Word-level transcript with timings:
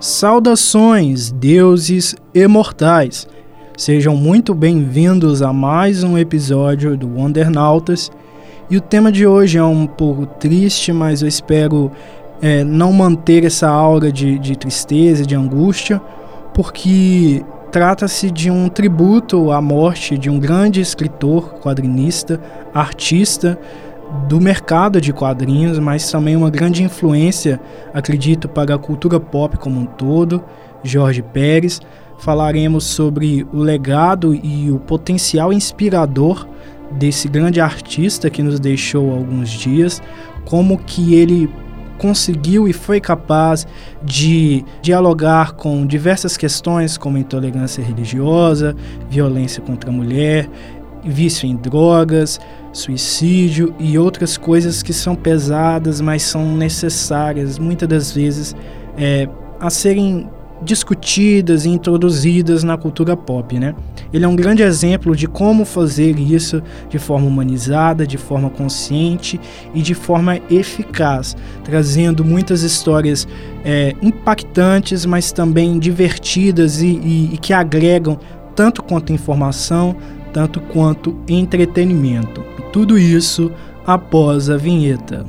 Saudações, 0.00 1.30
deuses 1.30 2.16
imortais! 2.34 3.28
Sejam 3.76 4.16
muito 4.16 4.54
bem-vindos 4.54 5.42
a 5.42 5.52
mais 5.52 6.02
um 6.02 6.16
episódio 6.16 6.96
do 6.96 7.06
Wondernautas. 7.06 8.10
E 8.70 8.78
o 8.78 8.80
tema 8.80 9.12
de 9.12 9.26
hoje 9.26 9.58
é 9.58 9.62
um 9.62 9.86
pouco 9.86 10.24
triste, 10.24 10.90
mas 10.90 11.20
eu 11.20 11.28
espero 11.28 11.92
é, 12.40 12.64
não 12.64 12.94
manter 12.94 13.44
essa 13.44 13.68
aura 13.68 14.10
de, 14.10 14.38
de 14.38 14.56
tristeza, 14.56 15.26
de 15.26 15.34
angústia, 15.34 16.00
porque 16.54 17.44
trata-se 17.70 18.30
de 18.30 18.50
um 18.50 18.70
tributo 18.70 19.52
à 19.52 19.60
morte 19.60 20.16
de 20.16 20.30
um 20.30 20.38
grande 20.38 20.80
escritor, 20.80 21.56
quadrinista, 21.60 22.40
artista 22.72 23.58
do 24.28 24.40
mercado 24.40 25.00
de 25.00 25.12
quadrinhos, 25.12 25.78
mas 25.78 26.10
também 26.10 26.36
uma 26.36 26.50
grande 26.50 26.82
influência, 26.82 27.60
acredito, 27.92 28.48
para 28.48 28.74
a 28.74 28.78
cultura 28.78 29.20
pop 29.20 29.56
como 29.56 29.80
um 29.80 29.86
todo, 29.86 30.42
Jorge 30.82 31.22
Pérez. 31.22 31.80
Falaremos 32.18 32.84
sobre 32.84 33.46
o 33.52 33.58
legado 33.58 34.34
e 34.34 34.70
o 34.70 34.78
potencial 34.78 35.52
inspirador 35.52 36.46
desse 36.90 37.28
grande 37.28 37.60
artista 37.60 38.28
que 38.28 38.42
nos 38.42 38.58
deixou 38.58 39.12
alguns 39.12 39.48
dias, 39.48 40.02
como 40.44 40.76
que 40.78 41.14
ele 41.14 41.48
conseguiu 41.96 42.66
e 42.66 42.72
foi 42.72 42.98
capaz 42.98 43.66
de 44.02 44.64
dialogar 44.80 45.52
com 45.52 45.86
diversas 45.86 46.36
questões 46.36 46.96
como 46.96 47.18
intolerância 47.18 47.84
religiosa, 47.84 48.74
violência 49.08 49.62
contra 49.62 49.90
a 49.90 49.92
mulher, 49.92 50.48
vício 51.04 51.46
em 51.46 51.54
drogas, 51.54 52.40
suicídio 52.72 53.74
e 53.78 53.98
outras 53.98 54.36
coisas 54.36 54.82
que 54.82 54.92
são 54.92 55.14
pesadas, 55.14 56.00
mas 56.00 56.22
são 56.22 56.56
necessárias 56.56 57.58
muitas 57.58 57.88
das 57.88 58.12
vezes 58.12 58.54
é, 58.96 59.28
a 59.58 59.70
serem 59.70 60.28
discutidas 60.62 61.64
e 61.64 61.70
introduzidas 61.70 62.62
na 62.62 62.76
cultura 62.76 63.16
pop, 63.16 63.58
né? 63.58 63.74
Ele 64.12 64.24
é 64.24 64.28
um 64.28 64.36
grande 64.36 64.62
exemplo 64.62 65.16
de 65.16 65.26
como 65.26 65.64
fazer 65.64 66.18
isso 66.18 66.62
de 66.88 66.98
forma 66.98 67.26
humanizada, 67.26 68.06
de 68.06 68.18
forma 68.18 68.50
consciente 68.50 69.40
e 69.74 69.80
de 69.80 69.94
forma 69.94 70.38
eficaz, 70.50 71.36
trazendo 71.64 72.24
muitas 72.24 72.62
histórias 72.62 73.26
é, 73.64 73.94
impactantes, 74.02 75.06
mas 75.06 75.32
também 75.32 75.78
divertidas 75.78 76.82
e, 76.82 76.88
e, 76.88 77.30
e 77.34 77.38
que 77.38 77.52
agregam 77.52 78.18
tanto 78.54 78.82
quanto 78.82 79.12
informação, 79.12 79.96
tanto 80.32 80.60
quanto 80.60 81.16
entretenimento. 81.28 82.42
Tudo 82.72 82.98
isso 82.98 83.50
após 83.86 84.48
a 84.50 84.56
vinheta. 84.56 85.24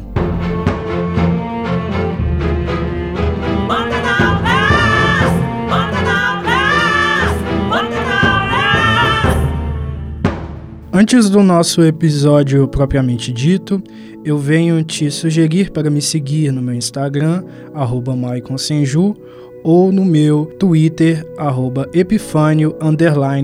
Antes 10.93 11.29
do 11.31 11.41
nosso 11.41 11.81
episódio 11.81 12.67
propriamente 12.67 13.31
dito, 13.31 13.81
eu 14.23 14.37
venho 14.37 14.83
te 14.83 15.09
sugerir 15.09 15.71
para 15.71 15.89
me 15.89 16.01
seguir 16.01 16.51
no 16.51 16.61
meu 16.61 16.75
Instagram, 16.75 17.43
arroba 17.73 18.13
Senju, 18.57 19.15
ou 19.63 19.91
no 19.91 20.05
meu 20.05 20.45
Twitter, 20.59 21.25
arroba 21.37 21.89
Epifânio, 21.91 22.75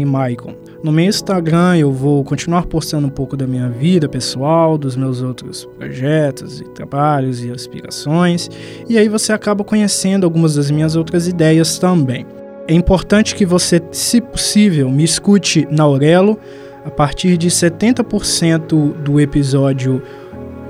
Maicon. 0.05 0.53
No 0.83 0.91
meu 0.91 1.05
Instagram 1.05 1.75
eu 1.77 1.91
vou 1.91 2.23
continuar 2.23 2.67
postando 2.67 3.07
um 3.07 3.09
pouco 3.09 3.35
da 3.35 3.47
minha 3.47 3.67
vida 3.67 4.07
pessoal, 4.07 4.77
dos 4.77 4.95
meus 4.95 5.23
outros 5.23 5.65
projetos 5.77 6.61
e 6.61 6.63
trabalhos 6.65 7.43
e 7.43 7.49
aspirações, 7.49 8.47
e 8.87 8.97
aí 8.97 9.09
você 9.09 9.33
acaba 9.33 9.63
conhecendo 9.63 10.23
algumas 10.23 10.55
das 10.55 10.69
minhas 10.69 10.95
outras 10.95 11.27
ideias 11.27 11.79
também. 11.79 12.27
É 12.67 12.73
importante 12.73 13.33
que 13.33 13.45
você, 13.45 13.81
se 13.91 14.21
possível, 14.21 14.89
me 14.91 15.03
escute 15.03 15.67
na 15.71 15.83
Aurelo, 15.83 16.37
a 16.85 16.91
partir 16.91 17.37
de 17.37 17.49
70% 17.49 18.93
do 19.01 19.19
episódio 19.19 20.01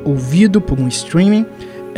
ouvido 0.05 0.61
por 0.61 0.79
um 0.79 0.87
streaming, 0.87 1.45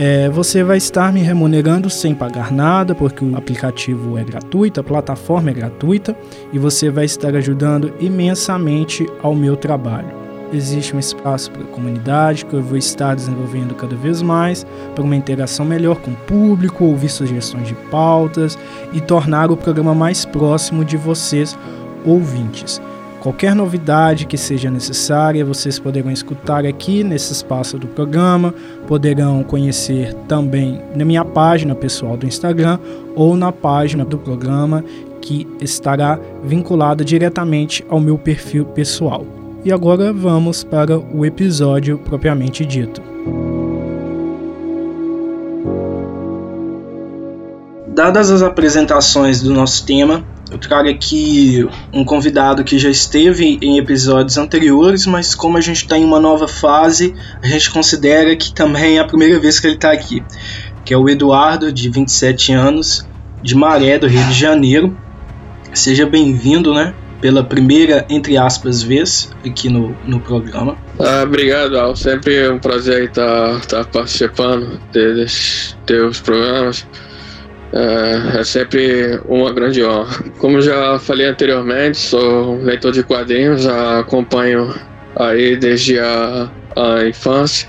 é, 0.02 0.30
você 0.30 0.64
vai 0.64 0.78
estar 0.78 1.12
me 1.12 1.20
remunerando 1.20 1.90
sem 1.90 2.16
pagar 2.16 2.54
nada, 2.54 2.96
porque 2.96 3.26
o 3.26 3.36
aplicativo 3.36 4.18
é 4.18 4.24
gratuito, 4.24 4.80
a 4.80 4.84
plataforma 4.84 5.50
é 5.50 5.54
gratuita 5.54 6.16
e 6.54 6.58
você 6.58 6.90
vai 6.90 7.04
estar 7.04 7.36
ajudando 7.36 7.94
imensamente 8.00 9.06
ao 9.22 9.36
meu 9.36 9.58
trabalho. 9.58 10.08
Existe 10.54 10.96
um 10.96 11.00
espaço 11.00 11.52
para 11.52 11.64
a 11.64 11.68
comunidade 11.68 12.46
que 12.46 12.54
eu 12.54 12.64
vou 12.64 12.78
estar 12.78 13.14
desenvolvendo 13.14 13.76
cada 13.76 13.94
vez 13.94 14.22
mais 14.22 14.66
para 14.96 15.04
uma 15.04 15.18
interação 15.18 15.66
melhor 15.66 15.98
com 15.98 16.12
o 16.12 16.16
público, 16.16 16.86
ouvir 16.86 17.10
sugestões 17.10 17.68
de 17.68 17.76
pautas 17.92 18.58
e 18.94 19.02
tornar 19.02 19.52
o 19.52 19.58
programa 19.58 19.94
mais 19.94 20.24
próximo 20.24 20.86
de 20.86 20.96
vocês, 20.96 21.60
ouvintes. 22.06 22.82
Qualquer 23.22 23.54
novidade 23.54 24.26
que 24.26 24.38
seja 24.38 24.72
necessária, 24.72 25.44
vocês 25.44 25.78
poderão 25.78 26.10
escutar 26.10 26.66
aqui 26.66 27.04
nesse 27.04 27.34
espaço 27.34 27.78
do 27.78 27.88
programa, 27.88 28.54
poderão 28.88 29.44
conhecer 29.44 30.14
também 30.28 30.82
na 30.96 31.04
minha 31.04 31.26
página 31.26 31.76
pessoal 31.76 32.16
do 32.16 32.26
Instagram 32.26 32.80
ou 33.16 33.36
na 33.36 33.52
página 33.52 34.06
do 34.06 34.18
programa 34.18 34.84
que 35.22 35.46
estará 35.60 36.18
vinculada 36.44 37.04
diretamente 37.04 37.86
ao 37.90 38.00
meu 38.00 38.18
perfil 38.18 38.64
pessoal. 38.66 39.26
E 39.66 39.72
agora 39.74 40.14
vamos 40.14 40.64
para 40.64 40.98
o 40.98 41.26
episódio 41.26 41.98
propriamente 41.98 42.66
dito. 42.66 43.02
Dadas 48.00 48.32
as 48.32 48.42
apresentações 48.42 49.42
do 49.42 49.54
nosso 49.54 49.86
tema, 49.86 50.24
eu 50.50 50.58
trago 50.58 50.88
aqui 50.88 51.68
um 51.92 52.06
convidado 52.06 52.64
que 52.64 52.80
já 52.80 52.90
esteve 52.90 53.60
em 53.62 53.78
episódios 53.78 54.38
anteriores, 54.38 55.06
mas 55.06 55.36
como 55.36 55.58
a 55.58 55.62
gente 55.62 55.84
está 55.84 55.98
em 55.98 56.06
uma 56.06 56.18
nova 56.18 56.48
fase, 56.48 57.14
a 57.44 57.48
gente 57.48 57.70
considera 57.70 58.34
que 58.38 58.54
também 58.54 58.96
é 58.96 59.02
a 59.02 59.04
primeira 59.04 59.38
vez 59.38 59.60
que 59.60 59.68
ele 59.68 59.76
está 59.76 59.92
aqui, 59.92 60.24
que 60.86 60.94
é 60.94 60.98
o 60.98 61.10
Eduardo, 61.10 61.74
de 61.74 61.90
27 61.90 62.54
anos, 62.54 63.06
de 63.44 63.54
Maré, 63.54 64.00
do 64.00 64.08
Rio 64.08 64.24
de 64.28 64.34
Janeiro. 64.34 64.96
Seja 65.74 66.06
bem-vindo, 66.06 66.74
né? 66.74 66.94
Pela 67.20 67.44
primeira, 67.44 68.06
entre 68.10 68.38
aspas, 68.38 68.82
vez 68.82 69.30
aqui 69.46 69.68
no, 69.68 69.94
no 70.08 70.22
programa. 70.22 70.78
Ah, 70.98 71.24
obrigado, 71.24 71.78
Al. 71.78 71.98
Sempre 71.98 72.38
é 72.38 72.50
um 72.50 72.60
prazer 72.60 73.10
estar, 73.10 73.58
estar 73.58 73.84
participando 73.88 74.80
desses 74.94 75.78
teus 75.86 76.22
programas. 76.22 76.88
É, 77.72 78.40
é, 78.40 78.44
sempre 78.44 79.20
uma 79.28 79.54
grande 79.54 79.84
honra. 79.84 80.24
Como 80.40 80.62
já 80.62 80.98
falei 81.00 81.28
anteriormente, 81.28 81.98
sou 81.98 82.58
leitor 82.62 82.92
de 82.92 83.04
quadrinhos, 83.04 83.68
acompanho 83.68 84.74
aí 85.16 85.56
desde 85.56 86.00
a, 86.00 86.50
a 86.76 87.06
infância, 87.06 87.68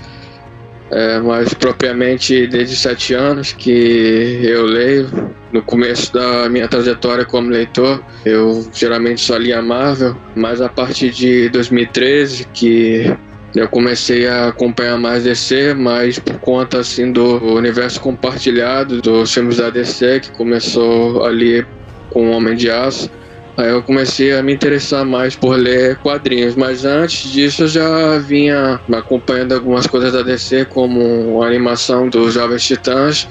é, 0.89 1.19
mas 1.19 1.53
propriamente 1.53 2.47
desde 2.47 2.75
sete 2.75 3.13
anos 3.13 3.53
que 3.53 4.41
eu 4.43 4.65
leio. 4.65 5.31
No 5.51 5.61
começo 5.61 6.13
da 6.13 6.47
minha 6.47 6.65
trajetória 6.65 7.25
como 7.25 7.49
leitor, 7.49 8.01
eu 8.25 8.65
geralmente 8.71 9.19
só 9.19 9.35
lia 9.35 9.61
Marvel, 9.61 10.15
mas 10.33 10.61
a 10.61 10.69
partir 10.69 11.11
de 11.11 11.49
2013 11.49 12.45
que 12.53 13.13
eu 13.55 13.67
comecei 13.67 14.27
a 14.27 14.47
acompanhar 14.47 14.97
mais 14.97 15.23
DC, 15.23 15.73
mas 15.73 16.17
por 16.17 16.39
conta 16.39 16.79
assim 16.79 17.11
do 17.11 17.37
universo 17.55 17.99
compartilhado 17.99 19.01
dos 19.01 19.33
filmes 19.33 19.57
da 19.57 19.69
DC, 19.69 20.21
que 20.21 20.31
começou 20.31 21.25
ali 21.25 21.65
com 22.09 22.29
o 22.29 22.31
Homem 22.31 22.55
de 22.55 22.69
Aço. 22.69 23.09
Aí 23.57 23.69
eu 23.69 23.83
comecei 23.83 24.33
a 24.33 24.41
me 24.41 24.53
interessar 24.53 25.03
mais 25.05 25.35
por 25.35 25.57
ler 25.57 25.97
quadrinhos, 25.97 26.55
mas 26.55 26.85
antes 26.85 27.29
disso 27.29 27.63
eu 27.63 27.67
já 27.67 28.17
vinha 28.17 28.79
acompanhando 28.93 29.53
algumas 29.53 29.85
coisas 29.85 30.13
da 30.13 30.21
DC, 30.21 30.65
como 30.65 31.43
a 31.43 31.47
animação 31.47 32.07
dos 32.07 32.33
Jovens 32.33 32.63
Titãs, 32.63 33.27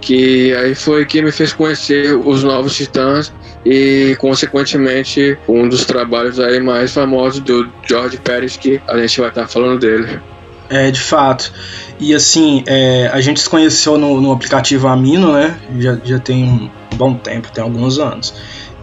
que 0.00 0.52
aí 0.54 0.74
foi 0.74 1.06
que 1.06 1.22
me 1.22 1.30
fez 1.30 1.52
conhecer 1.52 2.14
os 2.16 2.42
novos 2.42 2.74
Titãs 2.76 3.32
e, 3.64 4.14
consequentemente, 4.18 5.38
um 5.48 5.68
dos 5.68 5.84
trabalhos 5.84 6.38
aí 6.38 6.60
mais 6.60 6.92
famosos 6.92 7.40
do 7.40 7.70
George 7.88 8.18
Pérez, 8.18 8.56
que 8.56 8.80
a 8.86 8.98
gente 8.98 9.20
vai 9.20 9.30
estar 9.30 9.48
falando 9.48 9.80
dele. 9.80 10.20
É, 10.68 10.90
de 10.90 11.00
fato. 11.00 11.52
E 11.98 12.14
assim, 12.14 12.62
é, 12.66 13.10
a 13.12 13.20
gente 13.20 13.40
se 13.40 13.48
conheceu 13.48 13.96
no, 13.96 14.20
no, 14.20 14.32
aplicativo 14.32 14.88
Amino, 14.88 15.32
né? 15.32 15.58
Já, 15.78 15.98
já 16.04 16.18
tem 16.18 16.44
um 16.44 16.70
bom 16.96 17.14
tempo, 17.14 17.50
tem 17.52 17.62
alguns 17.62 17.98
anos. 17.98 18.34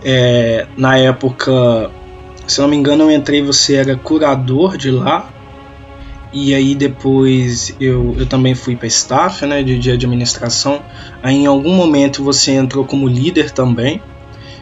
É, 0.04 0.68
na 0.78 0.98
época, 0.98 1.92
se 2.48 2.60
não 2.62 2.68
me 2.68 2.76
engano, 2.76 3.04
eu 3.04 3.12
entrei, 3.12 3.42
você 3.42 3.76
era 3.76 3.96
curador 3.96 4.78
de 4.78 4.92
lá. 4.92 5.30
E 6.34 6.54
aí 6.54 6.74
depois 6.76 7.76
eu, 7.80 8.16
eu 8.18 8.26
também 8.26 8.56
fui 8.56 8.76
para 8.76 8.88
staff, 8.88 9.46
né, 9.46 9.62
de, 9.62 9.78
de 9.78 9.92
administração. 9.92 10.82
Aí 11.22 11.36
em 11.36 11.46
algum 11.46 11.74
momento 11.74 12.24
você 12.24 12.52
entrou 12.52 12.86
como 12.86 13.08
líder 13.08 13.52
também. 13.52 14.02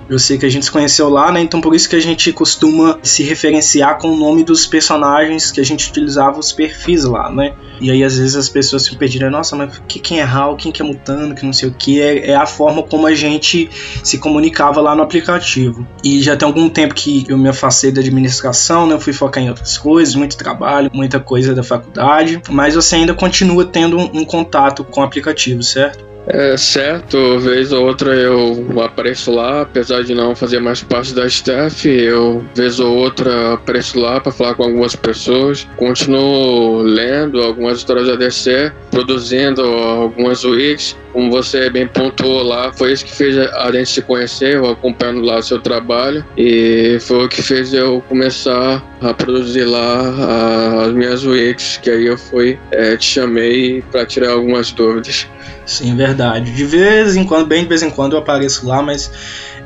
Eu 0.10 0.18
sei 0.18 0.38
que 0.38 0.46
a 0.46 0.50
gente 0.50 0.66
se 0.66 0.72
conheceu 0.72 1.08
lá, 1.08 1.32
né? 1.32 1.40
Então 1.42 1.62
por 1.62 1.76
isso 1.76 1.88
que 1.88 1.96
a 1.96 2.02
gente 2.02 2.34
costuma 2.34 3.00
se 3.04 3.24
referenciar 3.24 4.00
com 4.00 4.10
o 4.10 4.18
nome 4.18 4.44
dos 4.44 4.66
personagens 4.66 5.52
que 5.52 5.62
a 5.62 5.64
gente 5.64 5.88
utilizava 5.90 6.40
os 6.40 6.52
perfis 6.52 7.04
lá, 7.04 7.30
né? 7.32 7.54
E 7.80 7.92
aí 7.92 8.04
às 8.04 8.18
vezes 8.18 8.36
as 8.36 8.50
pessoas 8.50 8.84
se 8.84 8.96
pediram, 8.96 9.30
nossa, 9.30 9.56
mas 9.56 9.80
que, 9.88 10.00
quem 10.00 10.20
é 10.20 10.24
Hal, 10.24 10.56
quem 10.56 10.72
que 10.72 10.82
é 10.82 10.86
Mutano, 10.86 11.36
que 11.36 11.46
não 11.46 11.54
sei 11.54 11.70
o 11.70 11.74
que, 11.74 12.02
é, 12.02 12.32
é, 12.32 12.36
a 12.36 12.46
forma 12.46 12.84
como 12.84 13.06
a 13.06 13.14
gente 13.14 13.70
se 14.04 14.18
comunicava 14.18 14.82
lá 14.82 14.96
no 14.96 15.04
aplicativo. 15.04 15.88
E 16.04 16.22
já 16.22 16.36
tem 16.36 16.48
algum 16.48 16.68
tempo 16.68 16.94
que 16.96 17.26
eu 17.30 17.38
me 17.38 17.48
afastei 17.48 17.92
da 17.92 18.02
administração, 18.02 18.88
né? 18.88 18.96
Eu 18.96 19.00
fui 19.00 19.14
focar 19.14 19.44
em 19.44 19.50
outras 19.50 19.78
coisas, 19.78 20.16
muito 20.16 20.36
trabalho, 20.38 20.90
muita 20.92 21.20
coisa 21.20 21.54
da 21.54 21.64
faculdade, 21.64 22.42
mas 22.50 22.76
você 22.76 22.96
ainda 22.96 23.14
continua 23.14 23.64
tendo 23.64 23.98
um, 23.98 24.10
um 24.20 24.26
contato 24.26 24.84
com 24.84 25.02
o 25.02 25.04
aplicativo, 25.04 25.62
certo? 25.62 26.09
É 26.32 26.56
certo, 26.56 27.40
vez 27.40 27.72
ou 27.72 27.88
outra 27.88 28.14
eu 28.14 28.64
apareço 28.80 29.32
lá, 29.32 29.62
apesar 29.62 30.04
de 30.04 30.14
não 30.14 30.36
fazer 30.36 30.60
mais 30.60 30.84
parte 30.84 31.12
da 31.12 31.26
staff, 31.26 31.90
eu 31.90 32.46
vez 32.54 32.80
ou 32.80 32.96
outra 32.98 33.54
apareço 33.54 34.00
lá 34.00 34.20
para 34.20 34.32
falar 34.32 34.54
com 34.54 34.64
algumas 34.64 34.96
pessoas. 34.96 35.68
Continuo 35.76 36.84
lendo 36.84 37.42
algumas 37.42 37.80
histórias 37.80 38.08
da 38.08 38.16
DC, 38.16 38.72
produzindo 38.92 39.64
algumas 39.64 40.44
wikis. 40.44 40.96
Como 41.14 41.32
você 41.32 41.70
bem 41.70 41.88
pontuou 41.88 42.44
lá, 42.44 42.72
foi 42.72 42.94
isso 42.94 43.06
que 43.06 43.16
fez 43.16 43.38
a 43.38 43.72
gente 43.72 43.90
se 43.90 44.02
conhecer, 44.02 44.56
eu 44.56 44.70
acompanhando 44.70 45.22
lá 45.22 45.38
o 45.38 45.44
seu 45.44 45.60
trabalho 45.60 46.26
e 46.38 46.98
foi 47.02 47.26
o 47.26 47.30
que 47.30 47.42
fez 47.42 47.74
eu 47.74 48.02
começar 48.08 48.84
a 49.02 49.14
produzir 49.14 49.64
lá 49.64 50.84
as 50.86 50.94
minhas 50.94 51.24
wikis, 51.24 51.78
que 51.78 51.90
aí 51.90 52.06
eu 52.06 52.18
fui, 52.18 52.60
é, 52.72 52.98
te 52.98 53.06
chamei 53.06 53.82
para 53.82 54.06
tirar 54.06 54.32
algumas 54.32 54.72
dúvidas. 54.72 55.28
Sim, 55.66 55.96
verdade. 55.96 56.52
De 56.52 56.66
vez 56.66 57.16
em 57.16 57.24
quando, 57.24 57.48
bem 57.48 57.64
de 57.64 57.70
vez 57.70 57.84
em 57.84 57.90
quando 57.90 58.14
eu 58.14 58.20
apareço 58.20 58.68
lá, 58.68 58.82
mas 58.82 59.12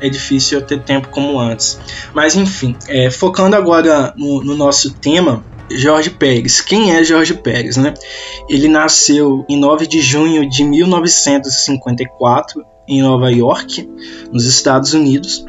é 0.00 0.08
difícil 0.08 0.58
eu 0.58 0.64
ter 0.64 0.80
tempo 0.80 1.08
como 1.08 1.38
antes. 1.38 1.78
Mas 2.12 2.36
enfim, 2.36 2.76
é, 2.88 3.10
focando 3.10 3.56
agora 3.56 4.12
no, 4.16 4.44
no 4.44 4.54
nosso 4.54 4.92
tema, 4.94 5.44
Jorge 5.70 6.10
Pérez. 6.10 6.60
Quem 6.60 6.92
é 6.92 7.04
Jorge 7.04 7.34
Pérez, 7.34 7.76
né? 7.76 7.94
Ele 8.48 8.68
nasceu 8.68 9.44
em 9.48 9.58
9 9.58 9.86
de 9.86 10.00
junho 10.00 10.48
de 10.48 10.64
1954 10.64 12.64
em 12.86 13.02
Nova 13.02 13.30
York, 13.30 13.88
nos 14.30 14.46
Estados 14.46 14.92
Unidos, 14.92 15.44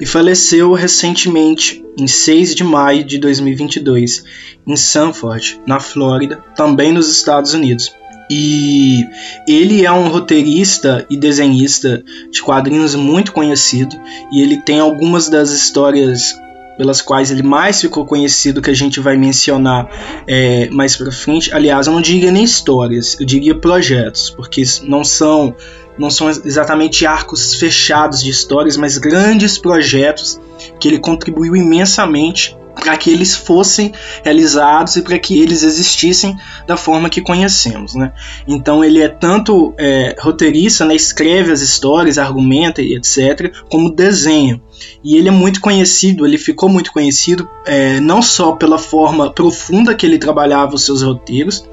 e 0.00 0.06
faleceu 0.06 0.72
recentemente 0.72 1.84
em 1.98 2.06
6 2.06 2.54
de 2.54 2.64
maio 2.64 3.04
de 3.04 3.18
2022 3.18 4.24
em 4.66 4.76
Sanford, 4.76 5.60
na 5.66 5.80
Flórida, 5.80 6.42
também 6.56 6.92
nos 6.92 7.10
Estados 7.10 7.54
Unidos. 7.54 7.94
E 8.30 9.04
ele 9.46 9.84
é 9.84 9.92
um 9.92 10.08
roteirista 10.08 11.06
e 11.10 11.16
desenhista 11.16 12.02
de 12.30 12.42
quadrinhos 12.42 12.94
muito 12.94 13.32
conhecido 13.32 13.94
e 14.32 14.40
ele 14.40 14.62
tem 14.62 14.80
algumas 14.80 15.28
das 15.28 15.50
histórias 15.50 16.34
pelas 16.76 17.00
quais 17.00 17.30
ele 17.30 17.42
mais 17.42 17.80
ficou 17.80 18.04
conhecido 18.04 18.60
que 18.60 18.70
a 18.70 18.74
gente 18.74 19.00
vai 19.00 19.16
mencionar 19.16 19.88
é, 20.26 20.68
mais 20.70 20.96
para 20.96 21.10
frente. 21.12 21.52
Aliás, 21.52 21.86
eu 21.86 21.92
não 21.92 22.00
diria 22.00 22.30
nem 22.30 22.44
histórias, 22.44 23.18
eu 23.18 23.26
diria 23.26 23.54
projetos, 23.54 24.30
porque 24.30 24.62
não 24.82 25.04
são 25.04 25.54
não 25.96 26.10
são 26.10 26.28
exatamente 26.28 27.06
arcos 27.06 27.54
fechados 27.54 28.20
de 28.20 28.28
histórias, 28.28 28.76
mas 28.76 28.98
grandes 28.98 29.56
projetos 29.56 30.40
que 30.80 30.88
ele 30.88 30.98
contribuiu 30.98 31.54
imensamente 31.54 32.56
para 32.74 32.96
que 32.96 33.10
eles 33.10 33.34
fossem 33.34 33.92
realizados 34.22 34.96
e 34.96 35.02
para 35.02 35.18
que 35.18 35.40
eles 35.40 35.62
existissem 35.62 36.36
da 36.66 36.76
forma 36.76 37.08
que 37.08 37.20
conhecemos, 37.20 37.94
né? 37.94 38.12
Então 38.46 38.84
ele 38.84 39.00
é 39.00 39.08
tanto 39.08 39.74
é, 39.78 40.16
roteirista, 40.18 40.84
né, 40.84 40.94
escreve 40.94 41.52
as 41.52 41.60
histórias, 41.60 42.18
argumenta 42.18 42.82
e 42.82 42.94
etc, 42.94 43.52
como 43.70 43.90
desenha. 43.90 44.60
E 45.02 45.16
ele 45.16 45.28
é 45.28 45.32
muito 45.32 45.60
conhecido, 45.60 46.26
ele 46.26 46.38
ficou 46.38 46.68
muito 46.68 46.92
conhecido 46.92 47.48
é, 47.66 48.00
não 48.00 48.20
só 48.20 48.52
pela 48.52 48.78
forma 48.78 49.32
profunda 49.32 49.94
que 49.94 50.04
ele 50.04 50.18
trabalhava 50.18 50.74
os 50.74 50.84
seus 50.84 51.02
roteiros, 51.02 51.64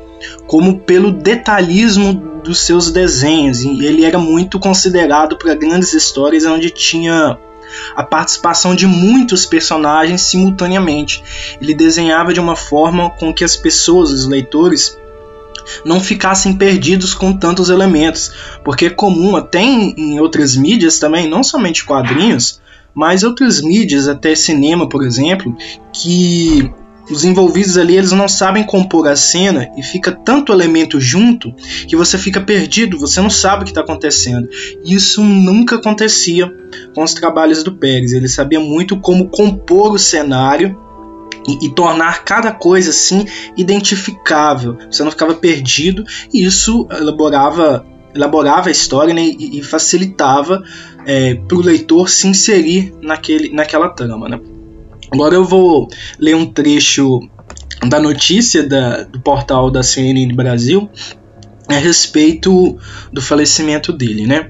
como 0.47 0.79
pelo 0.79 1.11
detalhismo 1.11 2.13
dos 2.43 2.59
seus 2.59 2.91
desenhos. 2.91 3.63
E 3.63 3.85
ele 3.85 4.05
era 4.05 4.17
muito 4.17 4.59
considerado 4.59 5.37
para 5.37 5.55
grandes 5.55 5.93
histórias 5.93 6.45
onde 6.45 6.69
tinha 6.69 7.37
a 7.95 8.03
participação 8.03 8.75
de 8.75 8.87
muitos 8.87 9.45
personagens 9.45 10.21
simultaneamente. 10.21 11.23
Ele 11.61 11.73
desenhava 11.73 12.33
de 12.33 12.39
uma 12.39 12.55
forma 12.55 13.09
com 13.09 13.33
que 13.33 13.43
as 13.43 13.55
pessoas, 13.55 14.11
os 14.11 14.27
leitores, 14.27 14.97
não 15.85 15.99
ficassem 15.99 16.53
perdidos 16.53 17.13
com 17.13 17.33
tantos 17.33 17.69
elementos, 17.69 18.31
porque 18.63 18.85
é 18.85 18.89
comum 18.89 19.35
até 19.35 19.61
em, 19.61 20.19
outras 20.19 20.55
mídias 20.55 20.99
também, 20.99 21.29
não 21.29 21.43
somente 21.43 21.85
quadrinhos, 21.85 22.59
mas 22.93 23.23
outras 23.23 23.61
mídias, 23.61 24.07
até 24.07 24.35
cinema, 24.35 24.87
por 24.87 25.03
exemplo, 25.03 25.55
que 25.93 26.71
os 27.11 27.25
envolvidos 27.25 27.77
ali 27.77 27.97
eles 27.97 28.11
não 28.11 28.27
sabem 28.27 28.63
compor 28.63 29.07
a 29.07 29.15
cena 29.15 29.69
e 29.77 29.83
fica 29.83 30.11
tanto 30.11 30.53
elemento 30.53 30.99
junto 30.99 31.53
que 31.87 31.95
você 31.95 32.17
fica 32.17 32.39
perdido, 32.39 32.97
você 32.97 33.21
não 33.21 33.29
sabe 33.29 33.61
o 33.61 33.65
que 33.65 33.71
está 33.71 33.81
acontecendo. 33.81 34.49
Isso 34.83 35.23
nunca 35.23 35.75
acontecia 35.75 36.51
com 36.95 37.03
os 37.03 37.13
trabalhos 37.13 37.63
do 37.63 37.73
Pérez. 37.75 38.13
Ele 38.13 38.27
sabia 38.27 38.59
muito 38.59 38.97
como 38.97 39.29
compor 39.29 39.93
o 39.93 39.99
cenário 39.99 40.77
e, 41.47 41.65
e, 41.65 41.69
tornar 41.69 42.23
cada 42.23 42.51
coisa 42.51 42.91
assim 42.91 43.25
identificável. 43.57 44.77
Você 44.89 45.03
não 45.03 45.11
ficava 45.11 45.33
perdido 45.33 46.03
e 46.33 46.43
isso 46.43 46.87
elaborava 46.91 47.85
elaborava 48.13 48.67
a 48.67 48.71
história 48.71 49.13
né, 49.13 49.21
e, 49.21 49.59
e, 49.59 49.63
facilitava 49.63 50.61
é, 51.05 51.35
para 51.35 51.57
o 51.57 51.61
leitor 51.61 52.09
se 52.09 52.27
inserir 52.27 52.93
naquele, 53.01 53.49
naquela 53.53 53.87
trama. 53.87 54.27
Né? 54.27 54.39
Agora 55.11 55.35
eu 55.35 55.43
vou 55.43 55.89
ler 56.17 56.35
um 56.35 56.45
trecho 56.45 57.19
da 57.87 57.99
notícia 57.99 58.63
da, 58.63 59.03
do 59.03 59.19
portal 59.19 59.69
da 59.69 59.83
CNN 59.83 60.33
Brasil 60.33 60.89
a 61.67 61.73
respeito 61.73 62.77
do 63.11 63.21
falecimento 63.21 63.91
dele, 63.91 64.25
né? 64.25 64.49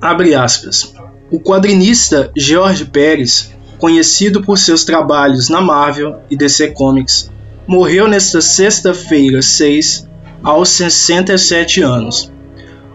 Abre 0.00 0.34
aspas. 0.34 0.94
O 1.30 1.38
quadrinista 1.38 2.30
George 2.36 2.86
Pérez, 2.86 3.52
conhecido 3.78 4.42
por 4.42 4.58
seus 4.58 4.84
trabalhos 4.84 5.48
na 5.48 5.60
Marvel 5.60 6.20
e 6.30 6.36
DC 6.36 6.72
Comics, 6.72 7.30
morreu 7.66 8.08
nesta 8.08 8.40
sexta-feira 8.40 9.42
6, 9.42 10.08
aos 10.42 10.68
67 10.70 11.82
anos. 11.82 12.32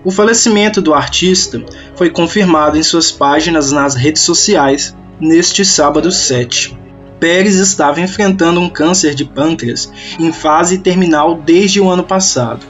O 0.04 0.12
falecimento 0.12 0.82
do 0.82 0.94
artista 0.94 1.64
foi 1.96 2.10
confirmado 2.10 2.78
em 2.78 2.84
suas 2.84 3.12
páginas 3.12 3.72
nas 3.72 3.96
redes 3.96 4.22
sociais 4.22 4.96
neste 5.20 5.66
sábado 5.66 6.12
7. 6.12 6.87
Pérez 7.20 7.56
estava 7.56 8.02
enfrentando 8.02 8.60
um 8.60 8.70
câncer 8.70 9.16
de 9.16 9.26
pâncreas 9.26 9.92
em 10.20 10.32
fase 10.32 10.80
terminal 10.80 11.36
desde 11.36 11.80
o 11.80 11.90
ano 11.90 12.04
passado. 12.04 12.66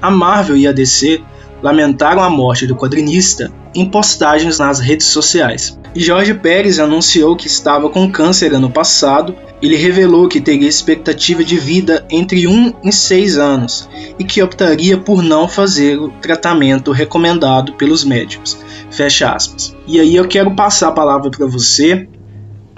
A 0.00 0.10
Marvel 0.10 0.56
e 0.56 0.66
a 0.66 0.72
DC 0.72 1.22
lamentaram 1.62 2.22
a 2.22 2.30
morte 2.30 2.66
do 2.66 2.74
quadrinista 2.74 3.52
em 3.74 3.84
postagens 3.84 4.58
nas 4.58 4.80
redes 4.80 5.06
sociais. 5.06 5.78
Jorge 5.94 6.34
Pérez 6.34 6.78
anunciou 6.78 7.36
que 7.36 7.46
estava 7.46 7.88
com 7.88 8.10
câncer 8.10 8.54
ano 8.54 8.70
passado. 8.70 9.34
Ele 9.60 9.76
revelou 9.76 10.28
que 10.28 10.40
teria 10.40 10.68
expectativa 10.68 11.44
de 11.44 11.58
vida 11.58 12.06
entre 12.08 12.46
1 12.46 12.74
e 12.84 12.92
6 12.92 13.38
anos 13.38 13.88
e 14.18 14.24
que 14.24 14.42
optaria 14.42 14.96
por 14.96 15.22
não 15.22 15.48
fazer 15.48 15.98
o 15.98 16.08
tratamento 16.08 16.92
recomendado 16.92 17.74
pelos 17.74 18.04
médicos. 18.04 18.56
Fecha 18.90 19.32
aspas. 19.32 19.76
E 19.86 20.00
aí 20.00 20.16
eu 20.16 20.26
quero 20.26 20.54
passar 20.54 20.88
a 20.88 20.92
palavra 20.92 21.30
para 21.30 21.46
você 21.46 22.08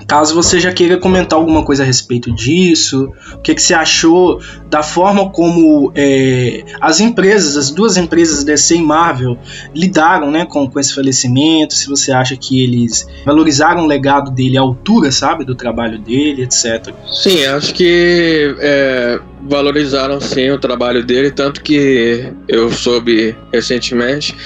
Caso 0.07 0.35
você 0.35 0.61
já 0.61 0.73
queira 0.73 0.99
comentar 0.99 1.39
alguma 1.39 1.65
coisa 1.65 1.83
a 1.83 1.87
respeito 1.87 2.33
disso, 2.35 3.13
o 3.35 3.39
que, 3.39 3.55
que 3.55 3.63
você 3.63 3.75
achou 3.75 4.41
da 4.69 4.83
forma 4.83 5.31
como 5.31 5.93
é, 5.95 6.65
as 6.81 7.01
empresas, 7.01 7.57
as 7.57 7.71
duas 7.71 7.97
empresas 7.97 8.45
DC 8.45 8.77
e 8.77 8.83
Marvel, 8.83 9.39
lidaram 9.75 10.31
né, 10.31 10.45
com, 10.45 10.69
com 10.69 10.81
esse 10.81 10.95
falecimento, 10.95 11.75
se 11.75 11.89
você 11.89 12.13
acha 12.13 12.37
que 12.37 12.63
eles 12.63 13.07
valorizaram 13.25 13.85
o 13.85 13.87
legado 13.87 14.31
dele 14.31 14.59
à 14.59 14.61
altura, 14.61 15.11
sabe, 15.11 15.45
do 15.45 15.55
trabalho 15.55 15.99
dele, 15.99 16.43
etc. 16.43 16.95
Sim, 17.11 17.45
acho 17.47 17.75
que 17.75 18.55
é, 18.59 19.21
valorizaram 19.43 20.21
sim 20.21 20.51
o 20.51 20.59
trabalho 20.59 21.05
dele, 21.05 21.31
tanto 21.31 21.63
que 21.63 22.33
eu 22.49 22.71
soube 22.71 23.37
recentemente 23.53 24.37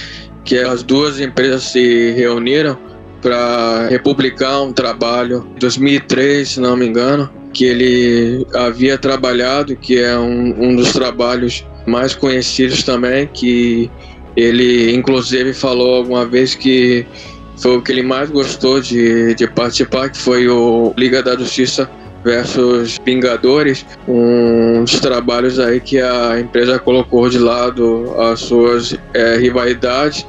que 0.44 0.58
as 0.58 0.82
duas 0.84 1.20
empresas 1.20 1.64
se 1.64 2.12
reuniram 2.12 2.78
para 3.26 3.88
republicar 3.88 4.62
um 4.62 4.72
trabalho 4.72 5.44
em 5.56 5.58
2003, 5.58 6.48
se 6.48 6.60
não 6.60 6.76
me 6.76 6.86
engano, 6.86 7.28
que 7.52 7.64
ele 7.64 8.46
havia 8.54 8.96
trabalhado, 8.96 9.74
que 9.74 9.98
é 9.98 10.16
um, 10.16 10.54
um 10.56 10.76
dos 10.76 10.92
trabalhos 10.92 11.66
mais 11.88 12.14
conhecidos 12.14 12.84
também, 12.84 13.26
que 13.26 13.90
ele 14.36 14.94
inclusive 14.94 15.52
falou 15.52 15.96
alguma 15.96 16.24
vez 16.24 16.54
que 16.54 17.04
foi 17.56 17.76
o 17.76 17.82
que 17.82 17.90
ele 17.90 18.04
mais 18.04 18.30
gostou 18.30 18.80
de, 18.80 19.34
de 19.34 19.48
participar, 19.48 20.08
que 20.08 20.18
foi 20.18 20.46
o 20.46 20.94
Liga 20.96 21.20
da 21.20 21.36
Justiça 21.36 21.90
versus 22.22 22.96
Vingadores, 23.04 23.84
um 24.06 24.84
dos 24.84 25.00
trabalhos 25.00 25.58
aí 25.58 25.80
que 25.80 25.98
a 26.00 26.38
empresa 26.38 26.78
colocou 26.78 27.28
de 27.28 27.40
lado 27.40 28.14
as 28.20 28.38
suas 28.38 28.96
é, 29.12 29.36
rivalidades 29.36 30.24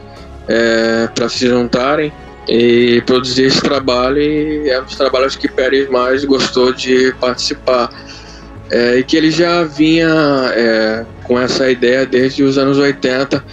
é, 0.47 1.07
para 1.13 1.29
se 1.29 1.47
juntarem 1.47 2.11
e 2.47 3.01
produzir 3.05 3.45
esse 3.45 3.61
trabalho 3.61 4.21
e 4.21 4.69
é 4.69 4.79
um 4.79 4.85
dos 4.85 4.95
trabalhos 4.95 5.35
que 5.35 5.47
Pérez 5.47 5.89
mais 5.89 6.23
gostou 6.23 6.71
de 6.73 7.13
participar. 7.19 7.89
É, 8.69 8.97
e 8.97 9.03
que 9.03 9.15
ele 9.15 9.31
já 9.31 9.63
vinha 9.63 10.09
é, 10.53 11.05
com 11.23 11.39
essa 11.39 11.69
ideia 11.71 12.05
desde 12.05 12.43
os 12.43 12.57
anos 12.57 12.77
80, 12.77 13.43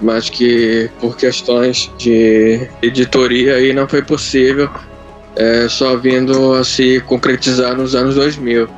mas 0.00 0.28
que 0.28 0.90
por 1.00 1.16
questões 1.16 1.90
de 1.96 2.68
editoria 2.82 3.54
aí 3.54 3.72
não 3.72 3.88
foi 3.88 4.02
possível, 4.02 4.68
é, 5.36 5.68
só 5.68 5.96
vindo 5.96 6.52
a 6.54 6.64
se 6.64 7.00
concretizar 7.06 7.74
nos 7.76 7.94
anos 7.94 8.14
2000. 8.14 8.68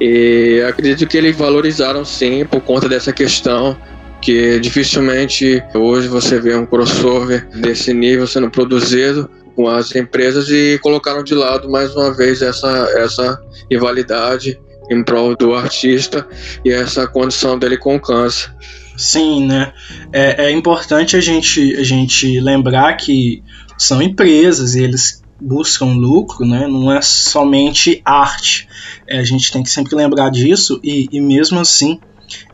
E 0.00 0.60
acredito 0.68 1.06
que 1.06 1.16
eles 1.16 1.36
valorizaram 1.36 2.04
sim 2.04 2.44
por 2.44 2.60
conta 2.60 2.88
dessa 2.88 3.12
questão 3.12 3.76
que 4.22 4.60
dificilmente 4.60 5.62
hoje 5.74 6.06
você 6.06 6.40
vê 6.40 6.54
um 6.54 6.64
crossover 6.64 7.48
desse 7.48 7.92
nível 7.92 8.26
sendo 8.26 8.48
produzido 8.48 9.28
com 9.56 9.68
as 9.68 9.94
empresas 9.94 10.48
e 10.48 10.78
colocaram 10.80 11.24
de 11.24 11.34
lado 11.34 11.68
mais 11.68 11.94
uma 11.94 12.14
vez 12.14 12.40
essa, 12.40 12.68
essa 12.96 13.42
rivalidade 13.70 14.58
em 14.88 15.02
prol 15.02 15.36
do 15.36 15.54
artista 15.54 16.26
e 16.64 16.70
essa 16.70 17.06
condição 17.06 17.58
dele 17.58 17.76
com 17.76 17.98
câncer. 17.98 18.54
Sim, 18.96 19.46
né? 19.46 19.72
É, 20.12 20.46
é 20.46 20.50
importante 20.50 21.16
a 21.16 21.20
gente, 21.20 21.74
a 21.76 21.82
gente 21.82 22.38
lembrar 22.40 22.94
que 22.94 23.42
são 23.76 24.00
empresas 24.00 24.74
e 24.74 24.82
eles 24.82 25.22
buscam 25.40 25.86
lucro, 25.86 26.46
né? 26.46 26.68
Não 26.68 26.92
é 26.92 27.02
somente 27.02 28.00
arte. 28.04 28.68
É, 29.08 29.18
a 29.18 29.24
gente 29.24 29.50
tem 29.50 29.62
que 29.62 29.70
sempre 29.70 29.96
lembrar 29.96 30.30
disso 30.30 30.78
e, 30.84 31.08
e 31.10 31.20
mesmo 31.20 31.58
assim 31.58 31.98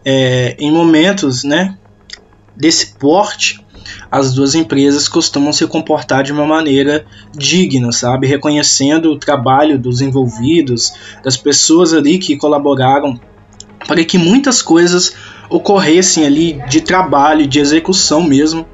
é, 0.04 0.56
em 0.58 0.70
momentos 0.70 1.44
né, 1.44 1.76
desse 2.56 2.94
porte, 2.94 3.64
as 4.10 4.34
duas 4.34 4.54
empresas 4.54 5.08
costumam 5.08 5.52
se 5.52 5.66
comportar 5.66 6.22
de 6.22 6.32
uma 6.32 6.46
maneira 6.46 7.06
digna, 7.36 7.92
sabe? 7.92 8.26
Reconhecendo 8.26 9.10
o 9.10 9.18
trabalho 9.18 9.78
dos 9.78 10.00
envolvidos, 10.00 10.92
das 11.22 11.36
pessoas 11.36 11.92
ali 11.92 12.18
que 12.18 12.36
colaboraram 12.36 13.18
para 13.86 14.04
que 14.04 14.18
muitas 14.18 14.60
coisas 14.60 15.14
ocorressem 15.48 16.26
ali 16.26 16.60
de 16.68 16.80
trabalho, 16.80 17.46
de 17.46 17.58
execução 17.58 18.22
mesmo, 18.22 18.66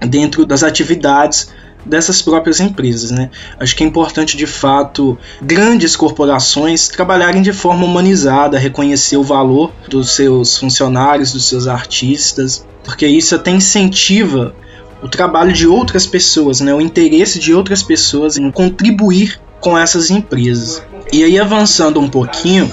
dentro 0.00 0.46
das 0.46 0.62
atividades 0.62 1.52
dessas 1.86 2.20
próprias 2.20 2.60
empresas. 2.60 3.10
Né? 3.10 3.30
Acho 3.58 3.74
que 3.74 3.84
é 3.84 3.86
importante, 3.86 4.36
de 4.36 4.46
fato, 4.46 5.18
grandes 5.40 5.96
corporações 5.96 6.88
trabalharem 6.88 7.42
de 7.42 7.52
forma 7.52 7.84
humanizada, 7.84 8.58
reconhecer 8.58 9.16
o 9.16 9.22
valor 9.22 9.72
dos 9.88 10.10
seus 10.10 10.56
funcionários, 10.58 11.32
dos 11.32 11.48
seus 11.48 11.66
artistas, 11.66 12.66
porque 12.84 13.06
isso 13.06 13.34
até 13.34 13.50
incentiva 13.50 14.54
o 15.02 15.08
trabalho 15.08 15.52
de 15.52 15.66
outras 15.66 16.06
pessoas, 16.06 16.60
né? 16.60 16.74
o 16.74 16.80
interesse 16.80 17.38
de 17.38 17.54
outras 17.54 17.82
pessoas 17.82 18.36
em 18.36 18.50
contribuir 18.50 19.40
com 19.60 19.76
essas 19.76 20.10
empresas. 20.10 20.82
E 21.12 21.22
aí, 21.22 21.38
avançando 21.38 22.00
um 22.00 22.08
pouquinho, 22.08 22.72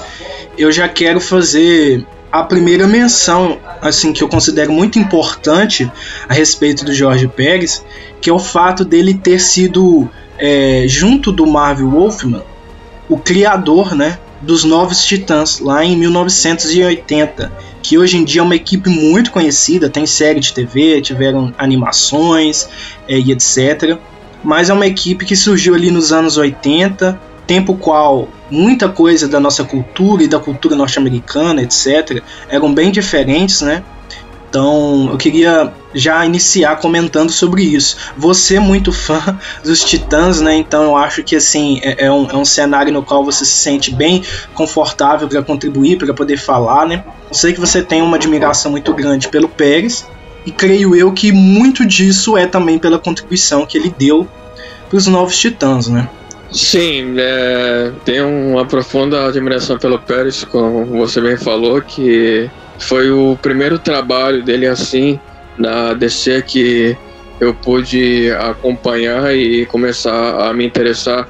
eu 0.57 0.71
já 0.71 0.87
quero 0.87 1.19
fazer 1.19 2.05
a 2.33 2.41
primeira 2.41 2.87
menção 2.87 3.59
assim 3.79 4.11
que 4.11 4.23
eu 4.23 4.27
considero 4.27 4.73
muito 4.73 4.97
importante 4.97 5.89
a 6.27 6.33
respeito 6.33 6.83
do 6.83 6.91
Jorge 6.91 7.27
Pérez, 7.27 7.85
que 8.19 8.27
é 8.27 8.33
o 8.33 8.39
fato 8.39 8.83
dele 8.83 9.13
ter 9.13 9.39
sido 9.39 10.09
é, 10.39 10.85
junto 10.87 11.31
do 11.31 11.45
Marvel 11.45 11.91
Wolfman 11.91 12.41
o 13.07 13.19
criador, 13.19 13.93
né, 13.93 14.17
dos 14.41 14.63
Novos 14.63 15.05
Titãs 15.05 15.59
lá 15.59 15.85
em 15.85 15.95
1980, 15.95 17.51
que 17.83 17.99
hoje 17.99 18.17
em 18.17 18.23
dia 18.23 18.41
é 18.41 18.43
uma 18.43 18.55
equipe 18.55 18.89
muito 18.89 19.29
conhecida, 19.29 19.87
tem 19.87 20.07
série 20.07 20.39
de 20.39 20.53
TV, 20.53 21.01
tiveram 21.01 21.53
animações 21.55 22.67
é, 23.07 23.19
e 23.19 23.31
etc. 23.31 23.99
Mas 24.43 24.71
é 24.71 24.73
uma 24.73 24.87
equipe 24.87 25.23
que 25.23 25.35
surgiu 25.35 25.75
ali 25.75 25.91
nos 25.91 26.11
anos 26.11 26.35
80, 26.35 27.19
tempo 27.45 27.75
qual 27.75 28.27
muita 28.49 28.89
coisa 28.89 29.27
da 29.27 29.39
nossa 29.39 29.63
cultura 29.63 30.23
e 30.23 30.27
da 30.27 30.39
cultura 30.39 30.75
norte-americana, 30.75 31.61
etc., 31.61 32.21
eram 32.49 32.73
bem 32.73 32.91
diferentes, 32.91 33.61
né? 33.61 33.83
Então 34.53 35.09
eu 35.09 35.17
queria 35.17 35.73
já 35.95 36.23
iniciar 36.23 36.75
comentando 36.75 37.31
sobre 37.31 37.63
isso. 37.63 37.97
Você 38.15 38.57
é 38.57 38.59
muito 38.59 38.91
fã 38.91 39.39
dos 39.65 39.83
Titãs, 39.83 40.41
né? 40.41 40.55
Então 40.55 40.83
eu 40.83 40.95
acho 40.95 41.23
que 41.23 41.35
assim 41.35 41.79
é, 41.81 42.05
é, 42.05 42.11
um, 42.11 42.29
é 42.29 42.35
um 42.35 42.45
cenário 42.45 42.93
no 42.93 43.01
qual 43.01 43.25
você 43.25 43.43
se 43.43 43.53
sente 43.53 43.91
bem 43.91 44.23
confortável 44.53 45.27
para 45.27 45.41
contribuir, 45.41 45.97
para 45.97 46.13
poder 46.13 46.37
falar, 46.37 46.85
né? 46.85 47.03
Eu 47.27 47.33
sei 47.33 47.51
que 47.51 47.59
você 47.59 47.81
tem 47.81 48.03
uma 48.03 48.15
admiração 48.15 48.69
muito 48.69 48.93
grande 48.93 49.27
pelo 49.27 49.49
Pérez 49.49 50.05
e 50.45 50.51
creio 50.51 50.95
eu 50.95 51.11
que 51.11 51.31
muito 51.31 51.83
disso 51.83 52.37
é 52.37 52.45
também 52.45 52.77
pela 52.77 52.99
contribuição 52.99 53.65
que 53.65 53.75
ele 53.75 53.91
deu 53.97 54.27
para 54.87 54.97
os 54.97 55.07
novos 55.07 55.35
Titãs, 55.35 55.87
né? 55.87 56.07
Sim, 56.53 57.15
é, 57.17 57.91
tenho 58.05 58.29
uma 58.29 58.63
profunda 58.63 59.25
admiração 59.25 59.75
pelo 59.79 59.97
Pérez, 59.97 60.43
como 60.43 60.85
você 60.85 61.19
bem 61.19 61.35
falou, 61.35 61.81
que 61.81 62.47
foi 62.77 63.09
o 63.09 63.35
primeiro 63.41 63.79
trabalho 63.79 64.43
dele 64.43 64.67
assim 64.67 65.19
na 65.57 65.93
DC 65.93 66.43
que 66.43 66.95
eu 67.39 67.55
pude 67.55 68.31
acompanhar 68.31 69.35
e 69.35 69.65
começar 69.65 70.47
a 70.47 70.53
me 70.53 70.63
interessar 70.63 71.27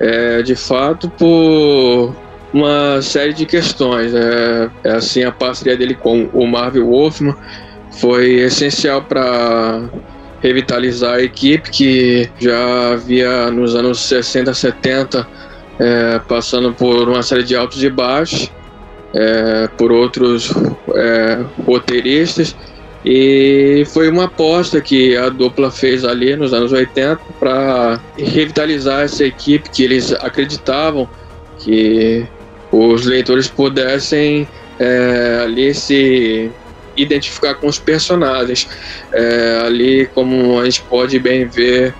é, 0.00 0.42
de 0.42 0.56
fato 0.56 1.08
por 1.10 2.12
uma 2.52 3.00
série 3.02 3.32
de 3.32 3.46
questões. 3.46 4.12
É, 4.12 4.68
é 4.82 4.90
assim 4.90 5.22
a 5.22 5.30
parceria 5.30 5.76
dele 5.76 5.94
com 5.94 6.28
o 6.32 6.44
Marvel 6.44 6.88
Wolfman 6.88 7.36
foi 7.92 8.40
essencial 8.40 9.02
para 9.02 9.88
revitalizar 10.42 11.14
a 11.14 11.22
equipe 11.22 11.70
que 11.70 12.30
já 12.38 12.92
havia 12.92 13.50
nos 13.50 13.74
anos 13.74 14.00
60, 14.00 14.52
70 14.52 15.26
é, 15.78 16.18
passando 16.28 16.72
por 16.72 17.08
uma 17.08 17.22
série 17.22 17.42
de 17.42 17.54
altos 17.54 17.82
e 17.82 17.90
baixos, 17.90 18.50
é, 19.14 19.68
por 19.76 19.92
outros 19.92 20.52
é, 20.94 21.44
roteiristas, 21.64 22.56
e 23.04 23.84
foi 23.92 24.08
uma 24.10 24.24
aposta 24.24 24.80
que 24.80 25.16
a 25.16 25.28
dupla 25.28 25.70
fez 25.70 26.04
ali 26.04 26.34
nos 26.34 26.52
anos 26.52 26.72
80 26.72 27.20
para 27.38 28.00
revitalizar 28.18 29.02
essa 29.02 29.24
equipe 29.24 29.70
que 29.70 29.84
eles 29.84 30.12
acreditavam 30.12 31.08
que 31.60 32.26
os 32.72 33.06
leitores 33.06 33.46
pudessem 33.46 34.48
é, 34.78 35.40
ali 35.44 35.72
se 35.72 36.50
identificar 36.96 37.54
com 37.54 37.66
os 37.66 37.78
personagens. 37.78 38.68
É, 39.12 39.62
ali, 39.64 40.06
como 40.14 40.60
a 40.60 40.64
gente 40.64 40.82
pode 40.82 41.18
bem 41.18 41.46
ver 41.46 41.94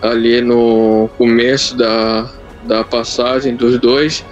ali 0.00 0.40
no 0.40 1.08
começo 1.16 1.76
da, 1.76 2.30
da 2.64 2.84
passagem 2.84 3.54
dos 3.54 3.78
dois, 3.78 4.24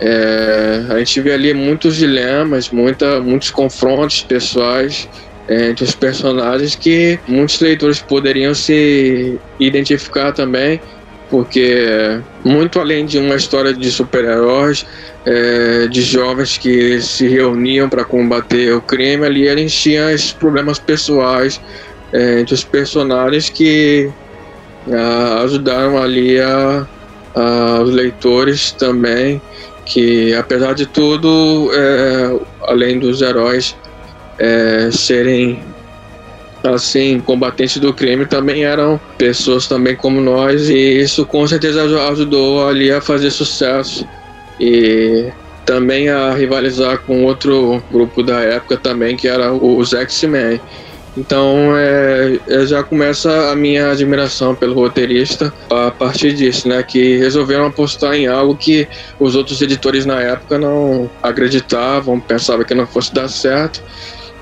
é, 0.00 0.84
a 0.90 0.98
gente 0.98 1.20
vê 1.20 1.32
ali 1.32 1.54
muitos 1.54 1.96
dilemas, 1.96 2.70
muita, 2.70 3.20
muitos 3.20 3.50
confrontos 3.50 4.22
pessoais 4.22 5.08
é, 5.48 5.70
entre 5.70 5.84
os 5.84 5.94
personagens 5.94 6.74
que 6.74 7.18
muitos 7.28 7.60
leitores 7.60 8.00
poderiam 8.00 8.54
se 8.54 9.38
identificar 9.60 10.32
também 10.32 10.80
porque 11.30 12.20
muito 12.44 12.78
além 12.78 13.06
de 13.06 13.18
uma 13.18 13.36
história 13.36 13.72
de 13.72 13.90
super-heróis, 13.90 14.86
é, 15.24 15.86
de 15.88 16.02
jovens 16.02 16.58
que 16.58 17.00
se 17.00 17.26
reuniam 17.26 17.88
para 17.88 18.04
combater 18.04 18.74
o 18.74 18.80
crime, 18.80 19.24
ali 19.24 19.46
eles 19.46 19.74
tinham 19.74 20.10
esses 20.10 20.32
problemas 20.32 20.78
pessoais 20.78 21.60
é, 22.12 22.40
entre 22.40 22.54
os 22.54 22.62
personagens 22.62 23.48
que 23.48 24.10
a, 24.92 25.42
ajudaram 25.42 26.00
ali 26.00 26.38
a, 26.40 26.86
a, 27.34 27.80
os 27.82 27.90
leitores 27.90 28.72
também, 28.72 29.40
que 29.86 30.34
apesar 30.34 30.74
de 30.74 30.86
tudo, 30.86 31.70
é, 31.72 32.38
além 32.68 32.98
dos 32.98 33.22
heróis 33.22 33.74
é, 34.38 34.90
serem 34.90 35.62
assim, 36.64 37.20
combatentes 37.20 37.78
do 37.78 37.92
crime 37.92 38.24
também 38.24 38.64
eram 38.64 38.98
pessoas 39.18 39.66
também 39.66 39.94
como 39.94 40.20
nós 40.20 40.68
e 40.68 41.00
isso 41.00 41.26
com 41.26 41.46
certeza 41.46 41.84
ajudou 42.08 42.66
ali 42.66 42.90
a 42.90 43.00
fazer 43.00 43.30
sucesso 43.30 44.06
e 44.58 45.30
também 45.66 46.08
a 46.08 46.32
rivalizar 46.32 46.98
com 47.00 47.24
outro 47.24 47.82
grupo 47.90 48.22
da 48.22 48.40
época 48.40 48.76
também 48.76 49.16
que 49.16 49.28
era 49.28 49.52
os 49.52 49.92
X-Men. 49.92 50.60
Então 51.16 51.72
é, 51.76 52.38
já 52.66 52.82
começa 52.82 53.50
a 53.50 53.54
minha 53.54 53.90
admiração 53.90 54.54
pelo 54.54 54.74
roteirista 54.74 55.52
a 55.70 55.90
partir 55.90 56.32
disso, 56.32 56.68
né? 56.68 56.82
Que 56.82 57.18
resolveram 57.18 57.66
apostar 57.66 58.14
em 58.14 58.26
algo 58.26 58.56
que 58.56 58.88
os 59.20 59.36
outros 59.36 59.62
editores 59.62 60.04
na 60.04 60.20
época 60.20 60.58
não 60.58 61.08
acreditavam, 61.22 62.18
pensavam 62.18 62.64
que 62.64 62.74
não 62.74 62.86
fosse 62.86 63.14
dar 63.14 63.28
certo 63.28 63.80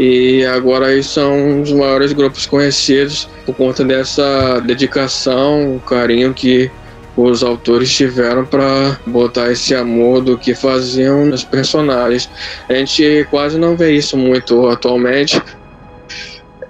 e 0.05 0.45
agora 0.47 0.91
eles 0.91 1.07
são 1.07 1.61
dos 1.61 1.71
maiores 1.71 2.13
grupos 2.13 2.45
conhecidos 2.45 3.29
por 3.47 3.55
conta 3.55 3.85
dessa 3.85 4.59
dedicação, 4.59 5.81
carinho 5.87 6.35
que 6.35 6.69
os 7.17 7.45
autores 7.45 7.95
tiveram 7.95 8.45
para 8.45 8.99
botar 9.07 9.53
esse 9.53 9.77
amor 9.77 10.21
do 10.21 10.37
que 10.37 10.57
faziam 10.57 11.27
nos 11.27 11.45
personagens. 11.45 12.29
A 12.69 12.75
gente 12.75 13.25
quase 13.31 13.57
não 13.57 13.77
vê 13.77 13.93
isso 13.93 14.17
muito 14.17 14.67
atualmente. 14.67 15.41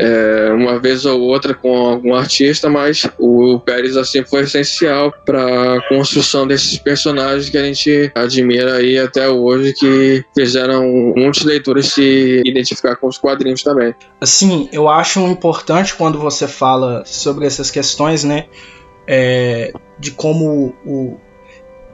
É, 0.03 0.53
uma 0.53 0.81
vez 0.81 1.07
ou 1.07 1.21
outra 1.21 1.55
com 1.55 1.77
algum 1.77 2.13
artista, 2.13 2.69
mas 2.69 3.09
o 3.19 3.61
Pérez 3.61 3.97
assim 3.97 4.25
foi 4.25 4.43
essencial 4.43 5.13
para 5.25 5.77
a 5.77 5.89
construção 5.89 6.45
desses 6.45 6.77
personagens 6.77 7.49
que 7.49 7.57
a 7.57 7.65
gente 7.65 8.11
admira 8.15 8.75
aí 8.75 8.99
até 8.99 9.29
hoje, 9.29 9.73
que 9.75 10.25
fizeram 10.35 11.15
muitas 11.17 11.45
leituras 11.45 11.87
se 11.87 12.43
identificar 12.45 12.97
com 12.97 13.07
os 13.07 13.17
quadrinhos 13.17 13.63
também. 13.63 13.95
Assim, 14.21 14.69
eu 14.73 14.89
acho 14.89 15.21
importante 15.21 15.95
quando 15.95 16.19
você 16.19 16.49
fala 16.49 17.05
sobre 17.07 17.47
essas 17.47 17.71
questões, 17.71 18.25
né, 18.25 18.47
é, 19.07 19.73
de 20.01 20.11
como 20.11 20.75
o, 20.85 21.21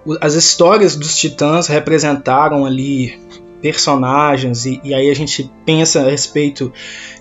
o, 0.06 0.18
as 0.18 0.32
histórias 0.32 0.96
dos 0.96 1.14
Titãs 1.18 1.66
representaram 1.66 2.64
ali 2.64 3.20
personagens, 3.60 4.64
e, 4.66 4.80
e, 4.84 4.94
aí 4.94 5.10
a 5.10 5.14
gente 5.14 5.50
pensa 5.64 6.00
a 6.00 6.10
respeito 6.10 6.72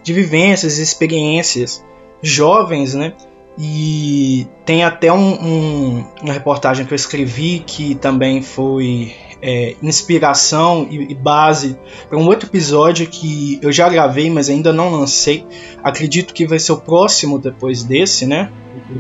de 0.03 0.13
vivências 0.13 0.77
e 0.77 0.84
experiências 0.84 1.84
jovens, 2.22 2.94
né? 2.94 3.13
E 3.60 4.48
tem 4.65 4.84
até 4.84 5.12
um, 5.12 5.34
um, 5.34 6.06
uma 6.22 6.34
reportagem 6.34 6.86
que 6.86 6.94
eu 6.94 6.96
escrevi 6.96 7.63
que 7.65 7.96
também 7.96 8.41
foi 8.41 9.15
é, 9.41 9.75
inspiração 9.82 10.88
e, 10.89 11.12
e 11.12 11.15
base 11.15 11.77
para 12.10 12.17
um 12.17 12.27
outro 12.27 12.48
episódio 12.50 13.08
que 13.08 13.60
eu 13.62 13.72
já 13.72 13.89
gravei, 13.89 14.29
mas 14.29 14.50
ainda 14.50 14.72
não 14.72 14.91
lancei. 14.91 15.46
Acredito 15.84 16.34
que 16.34 16.48
vai 16.48 16.60
ser 16.60 16.72
o 16.72 16.77
próximo 16.77 17.39
depois 17.39 17.84
desse, 17.84 18.25
né? 18.25 18.51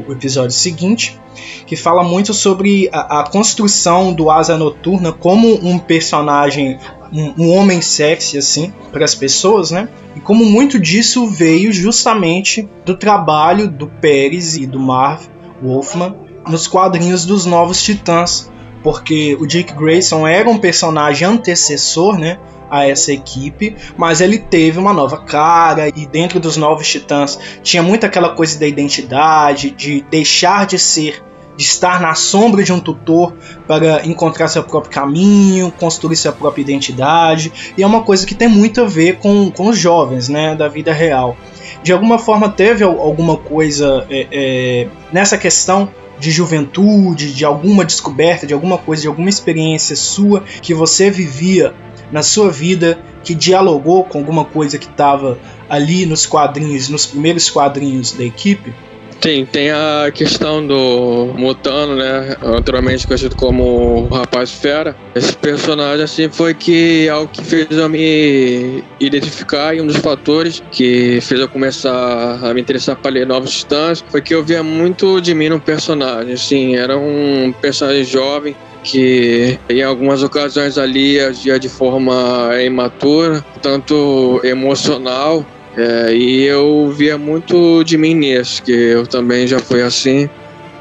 O, 0.07 0.09
o 0.09 0.13
episódio 0.13 0.55
seguinte, 0.55 1.19
que 1.65 1.75
fala 1.75 2.03
muito 2.03 2.33
sobre 2.33 2.89
a, 2.91 3.19
a 3.19 3.29
construção 3.29 4.11
do 4.11 4.29
Asa 4.31 4.57
Noturna 4.57 5.11
como 5.11 5.53
um 5.53 5.77
personagem 5.77 6.79
um, 7.11 7.33
um 7.37 7.51
homem 7.51 7.81
sexy 7.81 8.37
assim 8.37 8.73
para 8.91 9.05
as 9.05 9.15
pessoas, 9.15 9.71
né? 9.71 9.89
E 10.15 10.19
como 10.19 10.45
muito 10.45 10.79
disso 10.79 11.27
veio 11.27 11.71
justamente 11.71 12.67
do 12.85 12.95
trabalho 12.95 13.67
do 13.67 13.87
Pérez 13.87 14.55
e 14.55 14.65
do 14.65 14.79
Marv 14.79 15.27
Wolfman 15.61 16.15
nos 16.47 16.67
quadrinhos 16.67 17.25
dos 17.25 17.45
Novos 17.45 17.81
Titãs, 17.81 18.51
porque 18.83 19.35
o 19.39 19.45
Dick 19.45 19.73
Grayson 19.73 20.25
era 20.25 20.49
um 20.49 20.57
personagem 20.57 21.27
antecessor, 21.27 22.17
né? 22.17 22.39
a 22.69 22.87
essa 22.87 23.11
equipe, 23.11 23.75
mas 23.95 24.21
ele 24.21 24.37
teve 24.37 24.77
uma 24.77 24.93
nova 24.93 25.17
cara 25.17 25.87
e 25.87 26.05
dentro 26.05 26.39
dos 26.39 26.57
novos 26.57 26.87
Titãs 26.87 27.39
tinha 27.63 27.81
muito 27.81 28.05
aquela 28.05 28.35
coisa 28.35 28.59
da 28.59 28.67
identidade, 28.67 29.71
de 29.71 30.01
deixar 30.09 30.65
de 30.65 30.77
ser 30.77 31.23
de 31.57 31.63
estar 31.63 31.99
na 31.99 32.13
sombra 32.13 32.63
de 32.63 32.71
um 32.71 32.79
tutor 32.79 33.33
para 33.67 34.05
encontrar 34.05 34.47
seu 34.47 34.63
próprio 34.63 34.91
caminho, 34.91 35.73
construir 35.77 36.15
sua 36.15 36.31
própria 36.31 36.61
identidade, 36.61 37.51
e 37.75 37.83
é 37.83 37.87
uma 37.87 38.03
coisa 38.03 38.25
que 38.25 38.35
tem 38.35 38.47
muito 38.47 38.81
a 38.81 38.85
ver 38.85 39.17
com, 39.17 39.49
com 39.49 39.67
os 39.67 39.77
jovens 39.77 40.29
né, 40.29 40.55
da 40.55 40.67
vida 40.67 40.93
real. 40.93 41.35
De 41.83 41.91
alguma 41.91 42.19
forma, 42.19 42.49
teve 42.49 42.83
alguma 42.83 43.37
coisa 43.37 44.05
é, 44.09 44.27
é, 44.31 44.87
nessa 45.11 45.37
questão 45.37 45.89
de 46.19 46.31
juventude, 46.31 47.33
de 47.33 47.45
alguma 47.45 47.83
descoberta, 47.83 48.47
de 48.47 48.53
alguma 48.53 48.77
coisa, 48.77 49.03
de 49.03 49.07
alguma 49.07 49.29
experiência 49.29 49.95
sua 49.95 50.43
que 50.61 50.73
você 50.73 51.09
vivia 51.09 51.73
na 52.11 52.23
sua 52.23 52.49
vida 52.49 52.99
que 53.23 53.35
dialogou 53.35 54.03
com 54.03 54.19
alguma 54.19 54.45
coisa 54.45 54.77
que 54.77 54.87
estava 54.87 55.37
ali 55.69 56.05
nos 56.05 56.25
quadrinhos, 56.25 56.89
nos 56.89 57.05
primeiros 57.05 57.49
quadrinhos 57.49 58.13
da 58.13 58.23
equipe? 58.23 58.73
Tem, 59.19 59.45
tem 59.45 59.71
a 59.71 60.11
questão 60.13 60.65
do 60.65 61.33
Mutano, 61.35 61.95
né? 61.95 62.35
Anteriormente 62.41 63.07
conhecido 63.07 63.35
como 63.35 64.05
o 64.05 64.07
Rapaz 64.09 64.51
Fera. 64.51 64.95
Esse 65.15 65.35
personagem, 65.35 66.03
assim, 66.03 66.29
foi 66.29 66.53
que 66.53 67.09
algo 67.09 67.27
que 67.31 67.43
fez 67.43 67.67
eu 67.71 67.89
me 67.89 68.83
identificar 68.99 69.75
e 69.75 69.81
um 69.81 69.87
dos 69.87 69.97
fatores 69.97 70.63
que 70.71 71.19
fez 71.21 71.39
eu 71.39 71.49
começar 71.49 72.39
a 72.41 72.53
me 72.53 72.61
interessar 72.61 72.95
para 72.95 73.11
ler 73.11 73.25
Novos 73.25 73.51
Titãs 73.51 74.03
foi 74.09 74.21
que 74.21 74.33
eu 74.33 74.43
via 74.43 74.61
muito 74.61 75.19
de 75.19 75.33
mim 75.33 75.49
no 75.49 75.59
personagem. 75.59 76.33
Assim, 76.33 76.75
era 76.75 76.97
um 76.97 77.53
personagem 77.59 78.03
jovem 78.03 78.55
que 78.83 79.59
em 79.69 79.83
algumas 79.83 80.23
ocasiões 80.23 80.77
ali 80.77 81.19
agia 81.19 81.59
de 81.59 81.67
forma 81.67 82.49
imatura, 82.63 83.43
tanto 83.61 84.39
emocional 84.43 85.45
é, 85.77 86.11
e 86.11 86.43
eu 86.43 86.91
via 86.91 87.19
muito 87.19 87.83
de 87.83 87.99
mim 87.99 88.15
nisso, 88.15 88.63
que 88.63 88.71
eu 88.71 89.05
também 89.05 89.45
já 89.45 89.59
fui 89.59 89.83
assim, 89.83 90.27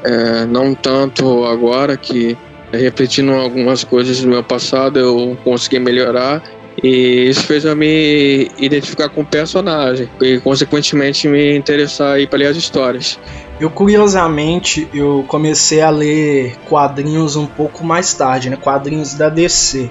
é, 0.03 0.45
não 0.45 0.73
tanto 0.73 1.45
agora, 1.45 1.95
que 1.95 2.35
repetindo 2.71 3.31
algumas 3.31 3.83
coisas 3.83 4.19
do 4.19 4.27
meu 4.27 4.43
passado 4.43 4.97
eu 4.97 5.37
consegui 5.43 5.77
melhorar. 5.77 6.41
E 6.83 7.27
isso 7.29 7.43
fez 7.43 7.65
eu 7.65 7.75
me 7.75 8.51
identificar 8.57 9.09
com 9.09 9.21
o 9.21 9.25
personagem 9.25 10.07
e, 10.21 10.39
consequentemente, 10.39 11.27
me 11.27 11.55
interessar 11.55 12.13
aí 12.13 12.27
para 12.27 12.39
ler 12.39 12.47
as 12.47 12.57
histórias. 12.57 13.19
Eu, 13.59 13.69
curiosamente, 13.71 14.87
eu 14.93 15.25
comecei 15.27 15.81
a 15.81 15.89
ler 15.89 16.55
quadrinhos 16.69 17.35
um 17.35 17.47
pouco 17.47 17.83
mais 17.83 18.13
tarde, 18.13 18.51
né? 18.51 18.57
Quadrinhos 18.57 19.15
da 19.15 19.27
DC. 19.27 19.89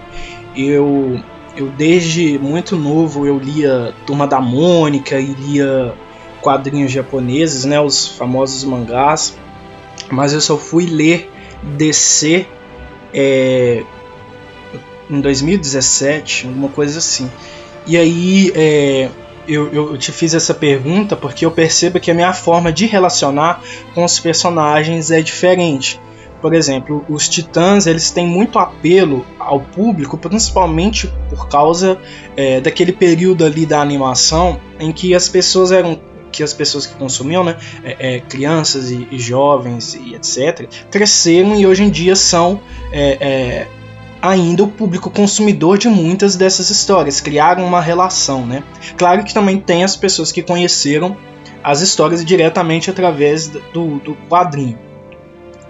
Eu 0.56 1.20
eu 1.56 1.68
desde 1.68 2.38
muito 2.38 2.76
novo 2.76 3.26
eu 3.26 3.38
lia 3.38 3.94
Turma 4.06 4.26
da 4.26 4.40
Mônica 4.40 5.18
e 5.18 5.34
lia 5.34 5.94
quadrinhos 6.40 6.92
japoneses, 6.92 7.64
né, 7.64 7.80
os 7.80 8.06
famosos 8.06 8.62
mangás, 8.64 9.36
mas 10.10 10.32
eu 10.32 10.40
só 10.40 10.56
fui 10.56 10.86
ler 10.86 11.30
DC 11.62 12.46
é, 13.12 13.82
em 15.10 15.20
2017, 15.20 16.46
alguma 16.46 16.68
coisa 16.68 16.98
assim. 16.98 17.30
E 17.86 17.96
aí 17.96 18.52
é, 18.54 19.08
eu, 19.48 19.72
eu 19.72 19.96
te 19.96 20.12
fiz 20.12 20.34
essa 20.34 20.52
pergunta 20.52 21.16
porque 21.16 21.46
eu 21.46 21.50
percebo 21.50 21.98
que 21.98 22.10
a 22.10 22.14
minha 22.14 22.32
forma 22.32 22.72
de 22.72 22.86
relacionar 22.86 23.62
com 23.94 24.04
os 24.04 24.18
personagens 24.20 25.10
é 25.10 25.20
diferente. 25.20 26.00
Por 26.40 26.54
exemplo, 26.54 27.04
os 27.08 27.28
Titãs 27.28 27.86
eles 27.86 28.10
têm 28.10 28.26
muito 28.26 28.58
apelo 28.58 29.24
ao 29.38 29.60
público, 29.60 30.18
principalmente 30.18 31.12
por 31.30 31.48
causa 31.48 31.98
é, 32.36 32.60
daquele 32.60 32.92
período 32.92 33.44
ali 33.44 33.64
da 33.66 33.80
animação 33.80 34.60
em 34.78 34.92
que 34.92 35.14
as 35.14 35.28
pessoas 35.28 35.72
eram 35.72 35.98
que 36.30 36.42
as 36.42 36.52
pessoas 36.52 36.86
que 36.86 36.94
consumiam, 36.96 37.42
né, 37.42 37.56
é, 37.82 38.16
é, 38.16 38.20
crianças 38.20 38.90
e, 38.90 39.08
e, 39.10 39.18
jovens 39.18 39.94
e 39.94 40.14
etc, 40.14 40.68
cresceram 40.90 41.58
e 41.58 41.66
hoje 41.66 41.82
em 41.82 41.88
dia 41.88 42.14
são 42.14 42.60
é, 42.92 43.16
é, 43.20 43.68
ainda 44.20 44.62
o 44.62 44.68
público 44.68 45.08
consumidor 45.10 45.78
de 45.78 45.88
muitas 45.88 46.36
dessas 46.36 46.68
histórias, 46.68 47.20
criaram 47.20 47.64
uma 47.64 47.80
relação, 47.80 48.44
né? 48.44 48.62
Claro 48.98 49.24
que 49.24 49.32
também 49.32 49.58
tem 49.58 49.82
as 49.82 49.96
pessoas 49.96 50.30
que 50.30 50.42
conheceram 50.42 51.16
as 51.62 51.80
histórias 51.80 52.24
diretamente 52.24 52.90
através 52.90 53.48
do, 53.48 53.98
do 53.98 54.14
quadrinho. 54.28 54.78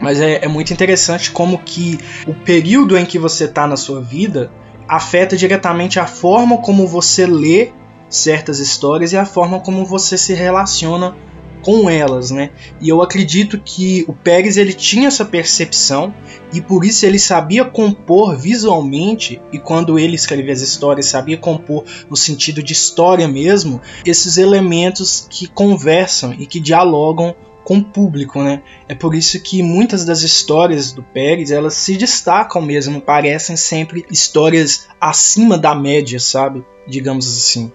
Mas 0.01 0.21
é, 0.21 0.45
é 0.45 0.49
muito 0.49 0.73
interessante 0.73 1.31
como 1.31 1.59
que 1.59 1.99
o 2.27 2.35
período 2.35 2.97
em 2.97 3.05
que 3.05 3.19
você 3.19 3.45
está 3.45 3.67
na 3.67 3.77
sua 3.77 4.01
vida 4.01 4.51
afeta 4.89 5.37
diretamente 5.37 5.99
a 5.99 6.07
forma 6.07 6.59
como 6.59 6.87
você 6.87 7.27
lê 7.27 7.71
certas 8.09 8.61
histórias 8.61 9.13
e 9.13 9.17
a 9.17 9.27
forma 9.27 9.61
como 9.61 9.85
você 9.85 10.17
se 10.17 10.33
relaciona 10.33 11.17
com 11.63 11.91
elas, 11.91 12.31
né? 12.31 12.51
E 12.81 12.89
eu 12.89 13.03
acredito 13.03 13.59
que 13.59 14.05
o 14.07 14.13
Pérez 14.13 14.57
ele 14.57 14.73
tinha 14.73 15.09
essa 15.09 15.25
percepção 15.25 16.15
e 16.53 16.61
por 16.61 16.85
isso 16.85 17.05
ele 17.05 17.19
sabia 17.19 17.65
compor 17.65 18.37
visualmente 18.37 19.41
e 19.53 19.59
quando 19.59 19.99
ele 19.99 20.15
escrevia 20.15 20.53
as 20.53 20.61
histórias 20.61 21.07
sabia 21.07 21.37
compor 21.37 21.85
no 22.09 22.17
sentido 22.17 22.63
de 22.63 22.73
história 22.73 23.27
mesmo 23.27 23.81
esses 24.05 24.37
elementos 24.37 25.27
que 25.29 25.49
conversam 25.49 26.33
e 26.39 26.47
que 26.47 26.61
dialogam 26.61 27.35
com 27.67 27.79
o 27.79 27.85
público, 27.85 28.45
né? 28.45 28.63
É 28.89 28.95
por 28.95 29.13
isso 29.13 29.43
que 29.43 29.61
muitas 29.61 30.05
das 30.05 30.23
histórias 30.23 30.93
do 30.93 31.03
Pérez, 31.03 31.51
elas 31.51 31.75
se 31.75 31.97
destacam 31.97 32.63
mesmo, 32.63 33.01
parecem 33.01 33.57
sempre 33.57 34.07
histórias 34.09 34.87
acima 35.01 35.59
da 35.59 35.75
média, 35.75 36.21
sabe? 36.21 36.65
Digamos 36.87 37.27
assim. 37.27 37.73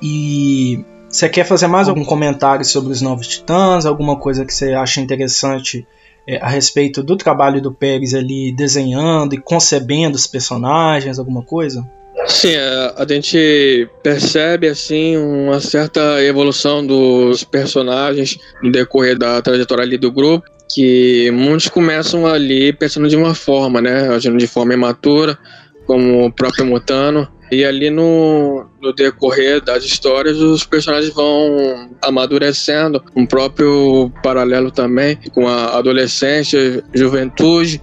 E 0.00 0.84
você 1.08 1.28
quer 1.28 1.44
fazer 1.44 1.66
mais 1.66 1.88
algum 1.88 2.04
comentário 2.04 2.64
sobre 2.64 2.92
os 2.92 3.02
Novos 3.02 3.26
Titãs? 3.26 3.84
Alguma 3.84 4.16
coisa 4.16 4.44
que 4.44 4.54
você 4.54 4.72
acha 4.72 5.00
interessante 5.00 5.84
é, 6.28 6.36
a 6.36 6.48
respeito 6.48 7.02
do 7.02 7.16
trabalho 7.16 7.60
do 7.60 7.72
Pérez 7.72 8.14
ali 8.14 8.52
desenhando 8.52 9.34
e 9.34 9.38
concebendo 9.38 10.14
os 10.14 10.28
personagens, 10.28 11.18
alguma 11.18 11.42
coisa? 11.42 11.84
Sim, 12.26 12.56
a, 12.56 12.94
a 13.02 13.06
gente 13.06 13.88
percebe 14.02 14.68
assim 14.68 15.16
uma 15.16 15.60
certa 15.60 16.22
evolução 16.22 16.86
dos 16.86 17.44
personagens 17.44 18.38
no 18.62 18.72
decorrer 18.72 19.18
da 19.18 19.40
trajetória 19.42 19.84
ali 19.84 19.98
do 19.98 20.10
grupo, 20.10 20.46
que 20.72 21.30
muitos 21.30 21.68
começam 21.68 22.26
ali 22.26 22.72
pensando 22.72 23.08
de 23.08 23.16
uma 23.16 23.34
forma, 23.34 23.80
né, 23.80 24.08
agindo 24.08 24.38
de 24.38 24.46
forma 24.46 24.74
imatura, 24.74 25.38
como 25.86 26.26
o 26.26 26.32
próprio 26.32 26.64
Mutano, 26.64 27.28
e 27.52 27.64
ali 27.64 27.90
no, 27.90 28.66
no 28.80 28.92
decorrer 28.92 29.62
das 29.62 29.84
histórias 29.84 30.38
os 30.38 30.64
personagens 30.64 31.12
vão 31.12 31.90
amadurecendo, 32.02 33.04
um 33.14 33.26
próprio 33.26 34.10
paralelo 34.22 34.70
também 34.70 35.18
com 35.32 35.46
a 35.46 35.76
adolescência, 35.76 36.82
juventude 36.94 37.80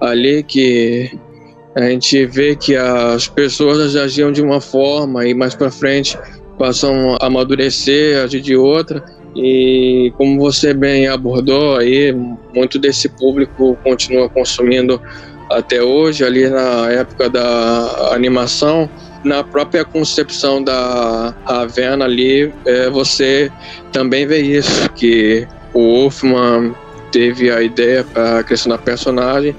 ali 0.00 0.42
que 0.42 1.10
a 1.74 1.82
gente 1.82 2.26
vê 2.26 2.56
que 2.56 2.74
as 2.74 3.28
pessoas 3.28 3.94
agiam 3.94 4.32
de 4.32 4.42
uma 4.42 4.60
forma 4.60 5.26
e 5.26 5.34
mais 5.34 5.54
para 5.54 5.70
frente 5.70 6.18
passam 6.58 7.16
a 7.20 7.26
amadurecer, 7.26 8.22
agir 8.22 8.40
de 8.40 8.56
outra. 8.56 9.02
E 9.34 10.12
como 10.16 10.40
você 10.40 10.74
bem 10.74 11.06
abordou 11.06 11.76
aí, 11.76 12.12
muito 12.54 12.78
desse 12.78 13.08
público 13.08 13.78
continua 13.84 14.28
consumindo 14.28 15.00
até 15.48 15.82
hoje, 15.82 16.24
ali 16.24 16.48
na 16.48 16.90
época 16.90 17.28
da 17.28 18.12
animação, 18.12 18.90
na 19.24 19.42
própria 19.42 19.84
concepção 19.84 20.62
da 20.62 21.34
Ravenna 21.44 22.04
ali, 22.04 22.52
é, 22.64 22.90
você 22.90 23.50
também 23.92 24.26
vê 24.26 24.40
isso, 24.40 24.88
que 24.90 25.46
o 25.72 25.80
Wolfman 25.80 26.74
teve 27.12 27.50
a 27.50 27.62
ideia 27.62 28.04
para 28.04 28.42
criação 28.44 28.70
da 28.70 28.78
personagem 28.78 29.54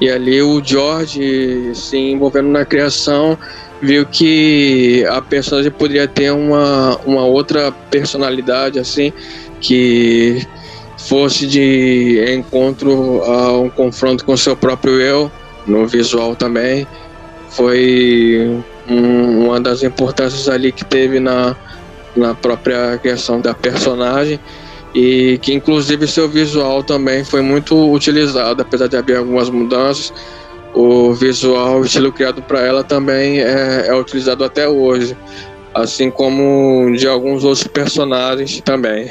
e 0.00 0.10
ali 0.10 0.42
o 0.42 0.62
George 0.64 1.72
se 1.74 1.96
envolvendo 1.96 2.48
na 2.48 2.64
criação 2.64 3.38
viu 3.80 4.06
que 4.06 5.04
a 5.08 5.20
personagem 5.20 5.70
poderia 5.70 6.08
ter 6.08 6.30
uma, 6.32 6.98
uma 7.04 7.24
outra 7.24 7.70
personalidade 7.90 8.78
assim 8.78 9.12
que 9.60 10.46
fosse 10.96 11.46
de 11.46 12.24
encontro 12.34 13.22
a 13.24 13.58
um 13.58 13.68
confronto 13.68 14.24
com 14.24 14.36
seu 14.36 14.56
próprio 14.56 15.00
eu 15.00 15.30
no 15.66 15.86
visual 15.86 16.34
também. 16.34 16.86
Foi 17.50 18.62
um, 18.88 19.46
uma 19.46 19.60
das 19.60 19.82
importâncias 19.82 20.48
ali 20.48 20.72
que 20.72 20.84
teve 20.84 21.20
na, 21.20 21.54
na 22.16 22.34
própria 22.34 22.98
criação 22.98 23.40
da 23.40 23.54
personagem 23.54 24.40
e 24.94 25.38
que 25.38 25.52
inclusive 25.52 26.06
seu 26.06 26.28
visual 26.28 26.82
também 26.82 27.24
foi 27.24 27.42
muito 27.42 27.92
utilizado, 27.92 28.62
apesar 28.62 28.86
de 28.86 28.96
haver 28.96 29.18
algumas 29.18 29.50
mudanças. 29.50 30.12
O 30.72 31.12
visual, 31.12 31.80
o 31.80 31.84
estilo 31.84 32.12
criado 32.12 32.42
para 32.42 32.60
ela 32.60 32.82
também 32.82 33.40
é, 33.40 33.86
é, 33.88 33.94
utilizado 33.94 34.44
até 34.44 34.68
hoje, 34.68 35.16
assim 35.72 36.10
como 36.10 36.92
de 36.96 37.06
alguns 37.06 37.44
outros 37.44 37.66
personagens 37.66 38.60
também. 38.60 39.08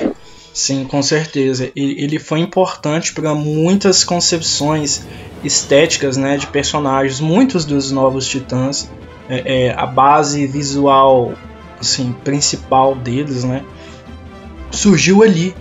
Sim, 0.53 0.85
com 0.85 1.01
certeza. 1.01 1.71
Ele 1.75 2.19
foi 2.19 2.39
importante 2.39 3.13
para 3.13 3.33
muitas 3.33 4.03
concepções 4.03 5.03
estéticas 5.43 6.15
né, 6.15 6.37
de 6.37 6.47
personagens, 6.47 7.19
muitos 7.19 7.65
dos 7.65 7.91
novos 7.91 8.27
titãs. 8.27 8.89
É, 9.29 9.67
é, 9.67 9.73
a 9.73 9.85
base 9.85 10.45
visual 10.45 11.33
assim, 11.79 12.13
principal 12.23 12.93
deles 12.93 13.43
né, 13.45 13.63
surgiu 14.69 15.23
ali 15.23 15.55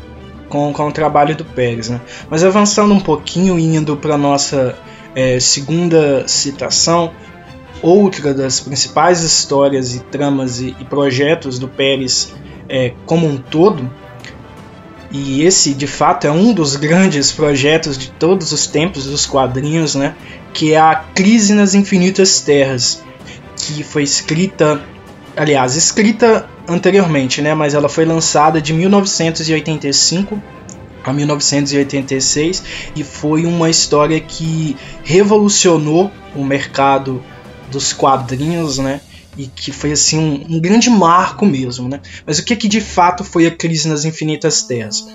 com, 0.53 0.71
com 0.71 0.89
o 0.89 0.93
trabalho 0.93 1.35
do 1.35 1.47
Pérez. 1.47 1.89
Né? 1.89 1.99
Mas 2.29 2.45
avançando 2.45 2.93
um 2.93 3.01
pouquinho 3.01 3.59
indo 3.59 3.97
para 3.97 4.17
a 4.17 4.19
nossa 4.19 4.77
é, 5.15 5.41
segunda 5.41 6.29
citação, 6.29 7.11
outra 7.81 8.35
das 8.35 8.61
principais 8.61 9.23
histórias 9.23 9.95
e 9.95 10.01
tramas 10.01 10.61
e, 10.61 10.77
e 10.79 10.85
projetos 10.85 11.59
do 11.59 11.67
Pérez 11.67 12.35
é, 12.69 12.93
como 13.07 13.27
um 13.27 13.39
todo, 13.39 13.91
e 15.11 15.43
esse 15.43 15.73
de 15.73 15.87
fato 15.87 16.27
é 16.27 16.31
um 16.31 16.53
dos 16.53 16.77
grandes 16.77 17.33
projetos 17.33 17.97
de 17.97 18.11
todos 18.11 18.53
os 18.53 18.67
tempos 18.67 19.07
dos 19.07 19.25
quadrinhos, 19.25 19.95
né? 19.95 20.15
que 20.53 20.75
é 20.75 20.79
a 20.79 20.95
Crise 20.95 21.55
nas 21.55 21.75
Infinitas 21.75 22.41
Terras, 22.41 23.03
que 23.57 23.83
foi 23.83 24.03
escrita, 24.03 24.83
aliás, 25.35 25.77
escrita 25.77 26.47
anteriormente, 26.69 27.43
né, 27.43 27.55
mas 27.55 27.75
ela 27.75 27.89
foi 27.89 28.05
lançada 28.05 28.61
de 28.61 28.73
1985 28.73 30.41
a 31.05 31.13
1986 31.13 32.63
e 32.95 33.03
foi 33.03 33.45
uma 33.45 33.69
história 33.69 34.21
que 34.21 34.77
revolucionou 35.03 36.11
o 36.35 36.45
mercado 36.45 37.23
dos 37.71 37.93
quadrinhos, 37.93 38.79
né? 38.79 39.01
E 39.37 39.47
que 39.47 39.73
foi 39.73 39.93
assim 39.93 40.19
um, 40.19 40.57
um 40.57 40.61
grande 40.61 40.91
marco 40.91 41.47
mesmo, 41.47 41.89
né? 41.89 42.01
Mas 42.27 42.39
o 42.39 42.45
que, 42.45 42.55
que 42.55 42.69
de 42.69 42.81
fato 42.81 43.25
foi 43.25 43.47
a 43.47 43.51
crise 43.51 43.89
nas 43.89 44.05
Infinitas 44.05 44.63
Terras? 44.63 45.07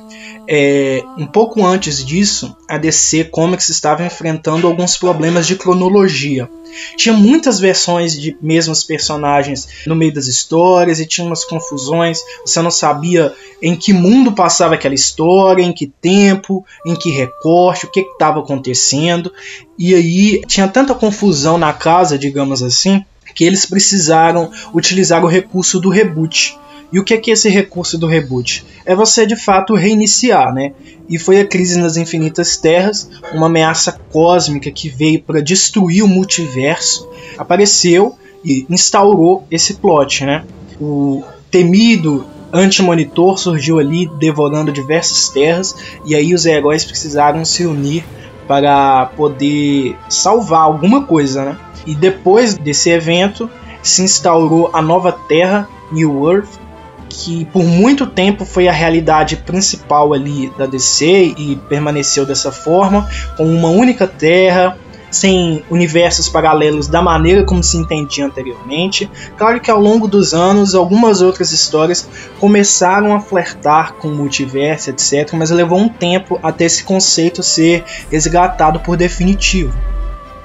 É, 0.49 1.03
um 1.17 1.27
pouco 1.27 1.63
antes 1.65 2.03
disso, 2.03 2.55
a 2.69 2.77
DC 2.77 3.25
Comics 3.25 3.67
estava 3.67 4.05
enfrentando 4.05 4.65
alguns 4.65 4.95
problemas 4.95 5.45
de 5.45 5.57
cronologia. 5.57 6.49
Tinha 6.95 7.13
muitas 7.13 7.59
versões 7.59 8.19
de 8.19 8.37
mesmos 8.41 8.83
personagens 8.83 9.67
no 9.85 9.95
meio 9.95 10.13
das 10.13 10.27
histórias 10.27 10.99
e 10.99 11.05
tinha 11.05 11.27
umas 11.27 11.43
confusões. 11.43 12.21
Você 12.45 12.61
não 12.61 12.71
sabia 12.71 13.33
em 13.61 13.75
que 13.75 13.91
mundo 13.91 14.31
passava 14.31 14.75
aquela 14.75 14.95
história, 14.95 15.63
em 15.63 15.73
que 15.73 15.87
tempo, 15.87 16.65
em 16.85 16.95
que 16.95 17.09
recorte, 17.09 17.85
o 17.85 17.91
que 17.91 17.99
estava 17.99 18.39
acontecendo. 18.39 19.31
E 19.77 19.93
aí 19.93 20.41
tinha 20.47 20.67
tanta 20.67 20.95
confusão 20.95 21.57
na 21.57 21.73
casa, 21.73 22.17
digamos 22.17 22.63
assim, 22.63 23.03
que 23.37 23.43
eles 23.43 23.67
precisaram 23.67 24.49
utilizar 24.73 25.23
o 25.23 25.27
recurso 25.27 25.79
do 25.79 25.89
reboot. 25.89 26.57
E 26.91 26.99
o 26.99 27.03
que 27.03 27.13
é, 27.13 27.17
que 27.17 27.29
é 27.29 27.35
esse 27.35 27.47
recurso 27.49 27.95
do 27.95 28.07
reboot? 28.07 28.65
É 28.83 28.95
você 28.95 29.27
de 29.27 29.35
fato 29.35 29.75
reiniciar, 29.75 30.51
né? 30.51 30.71
E 31.07 31.19
foi 31.19 31.39
a 31.39 31.45
crise 31.45 31.77
nas 31.77 31.97
infinitas 31.97 32.57
terras, 32.57 33.07
uma 33.31 33.45
ameaça 33.45 33.91
cósmica 34.11 34.71
que 34.71 34.89
veio 34.89 35.21
para 35.21 35.39
destruir 35.39 36.03
o 36.03 36.07
multiverso, 36.07 37.07
apareceu 37.37 38.17
e 38.43 38.65
instaurou 38.71 39.45
esse 39.51 39.75
plot, 39.75 40.25
né? 40.25 40.43
O 40.81 41.23
temido 41.51 42.25
anti-monitor 42.51 43.37
surgiu 43.37 43.77
ali 43.77 44.09
devorando 44.17 44.71
diversas 44.71 45.29
terras 45.29 45.75
e 46.07 46.15
aí 46.15 46.33
os 46.33 46.47
heróis 46.47 46.83
precisaram 46.83 47.45
se 47.45 47.67
unir 47.67 48.03
para 48.47 49.07
poder 49.17 49.97
salvar 50.09 50.61
alguma 50.61 51.03
coisa, 51.03 51.43
né? 51.43 51.57
E 51.85 51.95
depois 51.95 52.55
desse 52.55 52.89
evento 52.89 53.49
se 53.83 54.01
instaurou 54.01 54.69
a 54.73 54.81
nova 54.81 55.11
Terra, 55.11 55.67
New 55.91 56.31
Earth, 56.31 56.59
que 57.09 57.45
por 57.45 57.63
muito 57.63 58.05
tempo 58.05 58.45
foi 58.45 58.67
a 58.67 58.71
realidade 58.71 59.37
principal 59.37 60.13
ali 60.13 60.51
da 60.57 60.65
DC 60.65 61.35
e 61.37 61.55
permaneceu 61.69 62.25
dessa 62.25 62.51
forma, 62.51 63.09
com 63.37 63.45
uma 63.45 63.69
única 63.69 64.05
Terra, 64.05 64.77
sem 65.09 65.63
universos 65.69 66.27
paralelos 66.27 66.87
da 66.87 67.01
maneira 67.01 67.43
como 67.43 67.63
se 67.63 67.77
entendia 67.77 68.25
anteriormente. 68.25 69.09
Claro 69.37 69.59
que 69.59 69.71
ao 69.71 69.79
longo 69.79 70.07
dos 70.07 70.33
anos, 70.33 70.75
algumas 70.75 71.21
outras 71.21 71.51
histórias 71.51 72.07
começaram 72.39 73.15
a 73.15 73.19
flertar 73.19 73.93
com 73.93 74.09
o 74.09 74.15
multiverso, 74.15 74.89
etc., 74.89 75.33
mas 75.33 75.49
levou 75.49 75.79
um 75.79 75.89
tempo 75.89 76.39
até 76.43 76.65
esse 76.65 76.83
conceito 76.83 77.41
ser 77.41 77.83
resgatado 78.11 78.79
por 78.79 78.97
definitivo. 78.97 79.73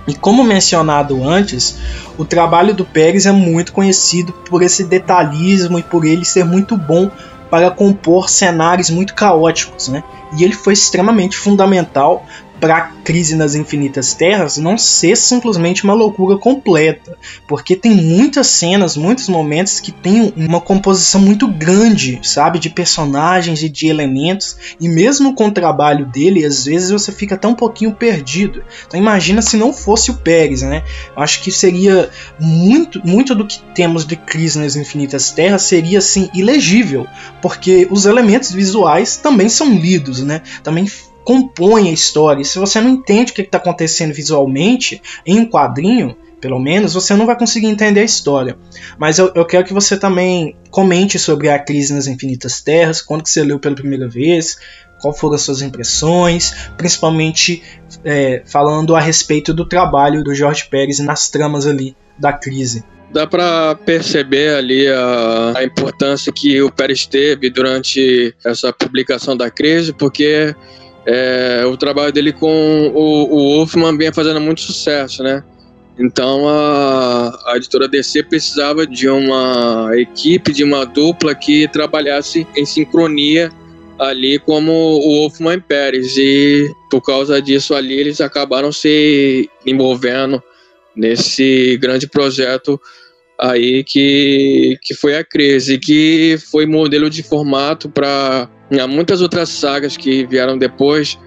E 0.06 0.14
como 0.14 0.42
mencionado 0.42 1.22
antes, 1.28 1.78
o 2.18 2.24
trabalho 2.24 2.74
do 2.74 2.84
Pérez 2.84 3.26
é 3.26 3.32
muito 3.32 3.72
conhecido 3.72 4.32
por 4.32 4.62
esse 4.62 4.84
detalhismo 4.84 5.78
e 5.78 5.82
por 5.82 6.04
ele 6.04 6.24
ser 6.24 6.44
muito 6.44 6.76
bom 6.76 7.10
para 7.48 7.70
compor 7.70 8.28
cenários 8.28 8.90
muito 8.90 9.14
caóticos, 9.14 9.88
né? 9.88 10.02
E 10.36 10.42
ele 10.42 10.54
foi 10.54 10.72
extremamente 10.72 11.36
fundamental 11.36 12.26
para 12.62 12.92
crise 13.02 13.34
nas 13.34 13.56
infinitas 13.56 14.14
terras 14.14 14.56
não 14.56 14.78
ser 14.78 15.16
simplesmente 15.16 15.82
uma 15.82 15.94
loucura 15.94 16.38
completa, 16.38 17.18
porque 17.48 17.74
tem 17.74 17.90
muitas 17.90 18.46
cenas, 18.46 18.96
muitos 18.96 19.28
momentos 19.28 19.80
que 19.80 19.90
tem 19.90 20.32
uma 20.36 20.60
composição 20.60 21.20
muito 21.20 21.48
grande, 21.48 22.20
sabe, 22.22 22.60
de 22.60 22.70
personagens 22.70 23.64
e 23.64 23.68
de 23.68 23.88
elementos, 23.88 24.76
e 24.80 24.88
mesmo 24.88 25.34
com 25.34 25.48
o 25.48 25.50
trabalho 25.50 26.06
dele, 26.06 26.44
às 26.44 26.64
vezes 26.64 26.90
você 26.90 27.10
fica 27.10 27.34
até 27.34 27.48
um 27.48 27.54
pouquinho 27.56 27.96
perdido. 27.96 28.62
Então 28.86 29.00
imagina 29.00 29.42
se 29.42 29.56
não 29.56 29.72
fosse 29.72 30.12
o 30.12 30.18
Pérez, 30.18 30.62
né? 30.62 30.84
Acho 31.16 31.42
que 31.42 31.50
seria 31.50 32.10
muito, 32.38 33.04
muito 33.04 33.34
do 33.34 33.44
que 33.44 33.60
temos 33.74 34.06
de 34.06 34.14
crise 34.14 34.60
nas 34.60 34.76
infinitas 34.76 35.32
terras 35.32 35.62
seria 35.62 35.98
assim 35.98 36.30
ilegível, 36.32 37.08
porque 37.40 37.88
os 37.90 38.06
elementos 38.06 38.52
visuais 38.52 39.16
também 39.16 39.48
são 39.48 39.74
lidos, 39.74 40.22
né? 40.22 40.42
Também 40.62 40.86
compõe 41.24 41.88
a 41.88 41.92
história. 41.92 42.44
Se 42.44 42.58
você 42.58 42.80
não 42.80 42.90
entende 42.90 43.32
o 43.32 43.34
que 43.34 43.42
está 43.42 43.58
acontecendo 43.58 44.12
visualmente 44.12 45.00
em 45.24 45.40
um 45.40 45.48
quadrinho, 45.48 46.16
pelo 46.40 46.58
menos, 46.58 46.94
você 46.94 47.14
não 47.14 47.24
vai 47.24 47.38
conseguir 47.38 47.68
entender 47.68 48.00
a 48.00 48.04
história. 48.04 48.58
Mas 48.98 49.18
eu, 49.18 49.30
eu 49.34 49.44
quero 49.44 49.64
que 49.64 49.72
você 49.72 49.96
também 49.96 50.56
comente 50.70 51.16
sobre 51.16 51.48
a 51.48 51.58
Crise 51.58 51.94
nas 51.94 52.08
Infinitas 52.08 52.60
Terras, 52.60 53.00
quando 53.00 53.22
que 53.22 53.30
você 53.30 53.44
leu 53.44 53.60
pela 53.60 53.76
primeira 53.76 54.08
vez, 54.08 54.58
qual 55.00 55.14
foram 55.14 55.36
as 55.36 55.42
suas 55.42 55.62
impressões, 55.62 56.52
principalmente 56.76 57.62
é, 58.04 58.42
falando 58.44 58.96
a 58.96 59.00
respeito 59.00 59.54
do 59.54 59.64
trabalho 59.64 60.24
do 60.24 60.34
Jorge 60.34 60.66
Pérez 60.68 60.98
nas 60.98 61.30
tramas 61.30 61.64
ali 61.64 61.96
da 62.18 62.32
crise. 62.32 62.84
Dá 63.12 63.26
para 63.26 63.74
perceber 63.74 64.54
ali 64.56 64.88
a, 64.88 65.52
a, 65.58 65.64
importância 65.64 66.32
que 66.32 66.62
o 66.62 66.72
Pérez 66.72 67.04
teve 67.04 67.50
durante 67.50 68.34
essa 68.42 68.72
publicação 68.72 69.36
da 69.36 69.50
crise, 69.50 69.92
porque 69.92 70.56
é, 71.06 71.64
o 71.66 71.76
trabalho 71.76 72.12
dele 72.12 72.32
com 72.32 72.92
o, 72.94 73.34
o 73.34 73.56
Wolfman 73.56 73.96
vinha 73.96 74.12
fazendo 74.12 74.40
muito 74.40 74.60
sucesso, 74.60 75.22
né? 75.22 75.42
Então 75.98 76.48
a, 76.48 77.52
a 77.52 77.56
editora 77.56 77.86
DC 77.86 78.22
precisava 78.24 78.86
de 78.86 79.08
uma 79.08 79.90
equipe, 79.94 80.52
de 80.52 80.64
uma 80.64 80.86
dupla 80.86 81.34
que 81.34 81.68
trabalhasse 81.68 82.46
em 82.56 82.64
sincronia 82.64 83.50
ali 83.98 84.38
como 84.38 84.72
o 84.72 85.20
Wolfman 85.20 85.60
Pérez 85.60 86.16
e 86.16 86.72
por 86.90 87.02
causa 87.02 87.40
disso 87.42 87.74
ali 87.74 87.94
eles 87.94 88.20
acabaram 88.20 88.72
se 88.72 89.48
envolvendo 89.66 90.42
nesse 90.96 91.76
grande 91.78 92.08
projeto 92.08 92.80
aí 93.38 93.84
que, 93.84 94.78
que 94.82 94.94
foi 94.94 95.16
a 95.16 95.24
crise, 95.24 95.78
que 95.78 96.38
foi 96.50 96.64
modelo 96.64 97.10
de 97.10 97.22
formato 97.22 97.88
para 97.88 98.48
muitas 98.88 99.20
outras 99.20 99.48
sagas 99.48 99.96
que 99.96 100.24
vieram 100.26 100.56
depois. 100.56 101.18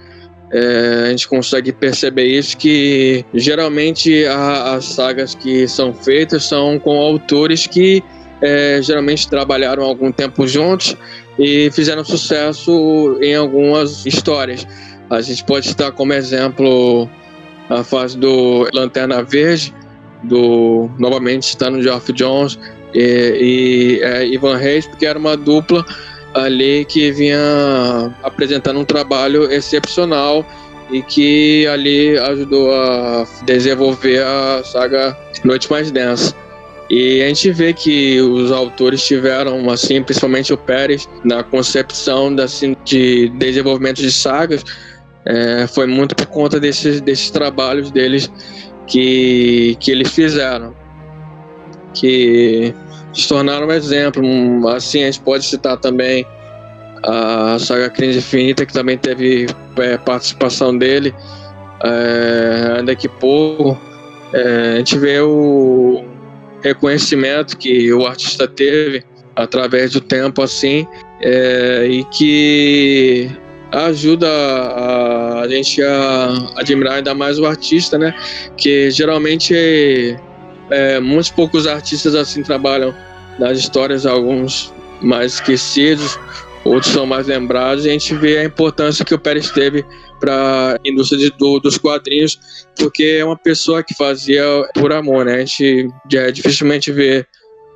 É, 0.51 1.05
a 1.07 1.09
gente 1.09 1.27
consegue 1.27 1.73
perceber 1.73 2.25
isso 2.25 2.55
que 2.55 3.25
geralmente 3.33 4.25
as 4.25 4.85
sagas 4.85 5.33
que 5.33 5.67
são 5.67 5.93
feitas 5.93 6.45
são 6.45 6.79
com 6.79 6.99
autores 6.99 7.65
que 7.65 8.03
é, 8.41 8.79
geralmente 8.81 9.27
trabalharam 9.27 9.83
algum 9.83 10.11
tempo 10.11 10.47
juntos 10.47 10.95
e 11.39 11.69
fizeram 11.71 12.03
sucesso 12.03 13.17
em 13.21 13.35
algumas 13.35 14.05
histórias. 14.05 14.67
A 15.09 15.21
gente 15.21 15.43
pode 15.43 15.67
citar 15.67 15.91
como 15.91 16.13
exemplo 16.13 17.09
a 17.69 17.83
fase 17.83 18.17
do 18.17 18.67
Lanterna 18.73 19.23
Verde, 19.23 19.73
do 20.23 20.89
novamente 20.97 21.45
citando 21.45 21.81
Geoff 21.81 22.11
Jones 22.13 22.57
e, 22.93 23.99
e 23.99 24.03
é, 24.03 24.27
Ivan 24.27 24.57
Reis, 24.57 24.87
porque 24.87 25.05
era 25.05 25.17
uma 25.17 25.35
dupla 25.35 25.85
ali 26.35 26.83
que 26.85 27.11
vinha 27.11 28.13
apresentando 28.21 28.79
um 28.79 28.85
trabalho 28.85 29.49
excepcional 29.51 30.45
e 30.91 31.01
que 31.01 31.65
ali 31.67 32.17
ajudou 32.19 32.73
a 32.73 33.25
desenvolver 33.45 34.21
a 34.21 34.61
saga 34.63 35.17
Noite 35.43 35.71
Mais 35.71 35.89
Densa. 35.91 36.35
E 36.89 37.23
a 37.23 37.27
gente 37.29 37.49
vê 37.51 37.73
que 37.73 38.19
os 38.21 38.51
autores 38.51 39.03
tiveram, 39.03 39.67
assim, 39.71 40.03
principalmente 40.03 40.53
o 40.53 40.57
Pérez, 40.57 41.09
na 41.23 41.41
concepção 41.41 42.35
assim, 42.39 42.75
de 42.83 43.29
desenvolvimento 43.29 44.01
de 44.01 44.11
sagas, 44.11 44.63
é, 45.25 45.65
foi 45.65 45.87
muito 45.87 46.15
por 46.15 46.27
conta 46.27 46.59
desses, 46.59 47.01
desses 47.01 47.31
trabalhos 47.31 47.89
deles 47.89 48.31
que, 48.85 49.75
que 49.79 49.89
eles 49.89 50.11
fizeram, 50.11 50.75
que 51.93 52.71
se 53.21 53.27
tornaram 53.27 53.67
um 53.67 53.71
exemplo. 53.71 54.67
Assim, 54.69 55.03
a 55.03 55.05
gente 55.05 55.21
pode 55.21 55.45
citar 55.45 55.77
também 55.77 56.25
a 57.03 57.57
saga 57.59 57.89
Crise 57.89 58.19
Infinita, 58.19 58.65
que 58.65 58.73
também 58.73 58.97
teve 58.97 59.47
é, 59.77 59.97
participação 59.97 60.77
dele, 60.77 61.13
é, 61.83 62.77
ainda 62.77 62.95
que 62.95 63.07
pouco. 63.07 63.79
É, 64.33 64.73
a 64.73 64.77
gente 64.77 64.97
vê 64.97 65.19
o 65.21 66.03
reconhecimento 66.61 67.57
que 67.57 67.93
o 67.93 68.05
artista 68.07 68.47
teve 68.47 69.03
através 69.35 69.91
do 69.91 70.01
tempo, 70.01 70.41
assim, 70.41 70.87
é, 71.21 71.87
e 71.89 72.03
que 72.05 73.29
ajuda 73.71 74.27
a, 74.27 75.41
a 75.41 75.47
gente 75.47 75.81
a 75.83 76.33
admirar 76.55 76.95
ainda 76.95 77.13
mais 77.13 77.37
o 77.37 77.45
artista, 77.45 77.97
né? 77.97 78.15
Que 78.57 78.89
geralmente 78.89 80.17
é, 80.69 80.99
muitos 80.99 81.29
poucos 81.29 81.67
artistas 81.67 82.15
assim 82.15 82.43
trabalham 82.43 82.93
nas 83.39 83.57
histórias, 83.57 84.05
alguns 84.05 84.73
mais 85.01 85.33
esquecidos, 85.33 86.17
outros 86.63 86.91
são 86.91 87.05
mais 87.05 87.27
lembrados, 87.27 87.85
e 87.85 87.89
a 87.89 87.91
gente 87.91 88.15
vê 88.15 88.37
a 88.37 88.43
importância 88.43 89.05
que 89.05 89.13
o 89.13 89.19
Pérez 89.19 89.51
teve 89.51 89.85
para 90.19 90.75
a 90.75 90.79
indústria 90.89 91.19
de, 91.19 91.29
do, 91.37 91.59
dos 91.59 91.77
quadrinhos, 91.77 92.39
porque 92.77 93.17
é 93.19 93.25
uma 93.25 93.37
pessoa 93.37 93.83
que 93.83 93.93
fazia 93.93 94.43
por 94.73 94.91
amor, 94.91 95.25
né? 95.25 95.35
A 95.35 95.39
gente 95.39 95.89
já 96.09 96.29
dificilmente 96.31 96.91
vê 96.91 97.25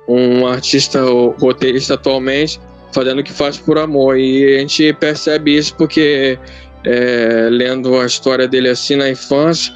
um 0.08 0.46
artista 0.46 1.04
ou 1.04 1.30
roteirista 1.38 1.94
atualmente 1.94 2.60
fazendo 2.92 3.20
o 3.20 3.24
que 3.24 3.32
faz 3.32 3.56
por 3.56 3.78
amor. 3.78 4.18
E 4.18 4.56
a 4.56 4.58
gente 4.58 4.92
percebe 4.94 5.56
isso 5.56 5.74
porque, 5.76 6.38
é, 6.84 7.48
lendo 7.50 7.96
a 7.98 8.06
história 8.06 8.48
dele 8.48 8.68
assim 8.68 8.96
na 8.96 9.08
infância, 9.08 9.72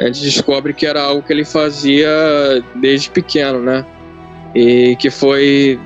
a 0.00 0.06
gente 0.06 0.22
descobre 0.22 0.72
que 0.74 0.86
era 0.86 1.00
algo 1.00 1.22
que 1.22 1.32
ele 1.32 1.44
fazia 1.44 2.10
desde 2.76 3.10
pequeno, 3.10 3.60
né? 3.60 3.84
E 4.54 4.96
que 4.96 5.10
foi 5.10 5.78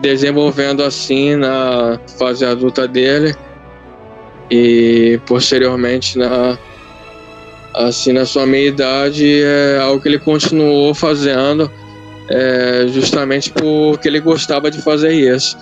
desenvolvendo 0.00 0.82
assim 0.82 1.36
na 1.36 1.98
fase 2.18 2.44
adulta 2.44 2.86
dele 2.86 3.34
e 4.50 5.18
posteriormente 5.26 6.18
na 6.18 6.58
assim 7.74 8.12
na 8.12 8.24
sua 8.24 8.46
meia 8.46 8.68
idade 8.68 9.42
é 9.42 9.78
algo 9.80 10.00
que 10.00 10.08
ele 10.08 10.18
continuou 10.18 10.94
fazendo 10.94 11.70
é, 12.28 12.86
justamente 12.88 13.50
porque 13.50 14.08
ele 14.08 14.20
gostava 14.20 14.70
de 14.70 14.80
fazer 14.82 15.12
isso 15.12 15.56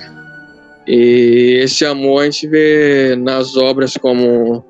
e 0.86 1.60
esse 1.62 1.84
amor 1.84 2.22
a 2.22 2.24
gente 2.24 2.46
vê 2.46 3.16
nas 3.16 3.56
obras 3.56 3.96
como 3.96 4.64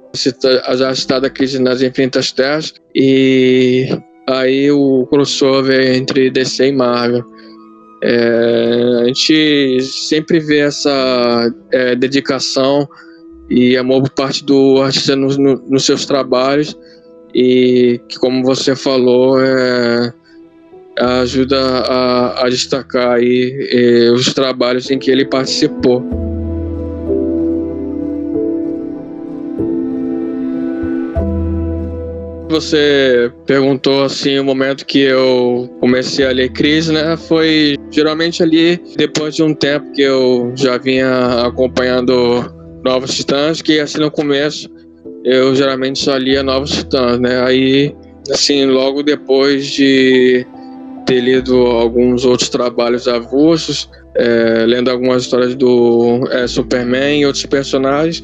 a 0.65 0.95
citada 0.95 1.29
Crise 1.29 1.59
nas 1.59 1.83
Infinitas 1.83 2.31
Terras 2.31 2.73
e 2.95 3.89
aí 4.29 4.71
o 4.71 5.07
crossover 5.07 5.97
entre 5.97 6.31
DC 6.31 6.69
e 6.69 6.73
Marvel. 6.73 7.25
É, 8.03 9.01
a 9.03 9.07
gente 9.07 9.81
sempre 9.81 10.39
vê 10.39 10.59
essa 10.59 11.53
é, 11.73 11.97
dedicação 11.97 12.87
e 13.49 13.77
amor 13.77 14.03
por 14.03 14.11
parte 14.11 14.45
do 14.45 14.83
artista 14.83 15.17
no, 15.17 15.29
no, 15.37 15.57
nos 15.69 15.85
seus 15.85 16.05
trabalhos 16.07 16.77
e 17.35 18.01
que, 18.09 18.19
como 18.19 18.45
você 18.45 18.77
falou, 18.77 19.41
é, 19.41 20.13
ajuda 20.99 21.59
a, 21.61 22.47
a 22.47 22.49
destacar 22.49 23.17
aí 23.17 23.69
eh, 23.71 24.11
os 24.13 24.33
trabalhos 24.33 24.91
em 24.91 24.99
que 24.99 25.11
ele 25.11 25.25
participou. 25.25 26.03
Você 32.49 33.33
perguntou 33.47 34.05
assim 34.05 34.39
o 34.39 34.45
momento 34.45 34.87
que 34.87 35.01
eu 35.01 35.69
comecei 35.81 36.25
a 36.25 36.31
ler 36.31 36.53
Crise, 36.53 36.93
né? 36.93 37.17
Foi 37.17 37.77
geralmente 37.91 38.45
ali 38.45 38.81
depois 38.97 39.35
de 39.35 39.43
um 39.43 39.53
tempo 39.53 39.91
que 39.91 40.03
eu 40.03 40.53
já 40.55 40.79
vinha 40.79 41.45
acompanhando 41.45 42.45
Novos 42.85 43.17
Titãs, 43.17 43.61
que 43.61 43.81
assim 43.81 43.99
no 43.99 44.11
começo 44.11 44.69
eu 45.25 45.53
geralmente 45.57 45.99
só 45.99 46.17
lia 46.17 46.45
Novos 46.45 46.71
Titãs, 46.71 47.19
né? 47.19 47.43
Aí 47.43 47.93
assim 48.31 48.67
logo 48.67 49.03
depois 49.03 49.67
de 49.67 50.47
ter 51.07 51.21
lido 51.21 51.57
alguns 51.67 52.25
outros 52.25 52.49
trabalhos 52.49 53.07
avulsos, 53.07 53.89
é, 54.17 54.65
lendo 54.67 54.91
algumas 54.91 55.25
histórias 55.25 55.55
do 55.55 56.27
é, 56.31 56.47
Superman 56.47 57.21
e 57.21 57.27
outros 57.27 57.45
personagens, 57.47 58.23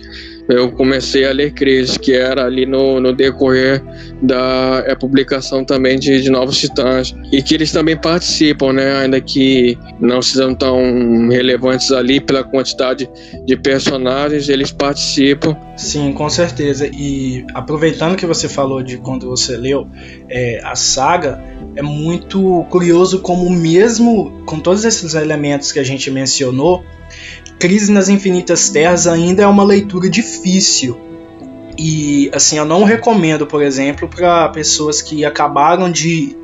eu 0.50 0.72
comecei 0.72 1.24
a 1.24 1.32
ler 1.32 1.52
Crise, 1.52 1.98
que 1.98 2.12
era 2.12 2.44
ali 2.44 2.66
no, 2.66 3.00
no 3.00 3.12
decorrer 3.12 3.82
da 4.22 4.82
é, 4.86 4.94
publicação 4.94 5.64
também 5.64 5.98
de, 5.98 6.20
de 6.22 6.30
Novos 6.30 6.58
Titãs. 6.58 7.14
E 7.32 7.42
que 7.42 7.54
eles 7.54 7.72
também 7.72 7.96
participam, 7.96 8.72
né? 8.72 8.98
Ainda 8.98 9.20
que 9.20 9.78
não 10.00 10.20
sejam 10.20 10.54
tão 10.54 11.28
relevantes 11.28 11.92
ali 11.92 12.20
pela 12.20 12.42
quantidade 12.42 13.08
de 13.46 13.56
personagens, 13.56 14.48
eles 14.48 14.72
participam. 14.72 15.56
Sim, 15.76 16.12
com 16.12 16.28
certeza. 16.28 16.86
E 16.86 17.44
aproveitando 17.54 18.16
que 18.16 18.26
você 18.26 18.48
falou 18.48 18.82
de 18.82 18.98
quando 18.98 19.28
você 19.28 19.56
leu 19.56 19.86
é, 20.28 20.60
a 20.64 20.74
saga, 20.74 21.42
é 21.76 21.82
muito 21.82 22.64
curioso 22.70 23.20
como 23.20 23.48
mesmo 23.48 24.42
com 24.44 24.58
todos 24.58 24.84
esses 24.84 25.14
elementos 25.14 25.72
que 25.72 25.78
a 25.78 25.84
gente 25.84 26.10
mencionou, 26.10 26.84
Crise 27.60 27.92
nas 27.92 28.08
Infinitas 28.08 28.70
Terras 28.70 29.06
ainda 29.06 29.42
é 29.42 29.46
uma 29.46 29.62
leitura 29.62 30.08
difícil. 30.08 30.98
E 31.78 32.30
assim, 32.32 32.56
eu 32.56 32.64
não 32.64 32.84
recomendo, 32.84 33.46
por 33.46 33.62
exemplo, 33.62 34.08
para 34.08 34.48
pessoas 34.48 35.02
que 35.02 35.26
acabaram 35.26 35.92
de 35.92 36.34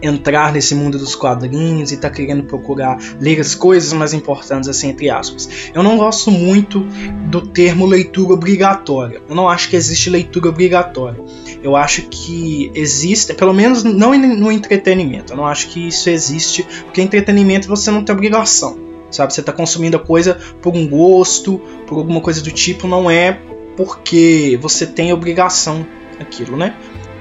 entrar 0.00 0.54
nesse 0.54 0.74
mundo 0.74 0.98
dos 0.98 1.14
quadrinhos 1.14 1.92
e 1.92 1.98
tá 1.98 2.08
querendo 2.08 2.44
procurar 2.44 2.98
ler 3.20 3.40
as 3.40 3.54
coisas 3.54 3.92
mais 3.92 4.14
importantes, 4.14 4.66
assim, 4.66 4.88
entre 4.88 5.10
aspas. 5.10 5.70
Eu 5.74 5.82
não 5.82 5.98
gosto 5.98 6.30
muito 6.30 6.80
do 7.28 7.42
termo 7.42 7.84
leitura 7.84 8.32
obrigatória. 8.32 9.20
Eu 9.28 9.34
não 9.34 9.46
acho 9.46 9.68
que 9.68 9.76
existe 9.76 10.08
leitura 10.08 10.48
obrigatória. 10.48 11.22
Eu 11.62 11.76
acho 11.76 12.08
que 12.08 12.72
existe, 12.74 13.34
pelo 13.34 13.52
menos 13.52 13.84
não 13.84 14.18
no 14.18 14.50
entretenimento. 14.50 15.34
Eu 15.34 15.36
não 15.36 15.46
acho 15.46 15.68
que 15.68 15.88
isso 15.88 16.08
existe, 16.08 16.66
porque 16.84 17.02
entretenimento 17.02 17.68
você 17.68 17.90
não 17.90 18.02
tem 18.02 18.14
obrigação. 18.14 18.83
Sabe, 19.14 19.32
você 19.32 19.40
está 19.40 19.52
consumindo 19.52 19.96
a 19.96 20.00
coisa 20.00 20.36
por 20.60 20.74
um 20.74 20.88
gosto, 20.88 21.58
por 21.86 21.98
alguma 21.98 22.20
coisa 22.20 22.42
do 22.42 22.50
tipo, 22.50 22.88
não 22.88 23.08
é 23.08 23.38
porque 23.76 24.58
você 24.60 24.86
tem 24.86 25.12
obrigação 25.12 25.86
aquilo, 26.18 26.56
né? 26.56 26.74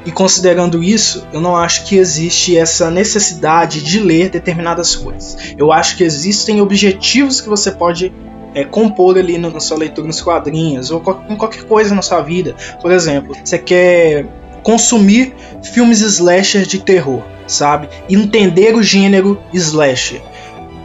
E 0.06 0.12
considerando 0.12 0.84
isso, 0.84 1.26
eu 1.32 1.40
não 1.40 1.56
acho 1.56 1.86
que 1.86 1.96
existe 1.96 2.58
essa 2.58 2.90
necessidade 2.90 3.82
de 3.82 4.00
ler 4.00 4.30
determinadas 4.30 4.96
coisas. 4.96 5.54
Eu 5.58 5.72
acho 5.72 5.96
que 5.96 6.04
existem 6.04 6.60
objetivos 6.62 7.40
que 7.40 7.48
você 7.48 7.72
pode 7.72 8.12
é, 8.54 8.66
compor 8.66 9.18
ali 9.18 9.38
na 9.38 9.60
sua 9.60 9.78
leitura 9.78 10.08
nos 10.08 10.22
quadrinhos 10.22 10.92
ou 10.92 11.02
em 11.30 11.38
qualquer 11.38 11.64
coisa 11.64 11.96
na 11.96 12.02
sua 12.02 12.22
vida. 12.22 12.56
Por 12.82 12.92
exemplo, 12.92 13.36
você 13.44 13.58
quer 13.58 14.26
consumir 14.62 15.34
filmes 15.62 16.02
slasher 16.02 16.66
de 16.66 16.80
terror, 16.80 17.22
sabe? 17.48 17.88
Entender 18.10 18.76
o 18.76 18.84
gênero 18.84 19.40
slasher 19.54 20.22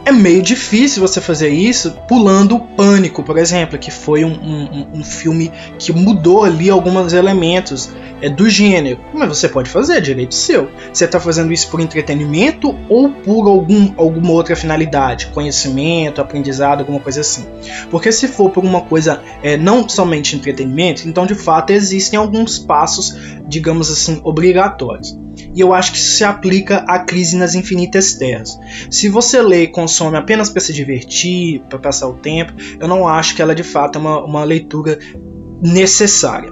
é 0.09 0.11
meio 0.11 0.41
difícil 0.41 1.01
você 1.01 1.21
fazer 1.21 1.49
isso 1.49 1.91
pulando 2.07 2.55
o 2.55 2.59
Pânico, 2.59 3.21
por 3.21 3.37
exemplo, 3.37 3.77
que 3.77 3.91
foi 3.91 4.25
um, 4.25 4.33
um, 4.33 4.87
um 4.95 5.03
filme 5.03 5.51
que 5.77 5.93
mudou 5.93 6.43
ali 6.43 6.67
alguns 6.67 7.13
elementos 7.13 7.91
é, 8.19 8.27
do 8.27 8.49
gênero. 8.49 8.99
Mas 9.13 9.29
você 9.29 9.47
pode 9.47 9.69
fazer, 9.69 9.97
é 9.97 10.01
direito 10.01 10.33
seu. 10.33 10.67
Você 10.91 11.05
está 11.05 11.19
fazendo 11.19 11.53
isso 11.53 11.69
por 11.69 11.79
entretenimento 11.79 12.75
ou 12.89 13.11
por 13.11 13.47
algum, 13.47 13.93
alguma 13.97 14.31
outra 14.31 14.55
finalidade? 14.55 15.27
Conhecimento, 15.27 16.19
aprendizado, 16.19 16.79
alguma 16.79 16.99
coisa 16.99 17.21
assim. 17.21 17.45
Porque 17.91 18.11
se 18.11 18.27
for 18.27 18.49
por 18.49 18.63
uma 18.63 18.81
coisa 18.81 19.21
é, 19.43 19.57
não 19.57 19.87
somente 19.87 20.35
entretenimento, 20.35 21.07
então 21.07 21.27
de 21.27 21.35
fato 21.35 21.69
existem 21.69 22.17
alguns 22.17 22.57
passos, 22.57 23.15
digamos 23.47 23.91
assim, 23.91 24.19
obrigatórios. 24.23 25.15
E 25.55 25.61
eu 25.61 25.73
acho 25.73 25.91
que 25.91 25.97
isso 25.97 26.17
se 26.17 26.23
aplica 26.23 26.77
à 26.87 26.99
crise 26.99 27.35
nas 27.35 27.55
infinitas 27.55 28.13
terras. 28.13 28.59
Se 28.89 29.09
você 29.09 29.41
lê 29.41 29.63
e 29.63 29.67
consome 29.67 30.17
apenas 30.17 30.49
para 30.49 30.61
se 30.61 30.73
divertir, 30.73 31.61
para 31.69 31.79
passar 31.79 32.07
o 32.07 32.13
tempo, 32.13 32.53
eu 32.79 32.87
não 32.87 33.07
acho 33.07 33.35
que 33.35 33.41
ela 33.41 33.55
de 33.55 33.63
fato 33.63 33.97
é 33.97 34.01
uma, 34.01 34.23
uma 34.23 34.43
leitura 34.43 34.99
necessária. 35.61 36.51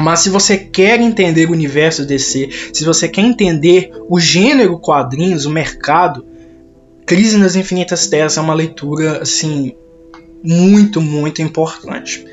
Mas 0.00 0.20
se 0.20 0.30
você 0.30 0.58
quer 0.58 1.00
entender 1.00 1.48
o 1.48 1.52
universo 1.52 2.04
DC, 2.04 2.50
se 2.72 2.84
você 2.84 3.08
quer 3.08 3.22
entender 3.22 3.92
o 4.08 4.20
gênero 4.20 4.78
quadrinhos, 4.78 5.46
o 5.46 5.50
mercado, 5.50 6.24
Crise 7.06 7.38
nas 7.38 7.54
Infinitas 7.54 8.08
Terras 8.08 8.36
é 8.36 8.40
uma 8.40 8.52
leitura 8.52 9.22
assim 9.22 9.76
muito, 10.42 11.00
muito 11.00 11.40
importante. 11.40 12.24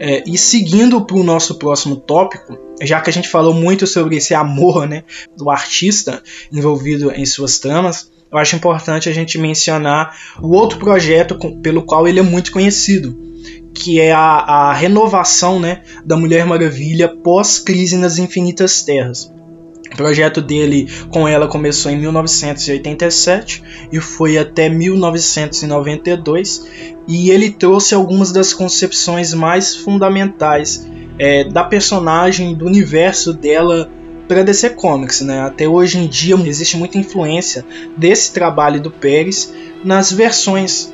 É, 0.00 0.24
e 0.26 0.36
seguindo 0.36 1.04
para 1.04 1.16
o 1.16 1.22
nosso 1.22 1.54
próximo 1.58 1.96
tópico, 1.96 2.58
já 2.82 3.00
que 3.00 3.10
a 3.10 3.12
gente 3.12 3.28
falou 3.28 3.54
muito 3.54 3.86
sobre 3.86 4.16
esse 4.16 4.34
amor 4.34 4.88
né, 4.88 5.04
do 5.36 5.50
artista 5.50 6.22
envolvido 6.52 7.10
em 7.12 7.24
suas 7.24 7.58
tramas, 7.58 8.10
eu 8.30 8.38
acho 8.38 8.56
importante 8.56 9.08
a 9.08 9.12
gente 9.12 9.38
mencionar 9.38 10.14
o 10.40 10.48
outro 10.54 10.78
projeto 10.78 11.38
pelo 11.62 11.82
qual 11.82 12.06
ele 12.06 12.18
é 12.18 12.22
muito 12.22 12.52
conhecido, 12.52 13.16
que 13.72 14.00
é 14.00 14.12
a, 14.12 14.20
a 14.20 14.72
renovação 14.72 15.60
né, 15.60 15.82
da 16.04 16.16
Mulher 16.16 16.44
Maravilha 16.44 17.08
pós-crise 17.08 17.96
nas 17.96 18.18
Infinitas 18.18 18.82
Terras. 18.82 19.32
O 19.92 19.96
projeto 19.96 20.42
dele 20.42 20.88
com 21.08 21.26
ela 21.26 21.46
começou 21.48 21.90
em 21.90 21.98
1987 21.98 23.62
e 23.92 24.00
foi 24.00 24.36
até 24.36 24.68
1992, 24.68 26.66
e 27.08 27.30
ele 27.30 27.50
trouxe 27.50 27.94
algumas 27.94 28.32
das 28.32 28.52
concepções 28.52 29.32
mais 29.32 29.76
fundamentais 29.76 30.86
é, 31.18 31.44
da 31.44 31.64
personagem, 31.64 32.54
do 32.54 32.66
universo 32.66 33.32
dela 33.32 33.88
para 34.28 34.42
DC 34.42 34.70
Comics, 34.70 35.20
né? 35.20 35.40
Até 35.40 35.68
hoje 35.68 35.98
em 35.98 36.06
dia 36.06 36.34
existe 36.46 36.76
muita 36.76 36.98
influência 36.98 37.64
desse 37.96 38.32
trabalho 38.32 38.80
do 38.80 38.90
Pérez 38.90 39.52
nas 39.84 40.12
versões 40.12 40.92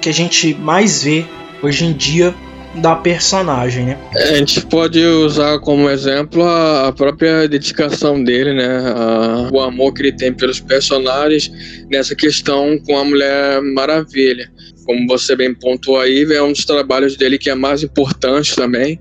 que 0.00 0.08
a 0.08 0.12
gente 0.12 0.54
mais 0.54 1.02
vê 1.02 1.24
hoje 1.62 1.84
em 1.84 1.92
dia 1.92 2.34
da 2.74 2.96
personagem, 2.96 3.84
né? 3.84 3.98
A 4.14 4.34
gente 4.36 4.62
pode 4.62 4.98
usar 5.04 5.58
como 5.60 5.90
exemplo 5.90 6.42
a 6.42 6.90
própria 6.96 7.46
dedicação 7.46 8.24
dele, 8.24 8.54
né? 8.54 8.78
A, 8.96 9.50
o 9.52 9.60
amor 9.60 9.92
que 9.92 10.02
ele 10.02 10.12
tem 10.12 10.32
pelos 10.32 10.58
personagens 10.58 11.52
nessa 11.90 12.16
questão 12.16 12.78
com 12.86 12.96
a 12.96 13.04
Mulher 13.04 13.60
Maravilha. 13.60 14.50
Como 14.86 15.06
você 15.06 15.36
bem 15.36 15.54
pontuou 15.54 16.00
aí, 16.00 16.26
é 16.32 16.42
um 16.42 16.52
dos 16.52 16.64
trabalhos 16.64 17.16
dele 17.16 17.38
que 17.38 17.50
é 17.50 17.54
mais 17.54 17.82
importante 17.82 18.56
também 18.56 18.98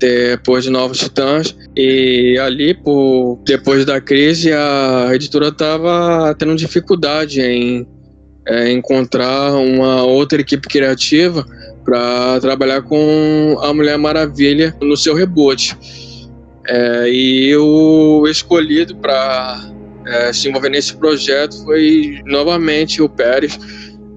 depois 0.00 0.64
de 0.64 0.70
Novos 0.70 0.98
Titãs. 0.98 1.54
E 1.76 2.38
ali, 2.38 2.74
por, 2.74 3.38
depois 3.44 3.84
da 3.84 4.00
crise, 4.00 4.52
a 4.52 5.10
editora 5.12 5.48
estava 5.48 6.34
tendo 6.38 6.56
dificuldade 6.56 7.40
em 7.40 7.86
é, 8.48 8.72
encontrar 8.72 9.52
uma 9.54 10.02
outra 10.02 10.40
equipe 10.40 10.66
criativa 10.66 11.46
para 11.84 12.40
trabalhar 12.40 12.82
com 12.82 13.58
a 13.62 13.72
Mulher 13.72 13.98
Maravilha 13.98 14.74
no 14.80 14.96
seu 14.96 15.14
reboot. 15.14 15.76
É, 16.66 17.08
e 17.08 17.56
o 17.56 18.26
escolhido 18.26 18.96
para 18.96 19.70
é, 20.06 20.32
se 20.32 20.48
envolver 20.48 20.70
nesse 20.70 20.96
projeto 20.96 21.62
foi 21.64 22.20
novamente 22.24 23.02
o 23.02 23.08
Pérez, 23.08 23.58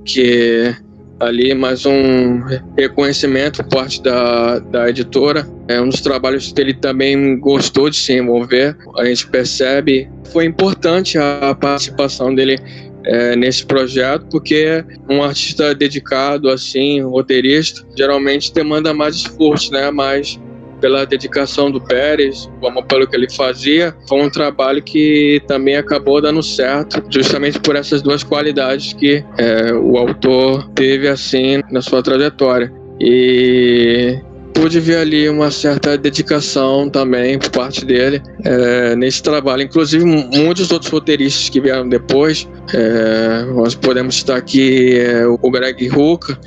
que 0.05 0.75
ali 1.19 1.53
mais 1.53 1.85
um 1.85 2.41
reconhecimento 2.77 3.63
por 3.63 3.77
parte 3.77 4.01
da, 4.01 4.59
da 4.59 4.89
editora. 4.89 5.47
É 5.67 5.79
um 5.79 5.89
dos 5.89 6.01
trabalhos 6.01 6.51
que 6.51 6.61
ele 6.61 6.73
também 6.73 7.39
gostou 7.39 7.89
de 7.89 7.95
se 7.95 8.13
envolver. 8.13 8.75
A 8.97 9.05
gente 9.05 9.27
percebe 9.27 10.09
foi 10.31 10.45
importante 10.45 11.17
a 11.17 11.55
participação 11.59 12.33
dele 12.33 12.57
é, 13.05 13.35
nesse 13.35 13.65
projeto, 13.65 14.25
porque 14.31 14.83
um 15.09 15.21
artista 15.21 15.75
dedicado, 15.75 16.49
assim, 16.49 17.01
roteirista, 17.01 17.85
geralmente 17.95 18.53
demanda 18.53 18.93
mais 18.93 19.15
esforço, 19.15 19.71
né? 19.71 19.91
Mais 19.91 20.39
pela 20.83 21.05
dedicação 21.05 21.71
do 21.71 21.79
Pérez, 21.79 22.49
como 22.59 22.83
pelo 22.83 23.07
que 23.07 23.15
ele 23.15 23.31
fazia, 23.31 23.95
foi 24.05 24.21
um 24.21 24.29
trabalho 24.29 24.83
que 24.83 25.41
também 25.47 25.77
acabou 25.77 26.21
dando 26.21 26.43
certo, 26.43 27.01
justamente 27.09 27.57
por 27.57 27.77
essas 27.77 28.01
duas 28.01 28.21
qualidades 28.21 28.91
que 28.91 29.23
é, 29.37 29.71
o 29.71 29.97
autor 29.97 30.69
teve 30.75 31.07
assim 31.07 31.61
na 31.71 31.81
sua 31.81 32.03
trajetória. 32.03 32.69
E 32.99 34.19
pude 34.53 34.77
ver 34.81 34.97
ali 34.97 35.29
uma 35.29 35.49
certa 35.51 35.97
dedicação 35.97 36.89
também 36.89 37.39
por 37.39 37.49
parte 37.49 37.85
dele 37.85 38.21
é, 38.43 38.93
nesse 38.97 39.23
trabalho. 39.23 39.63
Inclusive, 39.63 40.03
muitos 40.03 40.69
outros 40.69 40.91
roteiristas 40.91 41.47
que 41.47 41.61
vieram 41.61 41.87
depois, 41.87 42.45
é, 42.73 43.45
nós 43.53 43.73
podemos 43.73 44.15
citar 44.15 44.35
aqui 44.35 44.99
é, 44.99 45.25
o 45.25 45.49
Greg 45.49 45.89
Hooker, 45.89 46.37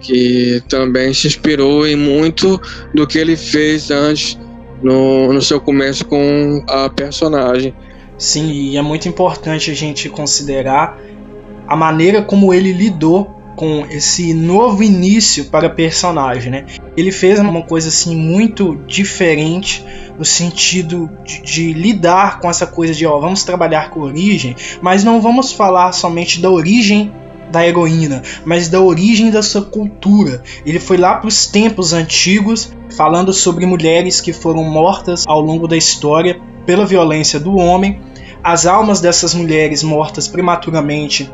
que 0.00 0.62
também 0.68 1.12
se 1.12 1.26
inspirou 1.26 1.86
em 1.86 1.96
muito 1.96 2.60
do 2.94 3.06
que 3.06 3.18
ele 3.18 3.36
fez 3.36 3.90
antes 3.90 4.38
no, 4.82 5.32
no 5.32 5.42
seu 5.42 5.60
começo 5.60 6.04
com 6.04 6.64
a 6.68 6.88
personagem. 6.88 7.74
Sim, 8.16 8.50
e 8.50 8.76
é 8.76 8.82
muito 8.82 9.08
importante 9.08 9.70
a 9.70 9.74
gente 9.74 10.08
considerar 10.08 10.98
a 11.66 11.76
maneira 11.76 12.22
como 12.22 12.52
ele 12.52 12.72
lidou 12.72 13.36
com 13.56 13.86
esse 13.90 14.32
novo 14.32 14.82
início 14.82 15.46
para 15.46 15.66
a 15.66 15.70
personagem, 15.70 16.50
né? 16.50 16.64
Ele 16.96 17.12
fez 17.12 17.38
uma 17.38 17.62
coisa 17.62 17.88
assim 17.88 18.16
muito 18.16 18.76
diferente 18.86 19.84
no 20.18 20.24
sentido 20.24 21.10
de, 21.24 21.42
de, 21.42 21.72
lidar 21.72 22.40
com 22.40 22.48
essa 22.48 22.66
coisa 22.66 22.94
de 22.94 23.06
ó, 23.06 23.18
vamos 23.18 23.44
trabalhar 23.44 23.90
com 23.90 24.00
origem, 24.00 24.56
mas 24.80 25.04
não 25.04 25.20
vamos 25.20 25.52
falar 25.52 25.92
somente 25.92 26.40
da 26.40 26.50
origem 26.50 27.12
da 27.50 27.66
heroína, 27.66 28.22
mas 28.44 28.68
da 28.68 28.80
origem 28.80 29.30
da 29.30 29.42
sua 29.42 29.62
cultura. 29.62 30.42
Ele 30.64 30.78
foi 30.78 30.96
lá 30.96 31.16
para 31.16 31.28
os 31.28 31.46
tempos 31.46 31.92
antigos, 31.92 32.72
falando 32.96 33.32
sobre 33.32 33.66
mulheres 33.66 34.20
que 34.20 34.32
foram 34.32 34.64
mortas 34.64 35.24
ao 35.26 35.40
longo 35.40 35.66
da 35.66 35.76
história 35.76 36.40
pela 36.64 36.86
violência 36.86 37.40
do 37.40 37.56
homem. 37.56 38.00
As 38.42 38.66
almas 38.66 39.00
dessas 39.00 39.34
mulheres 39.34 39.82
mortas 39.82 40.26
prematuramente 40.26 41.30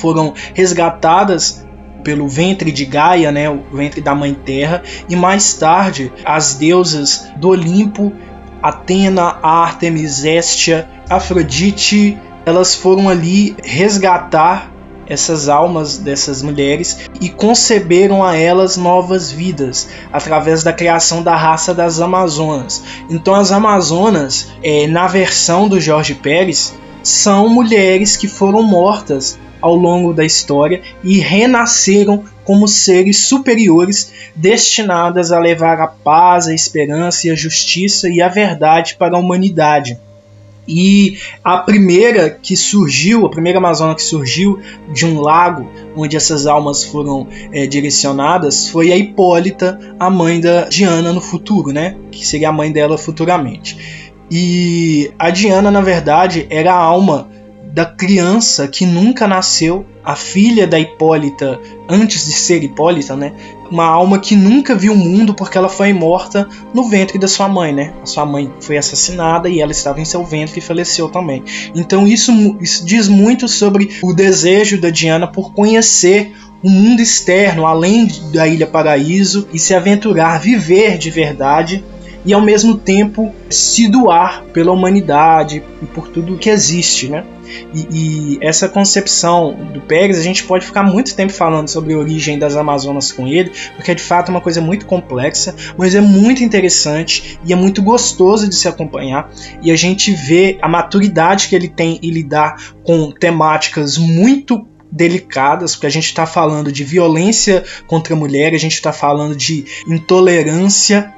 foram 0.00 0.34
resgatadas 0.54 1.66
pelo 2.04 2.28
ventre 2.28 2.70
de 2.70 2.84
Gaia, 2.84 3.32
né, 3.32 3.50
o 3.50 3.62
ventre 3.72 4.00
da 4.00 4.14
Mãe 4.14 4.34
Terra, 4.34 4.82
e 5.08 5.16
mais 5.16 5.54
tarde 5.54 6.12
as 6.24 6.54
deusas 6.54 7.28
do 7.36 7.48
Olimpo, 7.48 8.12
Atena, 8.62 9.38
Artemis, 9.42 10.24
Hestia, 10.24 10.88
Afrodite, 11.08 12.18
elas 12.44 12.74
foram 12.74 13.08
ali 13.08 13.54
resgatar 13.62 14.72
essas 15.08 15.48
almas 15.48 15.98
dessas 15.98 16.42
mulheres 16.42 16.98
e 17.20 17.28
conceberam 17.28 18.22
a 18.22 18.36
elas 18.36 18.76
novas 18.76 19.30
vidas 19.30 19.88
através 20.12 20.62
da 20.62 20.72
criação 20.72 21.22
da 21.22 21.34
raça 21.34 21.74
das 21.74 22.00
Amazonas. 22.00 22.82
Então, 23.08 23.34
as 23.34 23.50
Amazonas, 23.50 24.48
é, 24.62 24.86
na 24.86 25.06
versão 25.06 25.68
do 25.68 25.80
Jorge 25.80 26.14
Pérez, 26.14 26.74
são 27.02 27.48
mulheres 27.48 28.16
que 28.16 28.28
foram 28.28 28.62
mortas 28.62 29.38
ao 29.60 29.74
longo 29.74 30.12
da 30.12 30.24
história 30.24 30.82
e 31.02 31.18
renasceram 31.18 32.24
como 32.44 32.68
seres 32.68 33.18
superiores 33.18 34.12
destinadas 34.34 35.32
a 35.32 35.38
levar 35.38 35.80
a 35.80 35.86
paz, 35.86 36.46
a 36.46 36.54
esperança 36.54 37.26
a 37.30 37.34
justiça 37.34 38.08
e 38.08 38.22
a 38.22 38.28
verdade 38.28 38.96
para 38.96 39.16
a 39.16 39.20
humanidade. 39.20 39.98
E 40.68 41.16
a 41.42 41.58
primeira 41.58 42.28
que 42.28 42.54
surgiu, 42.54 43.24
a 43.24 43.30
primeira 43.30 43.58
Amazônia 43.58 43.94
que 43.94 44.02
surgiu 44.02 44.58
de 44.92 45.06
um 45.06 45.20
lago 45.20 45.70
onde 45.96 46.16
essas 46.16 46.46
almas 46.46 46.84
foram 46.84 47.26
é, 47.50 47.66
direcionadas 47.66 48.68
foi 48.68 48.92
a 48.92 48.96
Hipólita, 48.96 49.78
a 49.98 50.10
mãe 50.10 50.40
da 50.40 50.68
Diana 50.68 51.12
no 51.12 51.20
futuro, 51.20 51.72
né? 51.72 51.96
Que 52.10 52.26
seria 52.26 52.50
a 52.50 52.52
mãe 52.52 52.70
dela 52.70 52.98
futuramente. 52.98 54.06
E 54.30 55.10
a 55.18 55.30
Diana, 55.30 55.70
na 55.70 55.80
verdade, 55.80 56.46
era 56.50 56.74
a 56.74 56.76
alma 56.76 57.28
da 57.72 57.84
criança 57.84 58.66
que 58.66 58.86
nunca 58.86 59.28
nasceu, 59.28 59.84
a 60.04 60.16
filha 60.16 60.66
da 60.66 60.80
Hipólita 60.80 61.60
antes 61.88 62.26
de 62.26 62.32
ser 62.32 62.62
Hipólita, 62.62 63.14
né? 63.14 63.32
Uma 63.70 63.84
alma 63.84 64.18
que 64.18 64.34
nunca 64.34 64.74
viu 64.74 64.94
o 64.94 64.96
mundo 64.96 65.34
porque 65.34 65.58
ela 65.58 65.68
foi 65.68 65.92
morta 65.92 66.48
no 66.72 66.88
ventre 66.88 67.18
da 67.18 67.28
sua 67.28 67.48
mãe, 67.48 67.72
né? 67.72 67.92
A 68.02 68.06
sua 68.06 68.24
mãe 68.24 68.50
foi 68.60 68.78
assassinada 68.78 69.48
e 69.48 69.60
ela 69.60 69.72
estava 69.72 70.00
em 70.00 70.04
seu 70.04 70.24
ventre 70.24 70.58
e 70.58 70.62
faleceu 70.62 71.08
também. 71.08 71.44
Então 71.74 72.06
isso, 72.06 72.32
isso 72.60 72.84
diz 72.84 73.06
muito 73.06 73.46
sobre 73.46 73.98
o 74.02 74.14
desejo 74.14 74.80
da 74.80 74.88
Diana 74.88 75.26
por 75.26 75.52
conhecer 75.52 76.32
o 76.62 76.70
mundo 76.70 77.00
externo, 77.00 77.66
além 77.66 78.08
da 78.32 78.48
Ilha 78.48 78.66
Paraíso, 78.66 79.46
e 79.52 79.58
se 79.58 79.74
aventurar, 79.74 80.40
viver 80.40 80.98
de 80.98 81.10
verdade 81.10 81.84
e 82.28 82.34
ao 82.34 82.42
mesmo 82.42 82.76
tempo 82.76 83.34
se 83.48 83.88
doar 83.88 84.44
pela 84.52 84.70
humanidade 84.70 85.62
e 85.80 85.86
por 85.86 86.08
tudo 86.08 86.36
que 86.36 86.50
existe, 86.50 87.08
né? 87.08 87.24
E, 87.72 87.88
e, 87.90 88.38
essa 88.42 88.68
concepção 88.68 89.54
do 89.72 89.80
Pérez, 89.80 90.18
a 90.18 90.22
gente 90.22 90.44
pode 90.44 90.66
ficar 90.66 90.82
muito 90.82 91.16
tempo 91.16 91.32
falando 91.32 91.68
sobre 91.68 91.94
a 91.94 91.96
origem 91.96 92.38
das 92.38 92.54
Amazonas 92.54 93.10
com 93.10 93.26
ele, 93.26 93.50
porque 93.74 93.92
é 93.92 93.94
de 93.94 94.02
fato 94.02 94.28
uma 94.28 94.42
coisa 94.42 94.60
muito 94.60 94.84
complexa, 94.84 95.54
mas 95.78 95.94
é 95.94 96.02
muito 96.02 96.44
interessante 96.44 97.40
e 97.46 97.50
é 97.54 97.56
muito 97.56 97.80
gostoso 97.80 98.46
de 98.46 98.54
se 98.54 98.68
acompanhar. 98.68 99.30
E 99.62 99.72
a 99.72 99.76
gente 99.76 100.12
vê 100.12 100.58
a 100.60 100.68
maturidade 100.68 101.48
que 101.48 101.56
ele 101.56 101.68
tem 101.68 101.98
em 102.02 102.10
lidar 102.10 102.74
com 102.84 103.10
temáticas 103.10 103.96
muito 103.96 104.68
delicadas, 104.92 105.74
porque 105.74 105.86
a 105.86 105.90
gente 105.90 106.06
está 106.06 106.26
falando 106.26 106.70
de 106.70 106.84
violência 106.84 107.64
contra 107.86 108.12
a 108.12 108.16
mulher, 108.16 108.52
a 108.52 108.58
gente 108.58 108.74
está 108.74 108.92
falando 108.92 109.34
de 109.34 109.64
intolerância 109.86 111.14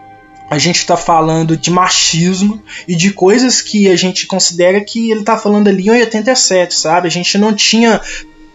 a 0.51 0.59
gente 0.59 0.78
está 0.78 0.96
falando 0.96 1.57
de 1.57 1.70
machismo 1.70 2.61
e 2.88 2.96
de 2.96 3.12
coisas 3.12 3.62
que 3.62 3.88
a 3.88 3.94
gente 3.94 4.26
considera 4.26 4.80
que 4.80 5.12
ele 5.12 5.20
está 5.20 5.38
falando 5.38 5.68
ali 5.68 5.86
em 5.86 5.90
87, 5.90 6.74
sabe? 6.74 7.07
A 7.07 7.11
gente 7.11 7.38
não 7.38 7.55
tinha 7.55 8.01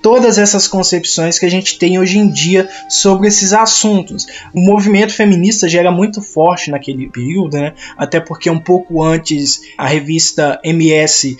todas 0.01 0.37
essas 0.37 0.67
concepções 0.67 1.39
que 1.39 1.45
a 1.45 1.49
gente 1.49 1.79
tem 1.79 1.97
hoje 1.97 2.19
em 2.19 2.29
dia 2.29 2.69
sobre 2.89 3.29
esses 3.29 3.53
assuntos. 3.53 4.27
O 4.53 4.59
movimento 4.59 5.13
feminista 5.13 5.69
já 5.69 5.79
era 5.79 5.91
muito 5.91 6.21
forte 6.21 6.69
naquele 6.69 7.09
período, 7.09 7.57
né? 7.57 7.73
Até 7.97 8.19
porque 8.19 8.49
um 8.49 8.59
pouco 8.59 9.01
antes 9.01 9.61
a 9.77 9.87
revista 9.87 10.59
MS 10.63 11.37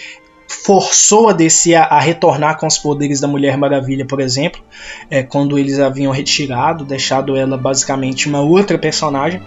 forçou 0.48 1.30
a 1.30 1.34
DC 1.34 1.74
a, 1.74 1.84
a, 1.84 2.00
retornar 2.00 2.58
com 2.58 2.68
os 2.68 2.78
poderes 2.78 3.20
da 3.20 3.28
Mulher 3.28 3.58
Maravilha, 3.58 4.06
por 4.06 4.20
exemplo, 4.20 4.62
é, 5.10 5.24
quando 5.24 5.58
eles 5.58 5.80
haviam 5.80 6.12
retirado, 6.12 6.86
deixado 6.86 7.36
ela 7.36 7.58
basicamente 7.58 8.28
uma 8.28 8.41
outra 8.41 8.78
personagem. 8.78 9.41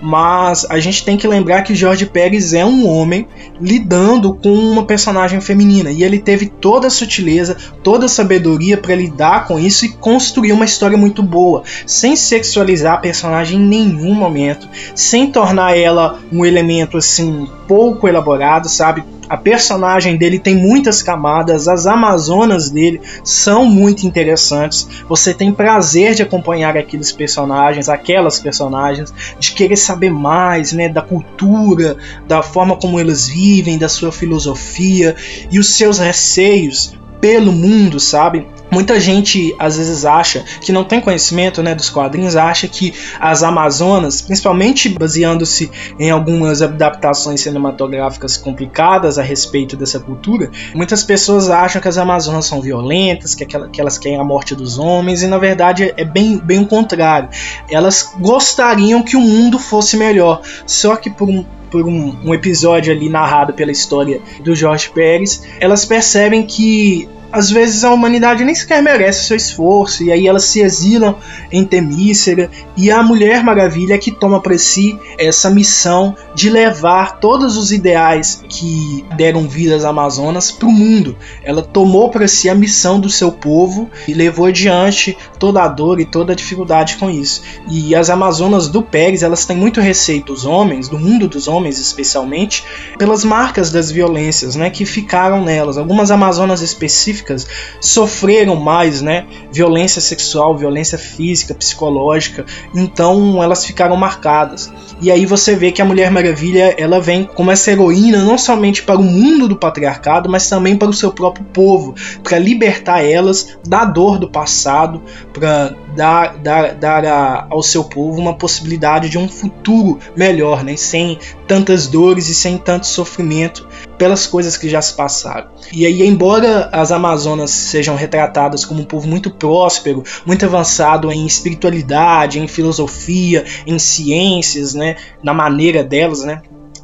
Mas 0.00 0.66
a 0.70 0.78
gente 0.78 1.04
tem 1.04 1.16
que 1.16 1.26
lembrar 1.26 1.62
que 1.62 1.74
Jorge 1.74 2.06
Pérez 2.06 2.52
é 2.54 2.64
um 2.64 2.88
homem 2.88 3.26
lidando 3.60 4.34
com 4.34 4.52
uma 4.52 4.84
personagem 4.84 5.40
feminina 5.40 5.90
e 5.90 6.02
ele 6.02 6.18
teve 6.18 6.46
toda 6.46 6.86
a 6.86 6.90
sutileza, 6.90 7.56
toda 7.82 8.06
a 8.06 8.08
sabedoria 8.08 8.76
para 8.76 8.94
lidar 8.94 9.46
com 9.46 9.58
isso 9.58 9.84
e 9.84 9.90
construir 9.90 10.52
uma 10.52 10.64
história 10.64 10.96
muito 10.96 11.22
boa, 11.22 11.62
sem 11.86 12.16
sexualizar 12.16 12.94
a 12.94 12.98
personagem 12.98 13.58
em 13.60 13.64
nenhum 13.64 14.14
momento, 14.14 14.68
sem 14.94 15.30
tornar 15.30 15.76
ela 15.76 16.18
um 16.32 16.44
elemento 16.44 16.96
assim 16.96 17.48
pouco 17.66 18.08
elaborado, 18.08 18.68
sabe? 18.68 19.04
A 19.28 19.36
personagem 19.36 20.16
dele 20.16 20.38
tem 20.38 20.56
muitas 20.56 21.02
camadas, 21.02 21.68
as 21.68 21.86
Amazonas 21.86 22.70
dele 22.70 23.00
são 23.22 23.66
muito 23.66 24.06
interessantes. 24.06 24.88
Você 25.08 25.34
tem 25.34 25.52
prazer 25.52 26.14
de 26.14 26.22
acompanhar 26.22 26.76
aqueles 26.76 27.12
personagens, 27.12 27.88
aquelas 27.88 28.38
personagens, 28.38 29.12
de 29.38 29.52
querer 29.52 29.76
saber 29.76 30.10
mais, 30.10 30.72
né, 30.72 30.88
da 30.88 31.02
cultura, 31.02 31.96
da 32.26 32.42
forma 32.42 32.76
como 32.76 32.98
eles 32.98 33.28
vivem, 33.28 33.76
da 33.76 33.88
sua 33.88 34.10
filosofia 34.10 35.14
e 35.50 35.58
os 35.58 35.74
seus 35.74 35.98
receios 35.98 36.96
pelo 37.20 37.52
mundo, 37.52 37.98
sabe? 38.00 38.46
Muita 38.70 39.00
gente 39.00 39.54
às 39.58 39.76
vezes 39.76 40.04
acha 40.04 40.44
que 40.60 40.72
não 40.72 40.84
tem 40.84 41.00
conhecimento 41.00 41.62
né, 41.62 41.74
dos 41.74 41.88
quadrinhos, 41.88 42.36
acha 42.36 42.68
que 42.68 42.92
as 43.18 43.42
Amazonas, 43.42 44.20
principalmente 44.20 44.88
baseando-se 44.90 45.70
em 45.98 46.10
algumas 46.10 46.60
adaptações 46.60 47.40
cinematográficas 47.40 48.36
complicadas 48.36 49.18
a 49.18 49.22
respeito 49.22 49.76
dessa 49.76 49.98
cultura, 49.98 50.50
muitas 50.74 51.02
pessoas 51.02 51.48
acham 51.48 51.80
que 51.80 51.88
as 51.88 51.96
Amazonas 51.96 52.44
são 52.44 52.60
violentas, 52.60 53.34
que, 53.34 53.44
aquelas, 53.44 53.70
que 53.70 53.80
elas 53.80 53.98
querem 53.98 54.20
a 54.20 54.24
morte 54.24 54.54
dos 54.54 54.78
homens, 54.78 55.22
e 55.22 55.26
na 55.26 55.38
verdade 55.38 55.94
é 55.96 56.04
bem, 56.04 56.38
bem 56.38 56.60
o 56.60 56.66
contrário. 56.66 57.30
Elas 57.70 58.12
gostariam 58.18 59.02
que 59.02 59.16
o 59.16 59.20
mundo 59.20 59.58
fosse 59.58 59.96
melhor, 59.96 60.42
só 60.66 60.94
que 60.96 61.08
por 61.08 61.28
um, 61.28 61.44
por 61.70 61.86
um, 61.86 62.16
um, 62.24 62.34
episódio 62.34 62.92
ali 62.92 63.08
narrado 63.08 63.52
pela 63.52 63.70
história 63.70 64.20
do 64.42 64.54
Jorge 64.54 64.90
Pérez, 64.90 65.42
elas 65.60 65.84
percebem 65.84 66.44
que 66.44 67.08
às 67.30 67.50
vezes 67.50 67.84
a 67.84 67.92
humanidade 67.92 68.44
nem 68.44 68.54
sequer 68.54 68.82
merece 68.82 69.26
seu 69.26 69.36
esforço, 69.36 70.02
e 70.02 70.10
aí 70.10 70.26
elas 70.26 70.44
se 70.44 70.60
exilam 70.60 71.16
em 71.52 71.64
Temícera, 71.64 72.50
e 72.76 72.90
a 72.90 73.02
Mulher 73.02 73.42
Maravilha 73.42 73.98
que 73.98 74.10
toma 74.10 74.40
para 74.40 74.56
si 74.56 74.98
essa 75.18 75.50
missão 75.50 76.16
de 76.34 76.48
levar 76.48 77.18
todos 77.20 77.56
os 77.56 77.70
ideais 77.70 78.42
que 78.48 79.04
deram 79.16 79.48
vida 79.48 79.76
às 79.76 79.84
Amazonas 79.84 80.50
para 80.50 80.68
o 80.68 80.72
mundo. 80.72 81.16
Ela 81.42 81.62
tomou 81.62 82.10
para 82.10 82.26
si 82.26 82.48
a 82.48 82.54
missão 82.54 82.98
do 82.98 83.10
seu 83.10 83.30
povo 83.30 83.90
e 84.06 84.14
levou 84.14 84.46
adiante 84.46 85.16
toda 85.38 85.62
a 85.62 85.68
dor 85.68 86.00
e 86.00 86.04
toda 86.04 86.32
a 86.32 86.36
dificuldade 86.36 86.96
com 86.96 87.10
isso. 87.10 87.42
E 87.70 87.94
as 87.94 88.08
Amazonas 88.08 88.68
do 88.68 88.82
Pérez, 88.82 89.22
elas 89.22 89.44
têm 89.44 89.56
muito 89.56 89.80
receio 89.80 90.24
dos 90.24 90.46
homens, 90.46 90.88
do 90.88 90.98
mundo 90.98 91.28
dos 91.28 91.46
homens 91.46 91.78
especialmente, 91.78 92.64
pelas 92.96 93.24
marcas 93.24 93.70
das 93.70 93.90
violências 93.90 94.56
né, 94.56 94.70
que 94.70 94.86
ficaram 94.86 95.44
nelas. 95.44 95.76
Algumas 95.76 96.10
Amazonas 96.10 96.62
específicas 96.62 97.17
específicas 97.18 97.46
sofreram 97.80 98.56
mais, 98.56 99.02
né? 99.02 99.26
Violência 99.52 100.00
sexual, 100.00 100.56
violência 100.56 100.98
física, 100.98 101.54
psicológica. 101.54 102.44
Então 102.74 103.42
elas 103.42 103.64
ficaram 103.64 103.96
marcadas. 103.96 104.72
E 105.00 105.10
aí 105.10 105.26
você 105.26 105.54
vê 105.54 105.70
que 105.72 105.82
a 105.82 105.84
Mulher 105.84 106.10
Maravilha 106.10 106.74
ela 106.78 107.00
vem 107.00 107.24
como 107.24 107.50
essa 107.50 107.70
heroína 107.70 108.24
não 108.24 108.38
somente 108.38 108.82
para 108.82 109.00
o 109.00 109.04
mundo 109.04 109.48
do 109.48 109.56
patriarcado, 109.56 110.28
mas 110.28 110.48
também 110.48 110.76
para 110.76 110.88
o 110.88 110.94
seu 110.94 111.12
próprio 111.12 111.44
povo, 111.46 111.94
para 112.22 112.38
libertar 112.38 113.04
elas 113.04 113.58
da 113.66 113.84
dor 113.84 114.18
do 114.18 114.30
passado, 114.30 115.02
para 115.32 115.74
dar, 115.94 116.36
dar, 116.38 116.74
dar 116.74 117.04
a, 117.04 117.46
ao 117.50 117.62
seu 117.62 117.84
povo 117.84 118.20
uma 118.20 118.34
possibilidade 118.34 119.08
de 119.08 119.18
um 119.18 119.28
futuro 119.28 119.98
melhor, 120.16 120.64
né? 120.64 120.76
sem 120.76 121.18
tantas 121.48 121.88
dores 121.88 122.28
e 122.28 122.34
sem 122.34 122.58
tanto 122.58 122.86
sofrimento 122.86 123.66
pelas 123.96 124.26
coisas 124.26 124.56
que 124.56 124.68
já 124.68 124.80
se 124.80 124.94
passaram. 124.94 125.48
E 125.72 125.86
aí, 125.86 126.06
embora 126.06 126.68
as 126.70 126.92
Amazonas 126.92 127.50
sejam 127.50 127.96
retratadas 127.96 128.64
como 128.64 128.82
um 128.82 128.84
povo 128.84 129.08
muito 129.08 129.30
próspero, 129.30 130.04
muito 130.24 130.44
avançado 130.44 131.10
em 131.10 131.26
espiritualidade, 131.26 132.38
em 132.38 132.46
filosofia, 132.46 133.44
em 133.66 133.78
ciências, 133.78 134.74
né, 134.74 134.96
na 135.22 135.32
maneira 135.32 135.82
delas, 135.82 136.22
né, 136.22 136.42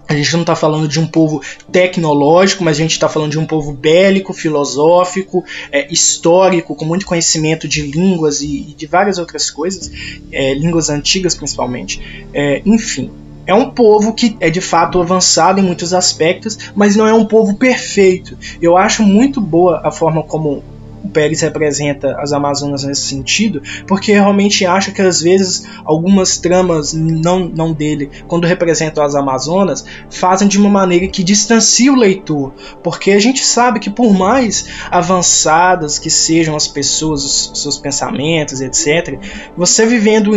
a 0.08 0.14
gente 0.14 0.32
não 0.34 0.40
está 0.42 0.54
falando 0.54 0.86
de 0.86 1.00
um 1.00 1.06
povo 1.06 1.42
tecnológico, 1.72 2.62
mas 2.62 2.76
a 2.76 2.80
gente 2.80 2.92
está 2.92 3.08
falando 3.08 3.30
de 3.30 3.38
um 3.38 3.46
povo 3.46 3.72
bélico, 3.72 4.32
filosófico, 4.32 5.44
é, 5.72 5.90
histórico, 5.92 6.74
com 6.74 6.84
muito 6.84 7.06
conhecimento 7.06 7.66
de 7.66 7.82
línguas 7.82 8.42
e, 8.42 8.70
e 8.70 8.74
de 8.74 8.86
várias 8.86 9.18
outras 9.18 9.50
coisas, 9.50 9.90
é, 10.30 10.54
línguas 10.54 10.90
antigas 10.90 11.34
principalmente. 11.34 12.26
É, 12.34 12.60
enfim, 12.66 13.10
é 13.46 13.54
um 13.54 13.70
povo 13.70 14.12
que 14.12 14.36
é 14.40 14.50
de 14.50 14.60
fato 14.60 15.00
avançado 15.00 15.60
em 15.60 15.62
muitos 15.62 15.92
aspectos, 15.92 16.70
mas 16.74 16.96
não 16.96 17.06
é 17.06 17.12
um 17.12 17.26
povo 17.26 17.54
perfeito. 17.54 18.36
Eu 18.60 18.76
acho 18.76 19.02
muito 19.02 19.40
boa 19.40 19.80
a 19.84 19.90
forma 19.90 20.22
como 20.22 20.62
Pérez 21.14 21.40
representa 21.40 22.16
as 22.18 22.32
Amazonas 22.32 22.82
nesse 22.82 23.02
sentido, 23.02 23.62
porque 23.86 24.12
realmente 24.12 24.66
acho 24.66 24.92
que 24.92 25.00
às 25.00 25.22
vezes 25.22 25.66
algumas 25.84 26.36
tramas 26.36 26.92
não, 26.92 27.48
não 27.48 27.72
dele, 27.72 28.10
quando 28.26 28.46
representam 28.46 29.04
as 29.04 29.14
Amazonas, 29.14 29.84
fazem 30.10 30.48
de 30.48 30.58
uma 30.58 30.68
maneira 30.68 31.06
que 31.06 31.22
distancia 31.22 31.92
o 31.92 31.96
leitor, 31.96 32.52
porque 32.82 33.12
a 33.12 33.18
gente 33.20 33.44
sabe 33.44 33.78
que 33.78 33.88
por 33.88 34.12
mais 34.12 34.66
avançadas 34.90 35.98
que 35.98 36.10
sejam 36.10 36.56
as 36.56 36.66
pessoas, 36.66 37.24
os 37.24 37.62
seus 37.62 37.78
pensamentos, 37.78 38.60
etc., 38.60 39.18
você 39.56 39.86
vivendo 39.86 40.32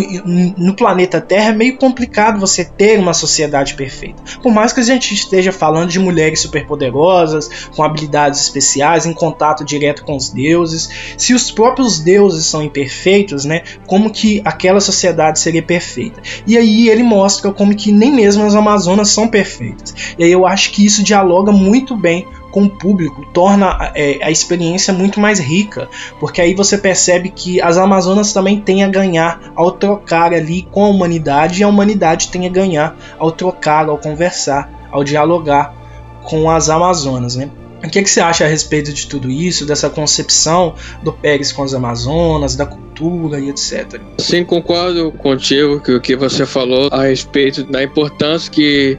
no 0.57 0.75
planeta 0.75 1.19
Terra 1.19 1.49
é 1.49 1.53
meio 1.53 1.77
complicado 1.77 2.39
você 2.39 2.63
ter 2.63 2.99
uma 2.99 3.13
sociedade 3.13 3.73
perfeita. 3.73 4.21
Por 4.43 4.51
mais 4.51 4.71
que 4.71 4.79
a 4.79 4.83
gente 4.83 5.13
esteja 5.13 5.51
falando 5.51 5.89
de 5.89 5.99
mulheres 5.99 6.39
superpoderosas, 6.41 7.49
com 7.75 7.83
habilidades 7.83 8.41
especiais, 8.41 9.05
em 9.05 9.13
contato 9.13 9.65
direto 9.65 10.03
com 10.03 10.15
os 10.15 10.29
deuses, 10.29 10.66
deuses, 10.67 10.89
se 11.17 11.33
os 11.33 11.49
próprios 11.49 11.99
deuses 11.99 12.45
são 12.45 12.61
imperfeitos, 12.61 13.45
né, 13.45 13.63
como 13.85 14.09
que 14.09 14.41
aquela 14.43 14.79
sociedade 14.79 15.39
seria 15.39 15.63
perfeita? 15.63 16.21
E 16.45 16.57
aí 16.57 16.89
ele 16.89 17.03
mostra 17.03 17.51
como 17.51 17.75
que 17.75 17.91
nem 17.91 18.11
mesmo 18.11 18.43
as 18.43 18.55
Amazonas 18.55 19.09
são 19.09 19.27
perfeitas. 19.27 19.95
E 20.17 20.23
aí 20.23 20.31
eu 20.31 20.45
acho 20.45 20.71
que 20.71 20.85
isso 20.85 21.03
dialoga 21.03 21.51
muito 21.51 21.95
bem 21.95 22.27
com 22.51 22.63
o 22.63 22.69
público, 22.69 23.25
torna 23.33 23.91
é, 23.93 24.19
a 24.23 24.31
experiência 24.31 24.93
muito 24.93 25.19
mais 25.19 25.39
rica, 25.39 25.89
porque 26.19 26.41
aí 26.41 26.55
você 26.55 26.77
percebe 26.77 27.29
que 27.29 27.61
as 27.61 27.77
Amazonas 27.77 28.33
também 28.33 28.59
têm 28.59 28.83
a 28.83 28.87
ganhar 28.87 29.51
ao 29.55 29.71
trocar 29.71 30.33
ali 30.33 30.63
com 30.71 30.85
a 30.85 30.87
humanidade 30.87 31.59
e 31.59 31.63
a 31.63 31.67
humanidade 31.67 32.29
tem 32.29 32.47
a 32.47 32.49
ganhar 32.49 32.95
ao 33.19 33.31
trocar, 33.31 33.87
ao 33.89 33.97
conversar, 33.97 34.87
ao 34.91 35.03
dialogar 35.03 35.75
com 36.23 36.49
as 36.49 36.69
Amazonas, 36.69 37.35
né? 37.35 37.49
O 37.83 37.89
que, 37.89 37.99
é 37.99 38.03
que 38.03 38.09
você 38.09 38.19
acha 38.19 38.43
a 38.43 38.47
respeito 38.47 38.91
de 38.91 39.07
tudo 39.07 39.29
isso, 39.29 39.65
dessa 39.65 39.89
concepção 39.89 40.75
do 41.03 41.13
Pérez 41.13 41.51
com 41.51 41.63
as 41.63 41.73
Amazonas, 41.73 42.55
da 42.55 42.65
cultura 42.65 43.39
e 43.39 43.49
etc? 43.49 44.01
Sim, 44.17 44.43
concordo 44.43 45.11
contigo 45.11 45.79
que 45.79 45.91
o 45.91 46.01
que 46.01 46.15
você 46.15 46.45
falou 46.45 46.89
a 46.91 47.03
respeito 47.03 47.63
da 47.63 47.83
importância 47.83 48.51
que 48.51 48.97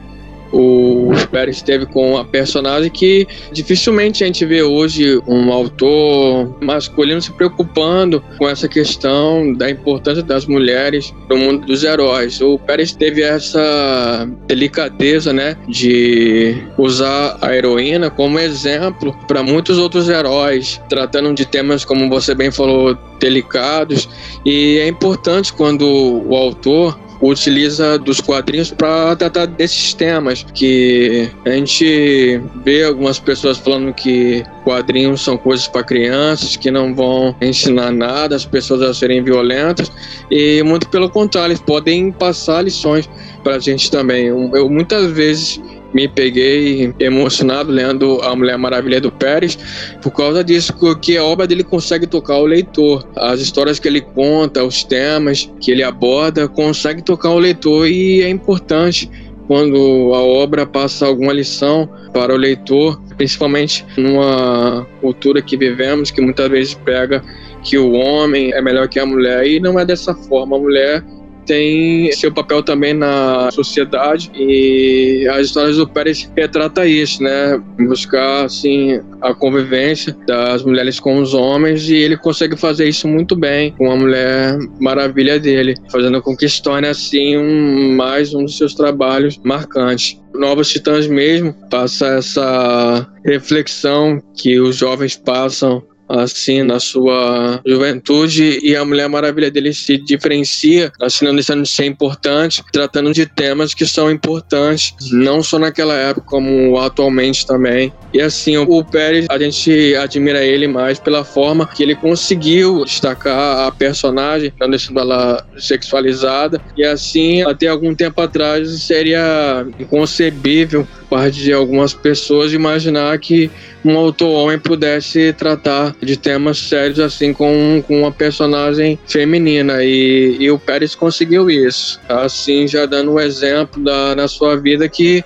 o 0.51 1.11
Pérez 1.31 1.61
teve 1.61 1.85
com 1.85 2.17
a 2.17 2.25
personagem 2.25 2.89
que 2.89 3.27
dificilmente 3.51 4.23
a 4.23 4.27
gente 4.27 4.45
vê 4.45 4.63
hoje 4.63 5.21
um 5.27 5.51
autor 5.51 6.55
masculino 6.61 7.21
se 7.21 7.31
preocupando 7.31 8.23
com 8.37 8.47
essa 8.47 8.67
questão 8.67 9.53
da 9.53 9.69
importância 9.69 10.23
das 10.23 10.45
mulheres 10.45 11.13
no 11.29 11.37
mundo 11.37 11.65
dos 11.65 11.83
heróis. 11.83 12.41
O 12.41 12.57
Pérez 12.57 12.93
teve 12.93 13.21
essa 13.21 14.29
delicadeza, 14.47 15.31
né, 15.31 15.55
de 15.67 16.55
usar 16.77 17.37
a 17.41 17.55
heroína 17.55 18.09
como 18.09 18.39
exemplo 18.39 19.15
para 19.27 19.43
muitos 19.43 19.77
outros 19.77 20.09
heróis, 20.09 20.81
tratando 20.89 21.33
de 21.33 21.45
temas 21.45 21.85
como 21.85 22.09
você 22.09 22.33
bem 22.33 22.51
falou, 22.51 22.97
delicados, 23.19 24.09
e 24.45 24.77
é 24.77 24.87
importante 24.87 25.51
quando 25.53 25.85
o 25.85 26.35
autor 26.35 26.97
utiliza 27.21 27.97
dos 27.97 28.21
quadrinhos 28.21 28.71
para 28.71 29.15
tratar 29.15 29.45
desses 29.45 29.93
temas 29.93 30.45
que 30.53 31.29
a 31.45 31.49
gente 31.51 32.41
vê 32.63 32.83
algumas 32.83 33.19
pessoas 33.19 33.57
falando 33.57 33.93
que 33.93 34.43
quadrinhos 34.63 35.21
são 35.21 35.37
coisas 35.37 35.67
para 35.67 35.83
crianças 35.83 36.55
que 36.55 36.71
não 36.71 36.95
vão 36.95 37.35
ensinar 37.41 37.91
nada 37.91 38.35
as 38.35 38.45
pessoas 38.45 38.81
a 38.81 38.93
serem 38.93 39.23
violentas 39.23 39.91
e 40.31 40.63
muito 40.63 40.87
pelo 40.89 41.09
contrário 41.09 41.49
eles 41.51 41.61
podem 41.61 42.11
passar 42.11 42.63
lições 42.63 43.09
para 43.43 43.55
a 43.55 43.59
gente 43.59 43.89
também. 43.91 44.27
Eu 44.27 44.69
muitas 44.69 45.11
vezes 45.11 45.59
me 45.93 46.07
peguei 46.07 46.93
emocionado 46.99 47.71
lendo 47.71 48.21
A 48.21 48.35
Mulher 48.35 48.57
Maravilha 48.57 49.01
do 49.01 49.11
Pérez 49.11 49.57
por 50.01 50.11
causa 50.11 50.43
disso, 50.43 50.73
porque 50.79 51.17
a 51.17 51.23
obra 51.23 51.47
dele 51.47 51.63
consegue 51.63 52.05
tocar 52.05 52.37
o 52.37 52.45
leitor. 52.45 53.07
As 53.15 53.39
histórias 53.39 53.79
que 53.79 53.87
ele 53.87 54.01
conta, 54.01 54.63
os 54.63 54.83
temas 54.83 55.51
que 55.59 55.71
ele 55.71 55.83
aborda, 55.83 56.47
consegue 56.47 57.01
tocar 57.01 57.31
o 57.31 57.39
leitor 57.39 57.87
e 57.87 58.21
é 58.21 58.29
importante 58.29 59.09
quando 59.47 60.13
a 60.13 60.21
obra 60.21 60.63
passa 60.63 61.07
alguma 61.07 61.33
lição 61.33 61.89
para 62.13 62.31
o 62.31 62.37
leitor, 62.37 63.01
principalmente 63.17 63.83
numa 63.97 64.85
cultura 65.01 65.41
que 65.41 65.57
vivemos, 65.57 66.11
que 66.11 66.21
muitas 66.21 66.47
vezes 66.49 66.73
pega 66.75 67.23
que 67.63 67.75
o 67.75 67.93
homem 67.93 68.53
é 68.53 68.61
melhor 68.61 68.87
que 68.87 68.99
a 68.99 69.05
mulher 69.05 69.45
e 69.47 69.59
não 69.59 69.79
é 69.79 69.83
dessa 69.83 70.13
forma. 70.13 70.55
A 70.55 70.59
mulher 70.59 71.03
tem 71.49 72.11
seu 72.11 72.31
papel 72.31 72.61
também 72.61 72.93
na 72.93 73.49
sociedade 73.51 74.31
e 74.35 75.27
as 75.31 75.47
histórias 75.47 75.77
do 75.77 75.89
Pérez 75.89 76.31
retrata 76.37 76.85
isso, 76.85 77.23
né? 77.23 77.59
Buscar 77.79 78.45
assim 78.45 79.01
a 79.19 79.33
convivência 79.33 80.15
das 80.27 80.61
mulheres 80.63 80.99
com 80.99 81.17
os 81.19 81.33
homens 81.33 81.89
e 81.89 81.95
ele 81.95 82.15
consegue 82.15 82.55
fazer 82.55 82.87
isso 82.87 83.07
muito 83.07 83.35
bem 83.35 83.71
com 83.71 83.91
a 83.91 83.95
mulher 83.95 84.59
maravilha 84.79 85.39
dele, 85.39 85.73
fazendo 85.91 86.21
com 86.21 86.37
que 86.37 86.47
se 86.47 86.61
torne 86.61 86.87
assim 86.87 87.35
um, 87.35 87.95
mais 87.95 88.31
um 88.31 88.45
dos 88.45 88.55
seus 88.55 88.75
trabalhos 88.75 89.39
marcantes. 89.43 90.21
Novos 90.35 90.69
Titãs 90.69 91.07
mesmo 91.07 91.55
passa 91.71 92.17
essa 92.17 93.07
reflexão 93.25 94.21
que 94.37 94.59
os 94.59 94.75
jovens 94.75 95.17
passam 95.17 95.83
assim 96.09 96.63
na 96.63 96.79
sua 96.79 97.61
juventude 97.65 98.59
e 98.63 98.75
a 98.75 98.83
Mulher 98.83 99.07
Maravilha 99.07 99.51
dele 99.51 99.73
se 99.73 99.97
diferencia, 99.97 100.91
assim 100.99 101.25
não 101.25 101.35
deixando 101.35 101.63
de 101.63 101.69
ser 101.69 101.85
importante, 101.85 102.63
tratando 102.73 103.13
de 103.13 103.25
temas 103.25 103.73
que 103.73 103.85
são 103.85 104.09
importantes, 104.09 104.93
não 105.11 105.43
só 105.43 105.59
naquela 105.59 105.95
época 105.95 106.25
como 106.27 106.77
atualmente 106.79 107.45
também. 107.45 107.93
E 108.13 108.19
assim, 108.19 108.57
o 108.57 108.83
Pérez, 108.83 109.27
a 109.29 109.37
gente 109.37 109.95
admira 109.95 110.43
ele 110.43 110.67
mais 110.67 110.99
pela 110.99 111.23
forma 111.23 111.67
que 111.67 111.83
ele 111.83 111.95
conseguiu 111.95 112.83
destacar 112.83 113.67
a 113.67 113.71
personagem, 113.71 114.51
não 114.59 114.69
deixando 114.69 114.99
ela 114.99 115.45
sexualizada. 115.57 116.59
E 116.75 116.83
assim, 116.83 117.43
até 117.43 117.67
algum 117.67 117.93
tempo 117.93 118.19
atrás 118.21 118.67
seria 118.81 119.65
inconcebível 119.79 120.87
parte 121.09 121.41
de 121.41 121.51
algumas 121.51 121.93
pessoas 121.93 122.53
imaginar 122.53 123.17
que 123.19 123.49
um 123.83 123.97
autor 123.97 124.29
homem 124.29 124.59
pudesse 124.59 125.33
tratar 125.33 125.95
de 126.01 126.15
temas 126.15 126.59
sérios 126.59 126.99
assim 126.99 127.33
com, 127.33 127.83
com 127.87 128.01
uma 128.01 128.11
personagem 128.11 128.99
feminina. 129.07 129.83
E, 129.83 130.37
e 130.39 130.51
o 130.51 130.59
Pérez 130.59 130.93
conseguiu 130.95 131.49
isso. 131.49 131.99
Assim 132.07 132.67
já 132.67 132.85
dando 132.85 133.13
um 133.13 133.19
exemplo 133.19 133.83
da, 133.83 134.15
na 134.15 134.27
sua 134.27 134.55
vida 134.55 134.87
que 134.87 135.23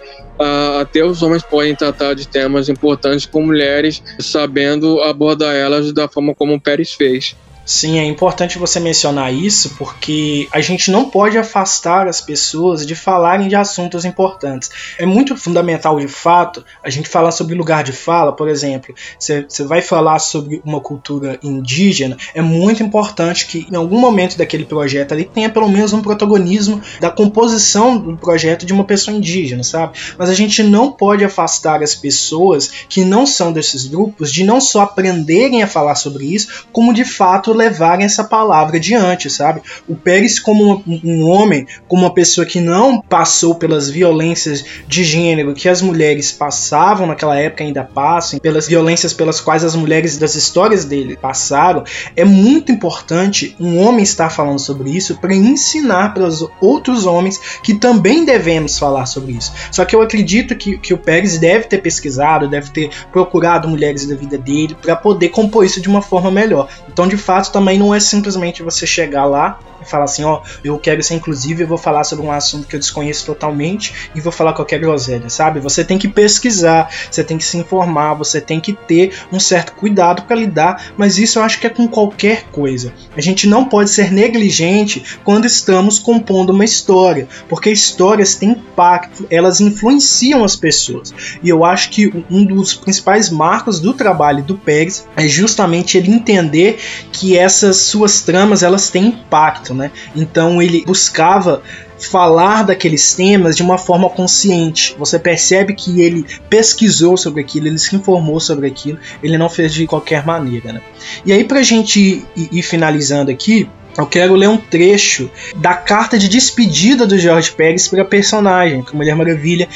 até 0.79 1.03
os 1.03 1.21
homens 1.21 1.43
podem 1.43 1.75
tratar 1.75 2.15
de 2.15 2.27
temas 2.27 2.67
importantes 2.67 3.25
com 3.25 3.41
mulheres 3.41 4.01
sabendo 4.19 5.01
abordar 5.01 5.55
elas 5.55 5.93
da 5.93 6.07
forma 6.07 6.33
como 6.33 6.55
o 6.55 6.61
Pérez 6.61 6.93
fez 6.93 7.35
Sim, 7.65 7.97
é 7.97 8.03
importante 8.03 8.57
você 8.57 8.77
mencionar 8.77 9.33
isso 9.33 9.75
porque 9.77 10.49
a 10.51 10.59
gente 10.59 10.91
não 10.91 11.09
pode 11.09 11.37
afastar 11.37 12.09
as 12.09 12.19
pessoas 12.19 12.85
de 12.85 12.93
falarem 12.93 13.47
de 13.47 13.55
assuntos 13.55 14.03
importantes. 14.03 14.69
É 14.97 15.05
muito 15.05 15.37
fundamental, 15.37 15.97
de 15.97 16.09
fato, 16.09 16.65
a 16.83 16.89
gente 16.89 17.07
falar 17.07 17.31
sobre 17.31 17.55
lugar 17.55 17.83
de 17.83 17.93
fala, 17.93 18.33
por 18.33 18.49
exemplo. 18.49 18.93
Você 19.17 19.63
vai 19.63 19.81
falar 19.81 20.19
sobre 20.19 20.61
uma 20.65 20.81
cultura 20.81 21.39
indígena, 21.41 22.17
é 22.33 22.41
muito 22.41 22.83
importante 22.83 23.47
que 23.47 23.65
em 23.71 23.75
algum 23.77 23.97
momento 23.97 24.37
daquele 24.37 24.65
projeto 24.65 25.13
ali 25.13 25.23
tenha 25.23 25.49
pelo 25.49 25.69
menos 25.69 25.93
um 25.93 26.01
protagonismo 26.01 26.81
da 26.99 27.09
composição 27.09 27.97
do 27.97 28.17
projeto 28.17 28.65
de 28.65 28.73
uma 28.73 28.83
pessoa 28.83 29.15
indígena, 29.15 29.63
sabe? 29.63 29.97
Mas 30.17 30.29
a 30.29 30.33
gente 30.33 30.61
não 30.63 30.91
pode 30.91 31.23
afastar 31.23 31.81
as 31.81 31.95
pessoas 31.95 32.69
que 32.89 33.05
não 33.05 33.25
são 33.25 33.53
desses 33.53 33.87
grupos 33.87 34.33
de 34.33 34.43
não 34.43 34.59
só 34.59 34.81
aprenderem 34.81 35.63
a 35.63 35.67
falar 35.67 35.95
sobre 35.95 36.25
isso, 36.25 36.65
como 36.73 36.93
de 36.93 37.05
fato 37.05 37.52
levarem 37.53 38.05
essa 38.05 38.23
palavra 38.23 38.77
adiante, 38.77 39.29
sabe? 39.29 39.61
O 39.87 39.95
Pérez, 39.95 40.39
como 40.39 40.83
um, 40.87 41.01
um 41.03 41.29
homem, 41.29 41.67
como 41.87 42.03
uma 42.03 42.13
pessoa 42.13 42.45
que 42.45 42.59
não 42.59 43.01
passou 43.01 43.55
pelas 43.55 43.89
violências 43.89 44.63
de 44.87 45.03
gênero 45.03 45.53
que 45.53 45.69
as 45.69 45.81
mulheres 45.81 46.31
passavam 46.31 47.07
naquela 47.07 47.37
época, 47.37 47.63
ainda 47.63 47.83
passam, 47.83 48.39
pelas 48.39 48.67
violências 48.67 49.13
pelas 49.13 49.39
quais 49.39 49.63
as 49.63 49.75
mulheres 49.75 50.17
das 50.17 50.35
histórias 50.35 50.85
dele 50.85 51.17
passaram, 51.17 51.83
é 52.15 52.25
muito 52.25 52.71
importante 52.71 53.55
um 53.59 53.77
homem 53.79 54.03
estar 54.03 54.29
falando 54.29 54.59
sobre 54.59 54.89
isso 54.89 55.17
para 55.17 55.33
ensinar 55.33 56.13
para 56.13 56.23
os 56.23 56.45
outros 56.61 57.05
homens 57.05 57.39
que 57.63 57.73
também 57.73 58.25
devemos 58.25 58.77
falar 58.77 59.05
sobre 59.05 59.33
isso. 59.33 59.53
Só 59.71 59.85
que 59.85 59.95
eu 59.95 60.01
acredito 60.01 60.55
que, 60.55 60.77
que 60.77 60.93
o 60.93 60.97
Pérez 60.97 61.37
deve 61.37 61.65
ter 61.65 61.79
pesquisado, 61.79 62.47
deve 62.47 62.71
ter 62.71 62.89
procurado 63.11 63.67
mulheres 63.67 64.05
da 64.05 64.15
vida 64.15 64.37
dele 64.37 64.75
para 64.81 64.95
poder 64.95 65.29
compor 65.29 65.65
isso 65.65 65.81
de 65.81 65.87
uma 65.87 66.01
forma 66.01 66.31
melhor. 66.31 66.67
Então, 66.91 67.07
de 67.07 67.17
fato, 67.17 67.42
também 67.51 67.77
não 67.77 67.93
é 67.93 67.99
simplesmente 67.99 68.63
você 68.63 68.85
chegar 68.85 69.25
lá 69.25 69.59
e 69.83 69.89
falar 69.89 70.05
assim, 70.05 70.23
ó, 70.23 70.41
eu 70.63 70.77
quero 70.79 71.01
ser 71.03 71.15
inclusive, 71.15 71.63
eu 71.63 71.67
vou 71.67 71.77
falar 71.77 72.03
sobre 72.03 72.25
um 72.25 72.31
assunto 72.31 72.67
que 72.67 72.75
eu 72.75 72.79
desconheço 72.79 73.25
totalmente 73.25 73.93
e 74.15 74.21
vou 74.21 74.31
falar 74.31 74.53
qualquer 74.53 74.79
groselha, 74.79 75.29
sabe? 75.29 75.59
Você 75.59 75.83
tem 75.83 75.97
que 75.97 76.07
pesquisar, 76.07 76.89
você 77.09 77.23
tem 77.23 77.37
que 77.37 77.45
se 77.45 77.57
informar, 77.57 78.13
você 78.13 78.41
tem 78.41 78.59
que 78.59 78.73
ter 78.73 79.13
um 79.31 79.39
certo 79.39 79.73
cuidado 79.73 80.23
para 80.23 80.35
lidar, 80.35 80.93
mas 80.97 81.17
isso 81.17 81.39
eu 81.39 81.43
acho 81.43 81.59
que 81.59 81.67
é 81.67 81.69
com 81.69 81.87
qualquer 81.87 82.45
coisa. 82.51 82.93
A 83.15 83.21
gente 83.21 83.47
não 83.47 83.65
pode 83.65 83.89
ser 83.89 84.11
negligente 84.11 85.03
quando 85.23 85.45
estamos 85.45 85.99
compondo 85.99 86.51
uma 86.51 86.65
história, 86.65 87.27
porque 87.47 87.69
histórias 87.69 88.35
têm 88.35 88.51
impacto, 88.51 89.27
elas 89.29 89.59
influenciam 89.59 90.43
as 90.43 90.55
pessoas. 90.55 91.13
E 91.41 91.49
eu 91.49 91.65
acho 91.65 91.89
que 91.89 92.23
um 92.29 92.45
dos 92.45 92.73
principais 92.73 93.29
marcos 93.29 93.79
do 93.79 93.93
trabalho 93.93 94.43
do 94.43 94.57
Pérez 94.57 95.07
é 95.15 95.27
justamente 95.27 95.97
ele 95.97 96.11
entender 96.11 96.79
que 97.11 97.37
essas 97.37 97.77
suas 97.77 98.21
tramas 98.21 98.63
elas 98.63 98.89
têm 98.89 99.07
impacto, 99.07 99.72
né? 99.73 99.91
Então 100.15 100.61
ele 100.61 100.83
buscava 100.85 101.61
falar 101.97 102.63
daqueles 102.63 103.13
temas 103.13 103.55
de 103.55 103.63
uma 103.63 103.77
forma 103.77 104.09
consciente. 104.09 104.95
Você 104.97 105.17
percebe 105.17 105.73
que 105.73 106.01
ele 106.01 106.25
pesquisou 106.49 107.15
sobre 107.15 107.41
aquilo, 107.41 107.67
ele 107.67 107.79
se 107.79 107.95
informou 107.95 108.39
sobre 108.39 108.67
aquilo, 108.67 108.99
ele 109.21 109.37
não 109.37 109.49
fez 109.49 109.73
de 109.73 109.87
qualquer 109.87 110.25
maneira. 110.25 110.73
Né? 110.73 110.81
E 111.25 111.31
aí, 111.31 111.43
para 111.43 111.59
a 111.59 111.63
gente 111.63 112.25
ir, 112.35 112.49
ir 112.51 112.61
finalizando 112.61 113.31
aqui, 113.31 113.69
eu 113.97 114.07
quero 114.07 114.35
ler 114.35 114.49
um 114.49 114.57
trecho 114.57 115.29
da 115.55 115.75
carta 115.75 116.17
de 116.17 116.27
despedida 116.27 117.05
do 117.05 117.17
Jorge 117.17 117.51
Pérez 117.51 117.87
para 117.87 118.01
a 118.01 118.05
personagem, 118.05 118.81
para 118.81 118.95
Mulher 118.95 119.15
Maravilha, 119.15 119.67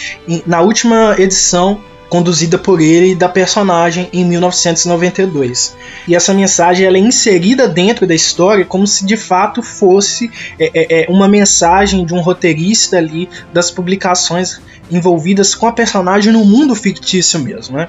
na 0.45 0.61
última 0.61 1.15
edição 1.19 1.79
conduzida 2.09 2.57
por 2.57 2.81
ele 2.81 3.15
da 3.15 3.27
personagem 3.27 4.09
em 4.13 4.23
1992. 4.25 5.75
E 6.07 6.15
essa 6.15 6.33
mensagem 6.33 6.85
ela 6.85 6.97
é 6.97 7.01
inserida 7.01 7.67
dentro 7.67 8.07
da 8.07 8.15
história 8.15 8.65
como 8.65 8.87
se 8.87 9.05
de 9.05 9.17
fato 9.17 9.61
fosse 9.61 10.31
é, 10.59 10.71
é, 10.73 11.03
é, 11.03 11.05
uma 11.09 11.27
mensagem 11.27 12.05
de 12.05 12.13
um 12.13 12.21
roteirista 12.21 12.97
ali 12.97 13.29
das 13.53 13.69
publicações 13.69 14.61
envolvidas 14.89 15.53
com 15.53 15.67
a 15.67 15.71
personagem 15.71 16.31
no 16.31 16.45
mundo 16.45 16.75
fictício 16.75 17.39
mesmo. 17.39 17.77
Né? 17.77 17.87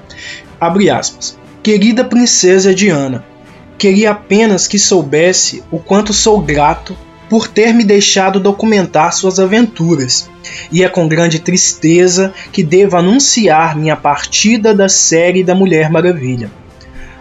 Abre 0.61 0.91
aspas. 0.91 1.39
Querida 1.63 2.05
princesa 2.05 2.75
Diana, 2.75 3.25
queria 3.77 4.11
apenas 4.11 4.67
que 4.67 4.79
soubesse 4.79 5.63
o 5.71 5.79
quanto 5.79 6.13
sou 6.13 6.41
grato 6.41 6.97
por 7.29 7.47
ter 7.47 7.73
me 7.73 7.85
deixado 7.85 8.41
documentar 8.41 9.13
suas 9.13 9.39
aventuras, 9.39 10.29
e 10.73 10.83
é 10.83 10.89
com 10.89 11.09
grande 11.09 11.39
tristeza 11.39 12.33
que 12.53 12.63
devo 12.63 12.97
anunciar 12.97 13.77
minha 13.77 13.97
partida 13.97 14.75
da 14.75 14.89
série 14.89 15.45
da 15.45 15.55
Mulher 15.55 15.91
Maravilha. 15.91 16.51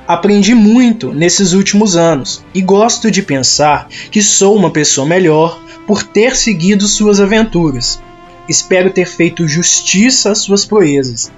Aprendi 0.08 0.55
muito 0.55 1.12
nesses 1.12 1.51
últimos 1.51 1.97
anos 1.97 2.41
e 2.53 2.62
gosto 2.62 3.12
de 3.12 3.22
pensar 3.22 3.89
que 4.10 4.22
sou 4.22 4.55
uma 4.55 4.72
pessoa 4.72 5.05
melhor 5.05 5.60
por 5.86 6.01
ter 6.01 6.36
seguido 6.36 6.88
suas 6.88 7.20
aventuras. 7.20 8.01
Espero 8.47 8.89
ter 8.89 9.05
feito 9.05 9.47
justiça 9.47 10.32
às 10.32 10.38
suas 10.39 10.64
proezas. 10.64 11.30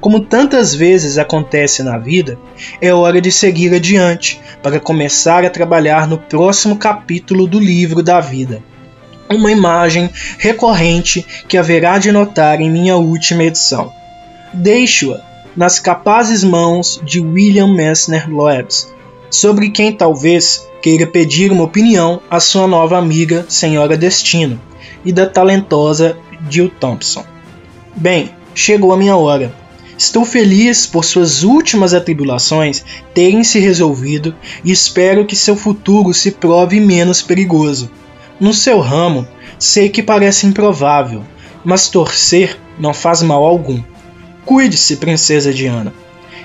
Como 0.00 0.20
tantas 0.20 0.74
vezes 0.74 1.18
acontece 1.18 1.82
na 1.82 1.98
vida, 1.98 2.38
é 2.80 2.92
hora 2.94 3.20
de 3.20 3.32
seguir 3.32 3.74
adiante 3.74 4.40
para 4.62 4.78
começar 4.78 5.44
a 5.44 5.50
trabalhar 5.50 6.06
no 6.06 6.18
próximo 6.18 6.76
capítulo 6.76 7.48
do 7.48 7.58
livro 7.58 8.02
da 8.02 8.20
vida. 8.20 8.62
Uma 9.28 9.50
imagem 9.50 10.08
recorrente 10.38 11.26
que 11.48 11.58
haverá 11.58 11.98
de 11.98 12.12
notar 12.12 12.60
em 12.60 12.70
minha 12.70 12.96
última 12.96 13.44
edição. 13.44 13.92
Deixo-a 14.54 15.20
nas 15.56 15.80
capazes 15.80 16.44
mãos 16.44 17.00
de 17.04 17.20
William 17.20 17.74
Messner 17.74 18.30
Loebs, 18.30 18.94
sobre 19.28 19.70
quem 19.70 19.92
talvez 19.92 20.66
queira 20.80 21.06
pedir 21.06 21.50
uma 21.50 21.64
opinião 21.64 22.22
à 22.30 22.38
sua 22.38 22.68
nova 22.68 22.96
amiga 22.96 23.44
Senhora 23.48 23.96
Destino 23.96 24.60
e 25.04 25.12
da 25.12 25.26
talentosa 25.26 26.16
Jill 26.48 26.70
Thompson. 26.78 27.24
Bem, 27.96 28.30
chegou 28.54 28.92
a 28.92 28.96
minha 28.96 29.16
hora. 29.16 29.52
Estou 29.98 30.24
feliz 30.24 30.86
por 30.86 31.04
suas 31.04 31.42
últimas 31.42 31.92
atribulações 31.92 32.84
terem 33.12 33.42
se 33.42 33.58
resolvido 33.58 34.32
e 34.62 34.70
espero 34.70 35.26
que 35.26 35.34
seu 35.34 35.56
futuro 35.56 36.14
se 36.14 36.30
prove 36.30 36.78
menos 36.78 37.20
perigoso. 37.20 37.90
No 38.38 38.54
seu 38.54 38.78
ramo, 38.78 39.26
sei 39.58 39.88
que 39.88 40.00
parece 40.00 40.46
improvável, 40.46 41.24
mas 41.64 41.88
torcer 41.88 42.56
não 42.78 42.94
faz 42.94 43.22
mal 43.22 43.44
algum. 43.44 43.82
Cuide-se, 44.44 44.98
princesa 44.98 45.52
Diana. 45.52 45.92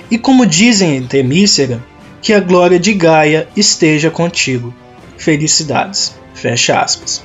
E 0.10 0.18
como 0.18 0.48
dizem 0.48 0.98
em 0.98 1.06
Temícera, 1.06 1.80
que 2.24 2.34
a 2.34 2.40
glória 2.40 2.80
de 2.80 2.92
Gaia 2.92 3.48
esteja 3.56 4.10
contigo. 4.10 4.74
Felicidades. 5.16 6.16
Fecha 6.34 6.82
aspas. 6.82 7.24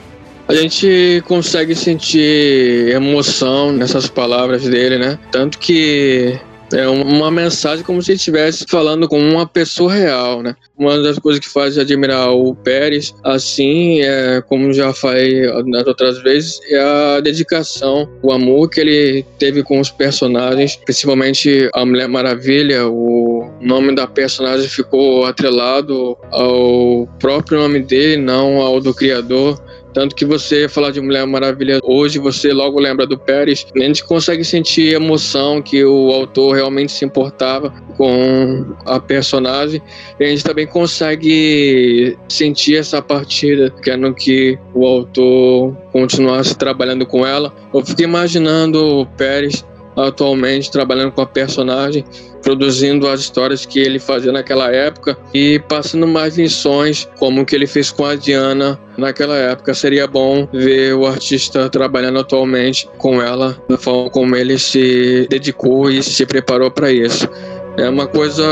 A 0.49 0.55
gente 0.55 1.23
consegue 1.27 1.75
sentir 1.75 2.89
emoção 2.89 3.71
nessas 3.71 4.09
palavras 4.09 4.63
dele, 4.63 4.97
né? 4.97 5.19
Tanto 5.31 5.59
que 5.59 6.41
é 6.73 6.89
uma 6.89 7.31
mensagem 7.31 7.85
como 7.85 8.03
se 8.03 8.13
estivesse 8.13 8.65
falando 8.69 9.09
com 9.09 9.19
uma 9.19 9.47
pessoa 9.47 9.93
real, 9.93 10.43
né? 10.43 10.55
Uma 10.77 10.99
das 10.99 11.19
coisas 11.19 11.41
que 11.41 11.49
faz 11.49 11.79
admirar 11.79 12.31
o 12.33 12.55
Pérez, 12.55 13.15
assim, 13.25 14.01
é, 14.01 14.43
como 14.43 14.73
já 14.73 14.93
falei 14.93 15.47
nas 15.67 15.87
outras 15.87 16.23
vezes, 16.23 16.61
é 16.71 16.79
a 16.79 17.21
dedicação, 17.21 18.09
o 18.23 18.33
amor 18.33 18.69
que 18.69 18.81
ele 18.81 19.27
teve 19.39 19.63
com 19.63 19.81
os 19.81 19.91
personagens, 19.91 20.77
principalmente 20.77 21.69
a 21.75 21.85
Mulher 21.85 22.09
Maravilha, 22.09 22.87
o 22.87 23.51
nome 23.61 23.95
da 23.95 24.07
personagem 24.07 24.69
ficou 24.69 25.25
atrelado 25.25 26.17
ao 26.31 27.07
próprio 27.19 27.59
nome 27.59 27.81
dele, 27.81 28.17
não 28.17 28.61
ao 28.61 28.81
do 28.81 28.95
criador. 28.95 29.61
Tanto 29.93 30.15
que 30.15 30.25
você 30.25 30.69
falar 30.69 30.91
de 30.91 31.01
Mulher 31.01 31.27
Maravilha 31.27 31.81
hoje, 31.83 32.19
você 32.19 32.53
logo 32.53 32.79
lembra 32.79 33.07
do 33.07 33.19
Pérez. 33.19 33.67
A 33.75 33.81
gente 33.81 34.05
consegue 34.05 34.45
sentir 34.45 34.95
emoção 34.95 35.63
que 35.63 35.85
o 35.85 36.13
autor 36.13 36.57
realmente 36.57 36.93
se 36.93 37.05
importava 37.05 37.71
com 37.97 38.65
a 38.87 39.01
personagem. 39.01 39.83
E 40.21 40.25
a 40.25 40.29
gente 40.29 40.45
também 40.45 40.67
consegue 40.67 42.17
sentir 42.29 42.77
essa 42.77 43.03
partida, 43.03 43.71
querendo 43.83 44.15
que 44.15 44.59
o 44.75 44.87
autor 44.87 45.75
continuasse 45.93 46.57
trabalhando 46.57 47.05
com 47.07 47.27
ela. 47.27 47.53
Eu 47.73 47.85
fiquei 47.85 48.05
imaginando 48.05 49.01
o 49.01 49.07
Pérez 49.07 49.65
atualmente 50.07 50.71
trabalhando 50.71 51.13
com 51.13 51.21
a 51.21 51.27
personagem, 51.27 52.05
produzindo 52.43 53.09
as 53.09 53.21
histórias 53.21 53.67
que 53.67 53.81
ele 53.81 53.99
fazia 53.99 54.31
naquela 54.31 54.71
época 54.71 55.17
e 55.35 55.59
passando 55.69 56.07
mais 56.07 56.39
lições, 56.39 57.09
como 57.19 57.43
o 57.43 57.47
que 57.47 57.55
ele 57.55 57.67
fez 57.67 57.91
com 57.91 58.05
a 58.05 58.15
Diana 58.15 58.79
naquela 58.97 59.37
época. 59.37 59.75
Seria 59.75 60.07
bom 60.07 60.49
ver 60.53 60.95
o 60.95 61.07
artista 61.07 61.69
trabalhando 61.69 62.19
atualmente 62.21 62.89
com 62.99 63.21
ela, 63.21 63.57
da 63.69 63.77
forma 63.77 64.09
como 64.11 64.37
ele 64.37 64.59
se 64.59 65.27
dedicou 65.29 65.91
e 65.91 66.03
se 66.03 66.25
preparou 66.25 66.71
para 66.71 66.93
isso. 66.93 67.29
É 67.77 67.89
uma 67.89 68.07
coisa 68.07 68.45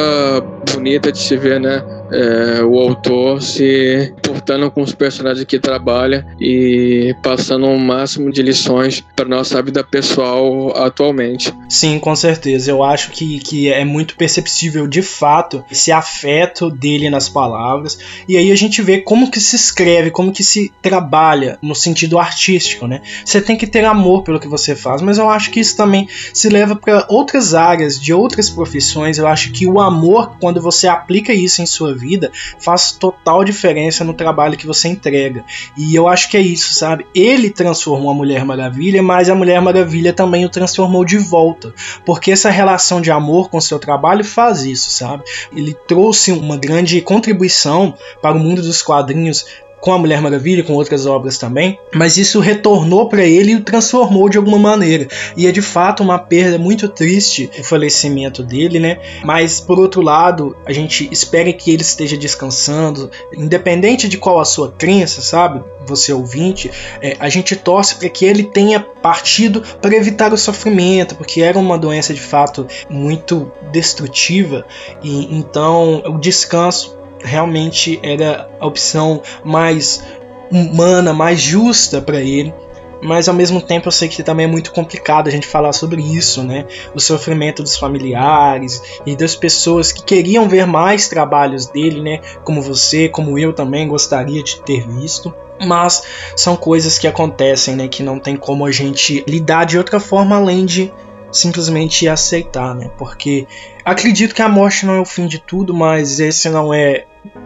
bonita 0.72 1.10
de 1.10 1.18
se 1.18 1.36
ver, 1.36 1.60
né? 1.60 1.82
É, 2.10 2.62
o 2.62 2.78
autor 2.78 3.42
se 3.42 4.14
portando 4.22 4.70
com 4.70 4.82
os 4.82 4.94
personagens 4.94 5.44
que 5.44 5.58
trabalha 5.58 6.26
e 6.40 7.14
passando 7.22 7.66
o 7.66 7.70
um 7.70 7.78
máximo 7.78 8.30
de 8.30 8.42
lições 8.42 9.04
para 9.14 9.28
nossa 9.28 9.60
vida 9.62 9.82
pessoal 9.82 10.76
atualmente. 10.76 11.52
Sim, 11.68 11.98
com 11.98 12.14
certeza. 12.14 12.70
Eu 12.70 12.82
acho 12.82 13.10
que, 13.10 13.38
que 13.38 13.72
é 13.72 13.84
muito 13.84 14.16
perceptível 14.16 14.86
de 14.86 15.02
fato 15.02 15.64
esse 15.70 15.90
afeto 15.90 16.70
dele 16.70 17.10
nas 17.10 17.28
palavras. 17.28 17.98
E 18.28 18.36
aí 18.36 18.50
a 18.50 18.56
gente 18.56 18.82
vê 18.82 19.00
como 19.00 19.30
que 19.30 19.40
se 19.40 19.56
escreve, 19.56 20.10
como 20.10 20.32
que 20.32 20.44
se 20.44 20.72
trabalha 20.80 21.58
no 21.62 21.74
sentido 21.74 22.18
artístico, 22.18 22.86
né? 22.86 23.02
Você 23.24 23.40
tem 23.40 23.56
que 23.56 23.66
ter 23.66 23.84
amor 23.84 24.22
pelo 24.22 24.40
que 24.40 24.48
você 24.48 24.74
faz, 24.74 25.02
mas 25.02 25.18
eu 25.18 25.28
acho 25.28 25.50
que 25.50 25.60
isso 25.60 25.76
também 25.76 26.08
se 26.32 26.48
leva 26.48 26.76
para 26.76 27.06
outras 27.08 27.54
áreas 27.54 28.00
de 28.00 28.12
outras 28.12 28.50
profissões. 28.50 29.18
Eu 29.18 29.26
acho 29.26 29.52
que 29.52 29.66
o 29.66 29.80
amor, 29.80 30.36
quando 30.40 30.60
você 30.60 30.86
aplica 30.86 31.32
isso 31.32 31.62
em 31.62 31.66
sua 31.66 31.95
vida, 31.96 32.30
faz 32.58 32.92
total 32.92 33.44
diferença 33.44 34.04
no 34.04 34.14
trabalho 34.14 34.56
que 34.56 34.66
você 34.66 34.88
entrega. 34.88 35.44
E 35.76 35.94
eu 35.94 36.08
acho 36.08 36.30
que 36.30 36.36
é 36.36 36.40
isso, 36.40 36.74
sabe? 36.74 37.06
Ele 37.14 37.50
transformou 37.50 38.10
a 38.10 38.14
Mulher 38.14 38.44
Maravilha, 38.44 39.02
mas 39.02 39.28
a 39.28 39.34
Mulher 39.34 39.60
Maravilha 39.60 40.12
também 40.12 40.44
o 40.44 40.50
transformou 40.50 41.04
de 41.04 41.18
volta. 41.18 41.74
Porque 42.04 42.30
essa 42.30 42.50
relação 42.50 43.00
de 43.00 43.10
amor 43.10 43.50
com 43.50 43.60
seu 43.60 43.78
trabalho 43.78 44.24
faz 44.24 44.64
isso, 44.64 44.90
sabe? 44.90 45.24
Ele 45.54 45.74
trouxe 45.86 46.32
uma 46.32 46.56
grande 46.56 47.00
contribuição 47.00 47.94
para 48.20 48.36
o 48.36 48.38
mundo 48.38 48.62
dos 48.62 48.82
quadrinhos 48.82 49.46
com 49.86 49.92
a 49.92 49.98
Mulher 49.98 50.20
Maravilha, 50.20 50.64
com 50.64 50.72
outras 50.72 51.06
obras 51.06 51.38
também, 51.38 51.78
mas 51.94 52.16
isso 52.16 52.40
retornou 52.40 53.08
para 53.08 53.24
ele 53.24 53.52
e 53.52 53.54
o 53.54 53.62
transformou 53.62 54.28
de 54.28 54.36
alguma 54.36 54.58
maneira. 54.58 55.06
E 55.36 55.46
é 55.46 55.52
de 55.52 55.62
fato 55.62 56.02
uma 56.02 56.18
perda 56.18 56.58
muito 56.58 56.88
triste 56.88 57.48
o 57.56 57.62
falecimento 57.62 58.42
dele, 58.42 58.80
né? 58.80 58.98
Mas 59.24 59.60
por 59.60 59.78
outro 59.78 60.02
lado, 60.02 60.56
a 60.66 60.72
gente 60.72 61.08
espera 61.12 61.52
que 61.52 61.70
ele 61.70 61.82
esteja 61.82 62.16
descansando, 62.16 63.08
independente 63.32 64.08
de 64.08 64.18
qual 64.18 64.40
a 64.40 64.44
sua 64.44 64.72
crença, 64.72 65.22
sabe? 65.22 65.62
Você 65.86 66.12
ouvinte, 66.12 66.68
é, 67.00 67.16
a 67.20 67.28
gente 67.28 67.54
torce 67.54 67.94
para 67.94 68.08
que 68.08 68.24
ele 68.24 68.42
tenha 68.42 68.80
partido 68.80 69.62
para 69.80 69.94
evitar 69.94 70.32
o 70.32 70.36
sofrimento, 70.36 71.14
porque 71.14 71.42
era 71.42 71.56
uma 71.56 71.78
doença 71.78 72.12
de 72.12 72.20
fato 72.20 72.66
muito 72.90 73.52
destrutiva 73.70 74.66
e 75.00 75.32
então 75.32 76.02
o 76.06 76.18
descanso 76.18 76.96
realmente 77.26 77.98
era 78.02 78.48
a 78.58 78.66
opção 78.66 79.20
mais 79.44 80.02
humana, 80.50 81.12
mais 81.12 81.40
justa 81.40 82.00
para 82.00 82.20
ele. 82.20 82.54
Mas 83.02 83.28
ao 83.28 83.34
mesmo 83.34 83.60
tempo 83.60 83.88
eu 83.88 83.92
sei 83.92 84.08
que 84.08 84.22
também 84.22 84.46
é 84.46 84.48
muito 84.48 84.72
complicado 84.72 85.28
a 85.28 85.30
gente 85.30 85.46
falar 85.46 85.72
sobre 85.72 86.00
isso, 86.00 86.42
né? 86.42 86.64
O 86.94 87.00
sofrimento 87.00 87.62
dos 87.62 87.76
familiares 87.76 88.80
e 89.04 89.14
das 89.14 89.36
pessoas 89.36 89.92
que 89.92 90.02
queriam 90.02 90.48
ver 90.48 90.66
mais 90.66 91.08
trabalhos 91.08 91.66
dele, 91.66 92.00
né? 92.00 92.20
Como 92.42 92.62
você, 92.62 93.08
como 93.08 93.38
eu 93.38 93.52
também 93.52 93.86
gostaria 93.86 94.42
de 94.42 94.62
ter 94.62 94.88
visto. 94.88 95.34
Mas 95.60 96.02
são 96.34 96.56
coisas 96.56 96.98
que 96.98 97.06
acontecem, 97.06 97.76
né? 97.76 97.86
Que 97.86 98.02
não 98.02 98.18
tem 98.18 98.36
como 98.36 98.64
a 98.64 98.72
gente 98.72 99.22
lidar 99.28 99.66
de 99.66 99.76
outra 99.76 100.00
forma 100.00 100.36
além 100.36 100.64
de 100.64 100.92
simplesmente 101.30 102.08
aceitar, 102.08 102.74
né? 102.74 102.90
Porque 102.96 103.46
acredito 103.84 104.34
que 104.34 104.42
a 104.42 104.48
morte 104.48 104.86
não 104.86 104.94
é 104.94 105.00
o 105.00 105.04
fim 105.04 105.26
de 105.26 105.38
tudo, 105.38 105.74
mas 105.74 106.18
esse 106.18 106.48
não 106.48 106.72
é 106.72 107.04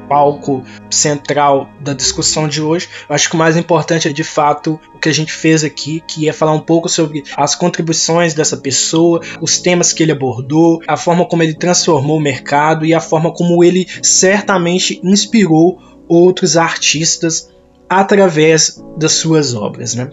palco 0.09 0.63
central 0.91 1.69
da 1.81 1.93
discussão 1.93 2.49
de 2.49 2.61
hoje. 2.61 2.89
Eu 3.09 3.15
acho 3.15 3.29
que 3.29 3.35
o 3.35 3.39
mais 3.39 3.57
importante 3.57 4.09
é 4.09 4.13
de 4.13 4.25
fato 4.25 4.81
o 4.95 4.99
que 4.99 5.09
a 5.09 5.15
gente 5.15 5.33
fez 5.33 5.63
aqui, 5.65 6.03
que 6.07 6.29
é 6.29 6.33
falar 6.33 6.53
um 6.53 6.61
pouco 6.61 6.89
sobre 6.89 7.23
as 7.37 7.55
contribuições 7.55 8.35
dessa 8.35 8.57
pessoa, 8.57 9.21
os 9.41 9.59
temas 9.59 9.93
que 9.93 10.03
ele 10.03 10.13
abordou, 10.13 10.81
a 10.87 10.97
forma 10.97 11.25
como 11.27 11.43
ele 11.43 11.55
transformou 11.55 12.19
o 12.19 12.23
mercado 12.23 12.85
e 12.85 12.95
a 12.95 13.01
forma 13.01 13.33
como 13.33 13.63
ele 13.63 13.87
certamente 14.03 15.01
inspirou 15.05 15.81
outros 16.09 16.57
artistas 16.57 17.49
através 17.89 18.83
das 18.97 19.13
suas 19.13 19.55
obras, 19.55 19.95
né? 19.95 20.11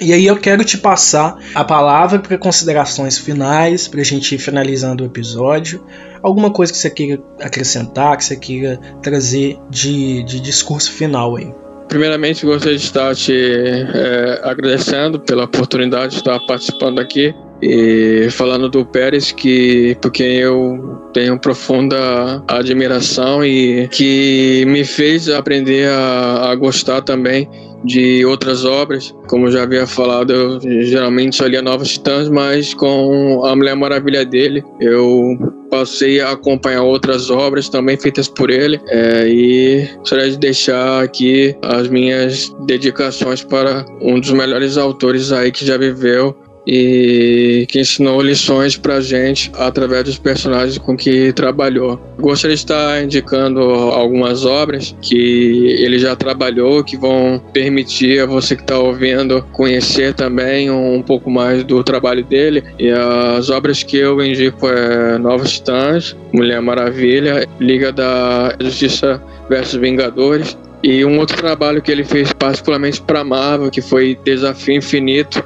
E 0.00 0.12
aí 0.12 0.26
eu 0.26 0.36
quero 0.36 0.64
te 0.64 0.78
passar 0.78 1.38
a 1.52 1.64
palavra 1.64 2.20
para 2.20 2.38
considerações 2.38 3.18
finais, 3.18 3.88
para 3.88 4.00
a 4.00 4.04
gente 4.04 4.36
ir 4.36 4.38
finalizando 4.38 5.02
o 5.02 5.06
episódio. 5.06 5.84
Alguma 6.22 6.52
coisa 6.52 6.72
que 6.72 6.78
você 6.78 6.90
queira 6.90 7.22
acrescentar, 7.40 8.16
que 8.16 8.24
você 8.24 8.36
queira 8.36 8.78
trazer 9.02 9.58
de, 9.70 10.22
de 10.24 10.40
discurso 10.40 10.92
final 10.92 11.36
aí. 11.36 11.52
Primeiramente, 11.88 12.44
gostaria 12.44 12.76
de 12.76 12.84
estar 12.84 13.14
te 13.14 13.32
é, 13.34 14.40
agradecendo 14.44 15.18
pela 15.18 15.44
oportunidade 15.44 16.12
de 16.12 16.18
estar 16.18 16.38
participando 16.40 16.98
aqui 16.98 17.34
e 17.62 18.28
falando 18.30 18.68
do 18.68 18.84
Pérez, 18.84 19.32
que 19.32 19.96
por 20.00 20.12
quem 20.12 20.36
eu 20.36 21.08
tenho 21.12 21.38
profunda 21.38 22.42
admiração 22.46 23.44
e 23.44 23.88
que 23.88 24.64
me 24.66 24.84
fez 24.84 25.28
aprender 25.28 25.88
a, 25.88 26.50
a 26.50 26.54
gostar 26.54 27.00
também 27.00 27.48
de 27.84 28.24
outras 28.24 28.64
obras. 28.64 29.14
Como 29.28 29.46
eu 29.46 29.52
já 29.52 29.62
havia 29.62 29.86
falado, 29.86 30.32
eu 30.32 30.60
geralmente 30.84 31.36
só 31.36 31.46
lia 31.46 31.62
Novos 31.62 31.90
Titãs, 31.90 32.28
mas 32.28 32.74
com 32.74 33.44
a 33.44 33.54
Mulher 33.54 33.76
Maravilha 33.76 34.24
dele, 34.24 34.62
eu 34.80 35.36
passei 35.70 36.20
a 36.20 36.32
acompanhar 36.32 36.82
outras 36.82 37.30
obras 37.30 37.68
também 37.68 37.96
feitas 37.96 38.26
por 38.26 38.50
ele 38.50 38.80
é, 38.88 39.28
e 39.28 39.88
gostaria 39.98 40.30
de 40.30 40.38
deixar 40.38 41.02
aqui 41.02 41.54
as 41.62 41.88
minhas 41.88 42.50
dedicações 42.66 43.44
para 43.44 43.84
um 44.00 44.18
dos 44.18 44.30
melhores 44.30 44.76
autores 44.76 45.30
aí 45.30 45.52
que 45.52 45.66
já 45.66 45.76
viveu 45.76 46.34
e 46.70 47.64
que 47.66 47.80
ensinou 47.80 48.20
lições 48.20 48.76
pra 48.76 49.00
gente 49.00 49.50
através 49.54 50.04
dos 50.04 50.18
personagens 50.18 50.76
com 50.76 50.94
que 50.94 51.32
trabalhou. 51.32 51.98
Gostaria 52.20 52.54
de 52.54 52.60
estar 52.60 53.02
indicando 53.02 53.60
algumas 53.60 54.44
obras 54.44 54.94
que 55.00 55.76
ele 55.80 55.98
já 55.98 56.14
trabalhou, 56.14 56.84
que 56.84 56.94
vão 56.94 57.42
permitir 57.54 58.20
a 58.20 58.26
você 58.26 58.54
que 58.54 58.60
está 58.60 58.78
ouvindo 58.78 59.42
conhecer 59.52 60.12
também 60.12 60.70
um 60.70 61.00
pouco 61.00 61.30
mais 61.30 61.64
do 61.64 61.82
trabalho 61.82 62.22
dele. 62.22 62.62
E 62.78 62.90
as 62.90 63.48
obras 63.48 63.82
que 63.82 63.96
eu 63.96 64.22
indico 64.22 64.68
é 64.68 65.16
Novos 65.16 65.52
Titãs, 65.52 66.14
Mulher 66.34 66.60
Maravilha, 66.60 67.48
Liga 67.58 67.90
da 67.90 68.54
Justiça 68.60 69.22
versus 69.48 69.80
Vingadores, 69.80 70.58
e 70.82 71.04
um 71.04 71.18
outro 71.18 71.36
trabalho 71.36 71.82
que 71.82 71.90
ele 71.90 72.04
fez 72.04 72.32
particularmente 72.32 73.00
para 73.00 73.24
Marvel, 73.24 73.70
que 73.70 73.80
foi 73.80 74.18
Desafio 74.24 74.76
Infinito, 74.76 75.42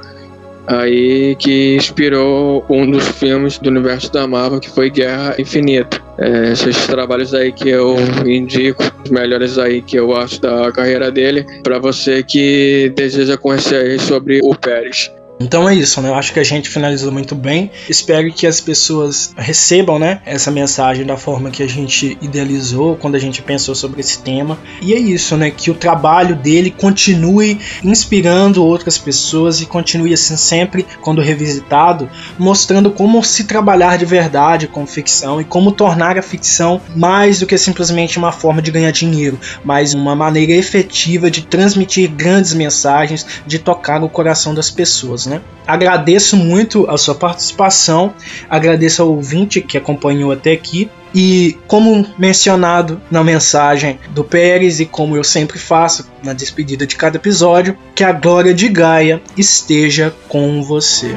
aí 0.67 1.35
que 1.35 1.75
inspirou 1.75 2.65
um 2.69 2.89
dos 2.89 3.07
filmes 3.07 3.57
do 3.57 3.69
universo 3.69 4.11
da 4.11 4.27
Marvel 4.27 4.59
que 4.59 4.69
foi 4.69 4.89
Guerra 4.89 5.35
Infinita. 5.39 6.01
É, 6.17 6.51
esses 6.51 6.85
trabalhos 6.87 7.33
aí 7.33 7.51
que 7.51 7.69
eu 7.69 7.95
indico, 8.25 8.83
os 9.03 9.09
melhores 9.09 9.57
aí 9.57 9.81
que 9.81 9.97
eu 9.97 10.15
acho 10.15 10.39
da 10.39 10.71
carreira 10.71 11.11
dele, 11.11 11.45
para 11.63 11.79
você 11.79 12.21
que 12.21 12.91
deseja 12.95 13.35
conhecer 13.35 13.99
sobre 13.99 14.39
o 14.43 14.53
Pérez. 14.55 15.11
Então 15.39 15.67
é 15.67 15.75
isso, 15.75 15.99
né? 16.01 16.09
Eu 16.09 16.15
acho 16.15 16.31
que 16.31 16.39
a 16.39 16.43
gente 16.43 16.69
finalizou 16.69 17.11
muito 17.11 17.35
bem. 17.35 17.71
Espero 17.89 18.31
que 18.31 18.47
as 18.47 18.61
pessoas 18.61 19.33
recebam, 19.37 19.99
né, 19.99 20.21
essa 20.25 20.51
mensagem 20.51 21.05
da 21.05 21.17
forma 21.17 21.49
que 21.51 21.61
a 21.61 21.67
gente 21.67 22.17
idealizou 22.21 22.95
quando 22.95 23.15
a 23.15 23.19
gente 23.19 23.41
pensou 23.41 23.75
sobre 23.75 23.99
esse 23.99 24.19
tema. 24.19 24.57
E 24.81 24.93
é 24.93 24.97
isso, 24.97 25.35
né? 25.35 25.51
Que 25.51 25.69
o 25.69 25.73
trabalho 25.73 26.35
dele 26.35 26.71
continue 26.71 27.59
inspirando 27.83 28.63
outras 28.63 28.97
pessoas 28.97 29.59
e 29.61 29.65
continue 29.65 30.13
assim 30.13 30.37
sempre, 30.37 30.85
quando 31.01 31.21
revisitado, 31.21 32.09
mostrando 32.37 32.91
como 32.91 33.23
se 33.23 33.43
trabalhar 33.43 33.97
de 33.97 34.05
verdade 34.05 34.67
com 34.67 34.85
ficção 34.85 35.41
e 35.41 35.43
como 35.43 35.71
tornar 35.71 36.17
a 36.17 36.21
ficção 36.21 36.81
mais 36.95 37.39
do 37.39 37.45
que 37.45 37.57
simplesmente 37.57 38.17
uma 38.17 38.31
forma 38.31 38.61
de 38.61 38.71
ganhar 38.71 38.91
dinheiro, 38.91 39.39
mas 39.63 39.93
uma 39.93 40.15
maneira 40.15 40.53
efetiva 40.53 41.29
de 41.29 41.41
transmitir 41.45 42.09
grandes 42.09 42.53
mensagens, 42.53 43.25
de 43.45 43.59
tocar 43.59 44.03
o 44.03 44.09
coração 44.09 44.53
das 44.53 44.69
pessoas, 44.69 45.22
né? 45.25 45.33
né? 45.33 45.41
Agradeço 45.65 46.35
muito 46.35 46.89
a 46.89 46.97
sua 46.97 47.15
participação, 47.15 48.13
agradeço 48.49 49.01
ao 49.01 49.09
ouvinte 49.09 49.61
que 49.61 49.77
acompanhou 49.77 50.31
até 50.31 50.51
aqui. 50.51 50.89
E 51.15 51.57
como 51.67 52.05
mencionado 52.17 52.99
na 53.09 53.23
mensagem 53.23 53.99
do 54.09 54.23
Pérez 54.23 54.79
e 54.79 54.85
como 54.85 55.15
eu 55.15 55.23
sempre 55.23 55.59
faço 55.59 56.09
na 56.23 56.33
despedida 56.33 56.87
de 56.87 56.95
cada 56.95 57.17
episódio, 57.17 57.77
que 57.93 58.03
a 58.03 58.11
glória 58.11 58.53
de 58.53 58.67
Gaia 58.67 59.21
esteja 59.37 60.13
com 60.27 60.63
você. 60.63 61.15